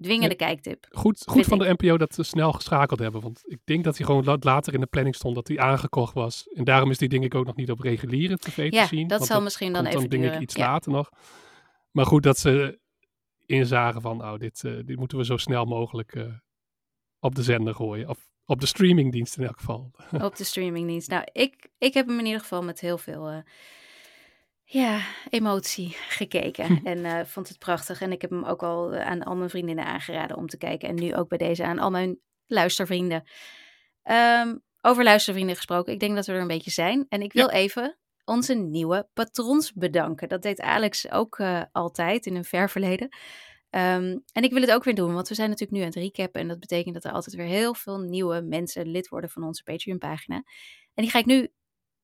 dwingende 0.00 0.34
kijktip. 0.34 0.86
Goed, 0.90 1.22
goed 1.26 1.44
van 1.46 1.58
de 1.58 1.74
NPO 1.78 1.96
dat 1.98 2.14
ze 2.14 2.22
snel 2.22 2.52
geschakeld 2.52 2.98
hebben. 2.98 3.20
Want 3.20 3.40
ik 3.44 3.58
denk 3.64 3.84
dat 3.84 3.96
hij 3.96 4.06
gewoon 4.06 4.24
la- 4.24 4.36
later 4.40 4.74
in 4.74 4.80
de 4.80 4.86
planning 4.86 5.14
stond 5.14 5.34
dat 5.34 5.48
hij 5.48 5.58
aangekocht 5.58 6.14
was. 6.14 6.48
En 6.48 6.64
daarom 6.64 6.90
is 6.90 6.98
die 6.98 7.08
denk 7.08 7.24
ik 7.24 7.34
ook 7.34 7.46
nog 7.46 7.56
niet 7.56 7.70
op 7.70 7.80
reguliere 7.80 8.36
tv 8.36 8.72
Ja, 8.72 8.82
te 8.82 8.88
zien. 8.88 9.08
dat 9.08 9.26
zal 9.26 9.42
misschien 9.42 9.72
dan 9.72 9.86
even 9.86 10.00
denk 10.00 10.12
ik 10.12 10.20
duren. 10.20 10.42
iets 10.42 10.54
Ja. 10.54 10.66
later 10.70 10.92
nog. 10.92 11.10
Maar 11.90 12.06
goed 12.06 12.22
dat 12.22 12.38
ze 12.38 12.80
inzagen 13.46 14.00
van, 14.00 14.16
nou, 14.16 14.38
dit, 14.38 14.64
eh, 14.64 14.72
dit 14.84 14.96
moeten 14.96 15.18
we 15.18 15.24
zo 15.24 15.36
snel 15.36 15.64
mogelijk 15.64 16.14
eh, 16.14 16.32
op 17.18 17.34
de 17.34 17.42
zender 17.42 17.74
gooien. 17.74 18.08
Of 18.08 18.28
op 18.46 18.60
de 18.60 18.66
streamingdienst 18.66 19.36
in 19.36 19.44
elk 19.44 19.58
geval. 19.58 19.90
op 20.28 20.36
de 20.36 20.44
streamingdienst. 20.44 21.08
Nou, 21.08 21.24
ik, 21.32 21.68
ik 21.78 21.94
heb 21.94 22.06
hem 22.06 22.18
in 22.18 22.26
ieder 22.26 22.40
geval 22.40 22.62
met 22.62 22.80
heel 22.80 22.98
veel 22.98 23.28
eh, 23.28 23.38
ja, 24.64 25.00
emotie 25.30 25.96
gekeken. 26.08 26.80
en 26.84 27.04
eh, 27.04 27.24
vond 27.24 27.48
het 27.48 27.58
prachtig. 27.58 28.00
En 28.00 28.12
ik 28.12 28.20
heb 28.20 28.30
hem 28.30 28.44
ook 28.44 28.62
al 28.62 28.92
eh, 28.92 29.06
aan 29.06 29.22
al 29.22 29.36
mijn 29.36 29.50
vriendinnen 29.50 29.84
aangeraden 29.84 30.36
om 30.36 30.46
te 30.46 30.58
kijken. 30.58 30.88
En 30.88 30.94
nu 30.94 31.14
ook 31.14 31.28
bij 31.28 31.38
deze 31.38 31.64
aan 31.64 31.78
al 31.78 31.90
mijn 31.90 32.18
luistervrienden. 32.46 33.24
Ehm, 34.02 34.56
over 34.80 35.04
luistervrienden 35.04 35.56
gesproken. 35.56 35.92
Ik 35.92 36.00
denk 36.00 36.14
dat 36.14 36.26
we 36.26 36.32
er 36.32 36.40
een 36.40 36.46
beetje 36.46 36.70
zijn. 36.70 37.06
En 37.08 37.22
ik 37.22 37.32
wil 37.32 37.50
even 37.50 37.98
onze 38.24 38.54
nieuwe 38.54 39.08
patrons 39.12 39.72
bedanken. 39.72 40.28
Dat 40.28 40.42
deed 40.42 40.60
Alex 40.60 41.10
ook 41.10 41.42
altijd 41.72 42.26
in 42.26 42.36
een 42.36 42.44
ver 42.44 42.70
verleden. 42.70 43.08
Ehm, 43.74 44.18
en 44.32 44.42
ik 44.42 44.52
wil 44.52 44.60
het 44.60 44.70
ook 44.70 44.84
weer 44.84 44.94
doen, 44.94 45.14
want 45.14 45.28
we 45.28 45.34
zijn 45.34 45.48
natuurlijk 45.48 45.78
nu 45.78 45.84
aan 45.84 45.92
het 45.92 46.02
recappen. 46.02 46.40
En 46.40 46.48
dat 46.48 46.60
betekent 46.60 46.94
dat 46.94 47.04
er 47.04 47.12
altijd 47.12 47.36
weer 47.36 47.46
heel 47.46 47.74
veel 47.74 47.98
nieuwe 47.98 48.40
mensen 48.40 48.86
lid 48.86 49.08
worden 49.08 49.30
van 49.30 49.42
onze 49.42 49.62
Patreon-pagina. 49.62 50.36
En 50.94 51.02
die 51.02 51.10
ga 51.10 51.18
ik 51.18 51.24
nu 51.24 51.52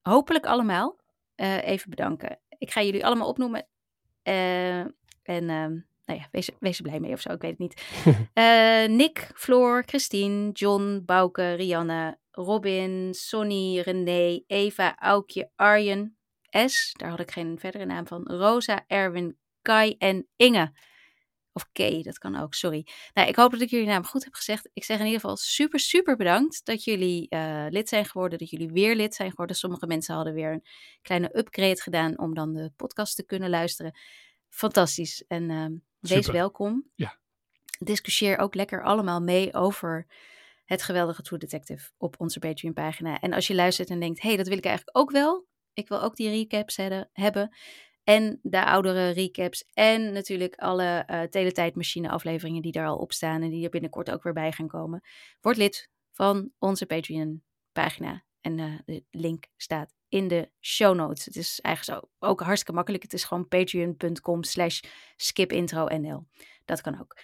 hopelijk 0.01 0.45
allemaal 0.45 0.99
eh, 1.35 1.67
even 1.67 1.89
bedanken. 1.89 2.39
Ik 2.57 2.71
ga 2.71 2.81
jullie 2.81 3.05
allemaal 3.05 3.27
opnoemen. 3.27 3.67
Eh, 4.21 4.79
en 4.79 4.93
ehm, 5.23 5.79
nou 6.05 6.19
ja, 6.19 6.27
wees, 6.31 6.49
wees 6.59 6.77
er 6.77 6.83
blij 6.83 6.99
mee 6.99 7.11
of 7.11 7.21
zo, 7.21 7.31
ik 7.31 7.41
weet 7.41 7.57
het 7.57 7.59
niet. 7.59 7.81
Eh, 8.33 8.87
Nick, 8.87 9.31
Floor, 9.35 9.83
Christine, 9.85 10.51
John, 10.51 11.01
Bouke, 11.05 11.53
Rianne, 11.53 12.17
Robin, 12.31 13.13
Sonny, 13.13 13.79
René, 13.79 14.43
Eva, 14.47 14.95
Aukje, 14.97 15.51
Arjen, 15.55 16.17
S, 16.65 16.93
daar 16.97 17.09
had 17.09 17.19
ik 17.19 17.31
geen 17.31 17.59
verdere 17.59 17.85
naam 17.85 18.07
van, 18.07 18.23
Rosa, 18.23 18.83
Erwin, 18.87 19.37
Kai 19.61 19.95
en 19.97 20.27
Inge. 20.35 20.71
Of 21.53 21.71
K, 21.71 22.03
dat 22.03 22.17
kan 22.17 22.35
ook, 22.35 22.53
sorry. 22.53 22.87
Nou, 23.13 23.27
ik 23.27 23.35
hoop 23.35 23.51
dat 23.51 23.61
ik 23.61 23.69
jullie 23.69 23.87
naam 23.87 24.05
goed 24.05 24.23
heb 24.23 24.33
gezegd. 24.33 24.69
Ik 24.73 24.83
zeg 24.83 24.99
in 24.99 25.05
ieder 25.05 25.19
geval 25.19 25.37
super, 25.37 25.79
super 25.79 26.15
bedankt 26.15 26.65
dat 26.65 26.83
jullie 26.83 27.27
uh, 27.29 27.65
lid 27.69 27.89
zijn 27.89 28.05
geworden, 28.05 28.39
dat 28.39 28.49
jullie 28.49 28.71
weer 28.71 28.95
lid 28.95 29.15
zijn 29.15 29.29
geworden. 29.29 29.55
Sommige 29.55 29.87
mensen 29.87 30.15
hadden 30.15 30.33
weer 30.33 30.51
een 30.51 30.65
kleine 31.01 31.37
upgrade 31.37 31.81
gedaan 31.81 32.19
om 32.19 32.33
dan 32.33 32.53
de 32.53 32.71
podcast 32.75 33.15
te 33.15 33.25
kunnen 33.25 33.49
luisteren. 33.49 33.99
Fantastisch. 34.49 35.23
En 35.27 35.49
uh, 35.49 35.65
wees 35.99 36.27
welkom. 36.27 36.89
Ja. 36.95 37.19
Discussieer 37.79 38.37
ook 38.37 38.55
lekker 38.55 38.83
allemaal 38.83 39.21
mee 39.21 39.53
over 39.53 40.07
het 40.65 40.83
geweldige 40.83 41.21
True 41.21 41.39
Detective 41.39 41.91
op 41.97 42.15
onze 42.19 42.39
Patreon-pagina. 42.39 43.19
En 43.19 43.33
als 43.33 43.47
je 43.47 43.55
luistert 43.55 43.89
en 43.89 43.99
denkt, 43.99 44.21
hé, 44.21 44.27
hey, 44.27 44.37
dat 44.37 44.47
wil 44.47 44.57
ik 44.57 44.65
eigenlijk 44.65 44.97
ook 44.97 45.11
wel. 45.11 45.45
Ik 45.73 45.87
wil 45.87 46.01
ook 46.01 46.15
die 46.15 46.29
recaps 46.29 46.75
hebben. 47.11 47.55
En 48.03 48.39
de 48.41 48.65
oudere 48.65 49.09
recaps. 49.09 49.63
En 49.73 50.11
natuurlijk 50.13 50.55
alle 50.55 51.07
uh, 51.07 51.21
teletijdmachine 51.21 52.09
afleveringen 52.09 52.61
die 52.61 52.71
daar 52.71 52.87
al 52.87 52.97
op 52.97 53.13
staan. 53.13 53.41
En 53.41 53.49
die 53.49 53.63
er 53.63 53.69
binnenkort 53.69 54.11
ook 54.11 54.23
weer 54.23 54.33
bij 54.33 54.51
gaan 54.51 54.67
komen. 54.67 55.01
Word 55.41 55.57
lid 55.57 55.89
van 56.11 56.51
onze 56.59 56.85
Patreon 56.85 57.43
pagina. 57.71 58.23
En 58.41 58.57
uh, 58.57 58.79
de 58.85 59.03
link 59.09 59.45
staat 59.57 59.93
in 60.09 60.27
de 60.27 60.51
show 60.61 60.95
notes. 60.95 61.25
Het 61.25 61.35
is 61.35 61.59
eigenlijk 61.61 62.01
zo 62.01 62.09
ook 62.27 62.41
hartstikke 62.41 62.73
makkelijk. 62.73 63.03
Het 63.03 63.13
is 63.13 63.23
gewoon 63.23 63.47
patreon.com 63.47 64.43
slash 64.43 64.79
skipintronl. 65.15 66.27
Dat 66.65 66.81
kan 66.81 66.99
ook. 66.99 67.17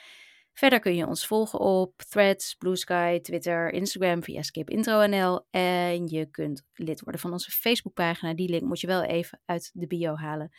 Verder 0.58 0.80
kun 0.80 0.96
je 0.96 1.08
ons 1.08 1.28
volgen 1.28 1.60
op 1.60 2.02
Threads, 2.10 2.56
Blue 2.56 2.76
Sky, 2.76 3.20
Twitter, 3.20 3.74
Instagram 3.74 4.24
via 4.24 4.42
skipintro.nl. 4.42 5.46
En 5.50 6.08
je 6.08 6.26
kunt 6.32 6.66
lid 6.74 7.02
worden 7.02 7.22
van 7.22 7.32
onze 7.32 7.52
Facebookpagina. 7.52 8.34
Die 8.34 8.50
link 8.50 8.64
moet 8.64 8.80
je 8.80 8.88
wel 8.88 9.04
even 9.04 9.42
uit 9.46 9.72
de 9.74 9.88
bio 9.88 10.16
halen. 10.16 10.52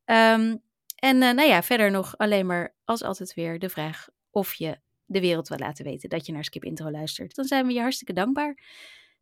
Um, 0.05 0.61
en 0.95 1.15
uh, 1.15 1.31
nou 1.31 1.47
ja, 1.47 1.63
verder 1.63 1.91
nog 1.91 2.17
alleen 2.17 2.45
maar 2.45 2.75
als 2.85 3.03
altijd 3.03 3.33
weer 3.33 3.59
de 3.59 3.69
vraag 3.69 4.07
of 4.31 4.53
je 4.53 4.77
de 5.05 5.19
wereld 5.19 5.47
wil 5.47 5.57
laten 5.57 5.85
weten 5.85 6.09
dat 6.09 6.25
je 6.25 6.31
naar 6.31 6.43
Skip 6.43 6.63
Intro 6.63 6.91
luistert. 6.91 7.35
Dan 7.35 7.45
zijn 7.45 7.67
we 7.67 7.73
je 7.73 7.79
hartstikke 7.79 8.13
dankbaar. 8.13 8.57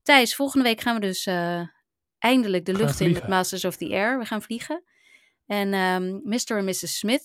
Thijs, 0.02 0.36
volgende 0.36 0.66
week 0.66 0.82
gaan 0.82 0.96
we 0.96 1.02
dus 1.02 1.30
eindelijk 2.20 2.66
de 2.66 2.74
lucht 2.74 3.00
in 3.00 3.12
met 3.12 3.28
Masters 3.28 3.66
of 3.66 3.76
the 3.76 3.90
Air. 3.90 4.20
We 4.20 4.26
gaan 4.26 4.42
vliegen. 4.42 4.84
En 5.52 5.74
um, 5.74 6.22
Mr. 6.24 6.58
en 6.58 6.66
Mrs. 6.66 6.98
Smith 6.98 7.24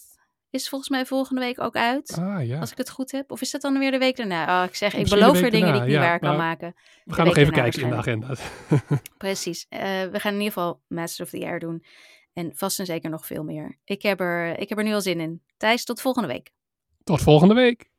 is 0.50 0.68
volgens 0.68 0.90
mij 0.90 1.06
volgende 1.06 1.40
week 1.40 1.60
ook 1.60 1.76
uit. 1.76 2.18
Ah, 2.20 2.46
ja. 2.46 2.60
Als 2.60 2.70
ik 2.70 2.78
het 2.78 2.90
goed 2.90 3.12
heb. 3.12 3.30
Of 3.30 3.40
is 3.40 3.50
dat 3.50 3.60
dan 3.60 3.78
weer 3.78 3.90
de 3.90 3.98
week 3.98 4.16
daarna? 4.16 4.62
Oh, 4.62 4.68
ik 4.68 4.74
zeg, 4.74 4.92
ik 4.92 4.98
Misschien 5.00 5.20
beloof 5.20 5.40
er 5.40 5.50
dingen 5.50 5.66
daarna, 5.66 5.72
die 5.72 5.80
ik 5.80 5.86
niet 5.86 5.96
ja, 5.96 6.00
waar 6.00 6.18
kan 6.18 6.36
maken. 6.36 6.74
We 7.04 7.14
gaan 7.14 7.26
nog 7.26 7.36
even 7.36 7.52
kijken 7.52 7.82
in 7.82 7.90
de 7.90 7.94
agenda. 7.94 8.34
Precies. 9.18 9.66
Uh, 9.70 9.80
we 9.80 10.20
gaan 10.20 10.32
in 10.32 10.38
ieder 10.38 10.52
geval 10.52 10.80
Masters 10.88 11.32
of 11.32 11.38
the 11.38 11.46
Air 11.46 11.58
doen. 11.58 11.84
En 12.32 12.50
vast 12.54 12.78
en 12.78 12.86
zeker 12.86 13.10
nog 13.10 13.26
veel 13.26 13.44
meer. 13.44 13.78
Ik 13.84 14.02
heb 14.02 14.20
er, 14.20 14.58
ik 14.58 14.68
heb 14.68 14.78
er 14.78 14.84
nu 14.84 14.92
al 14.92 15.00
zin 15.00 15.20
in. 15.20 15.42
Thijs, 15.56 15.84
tot 15.84 16.00
volgende 16.00 16.28
week. 16.28 16.50
Tot 17.04 17.22
volgende 17.22 17.54
week. 17.54 17.90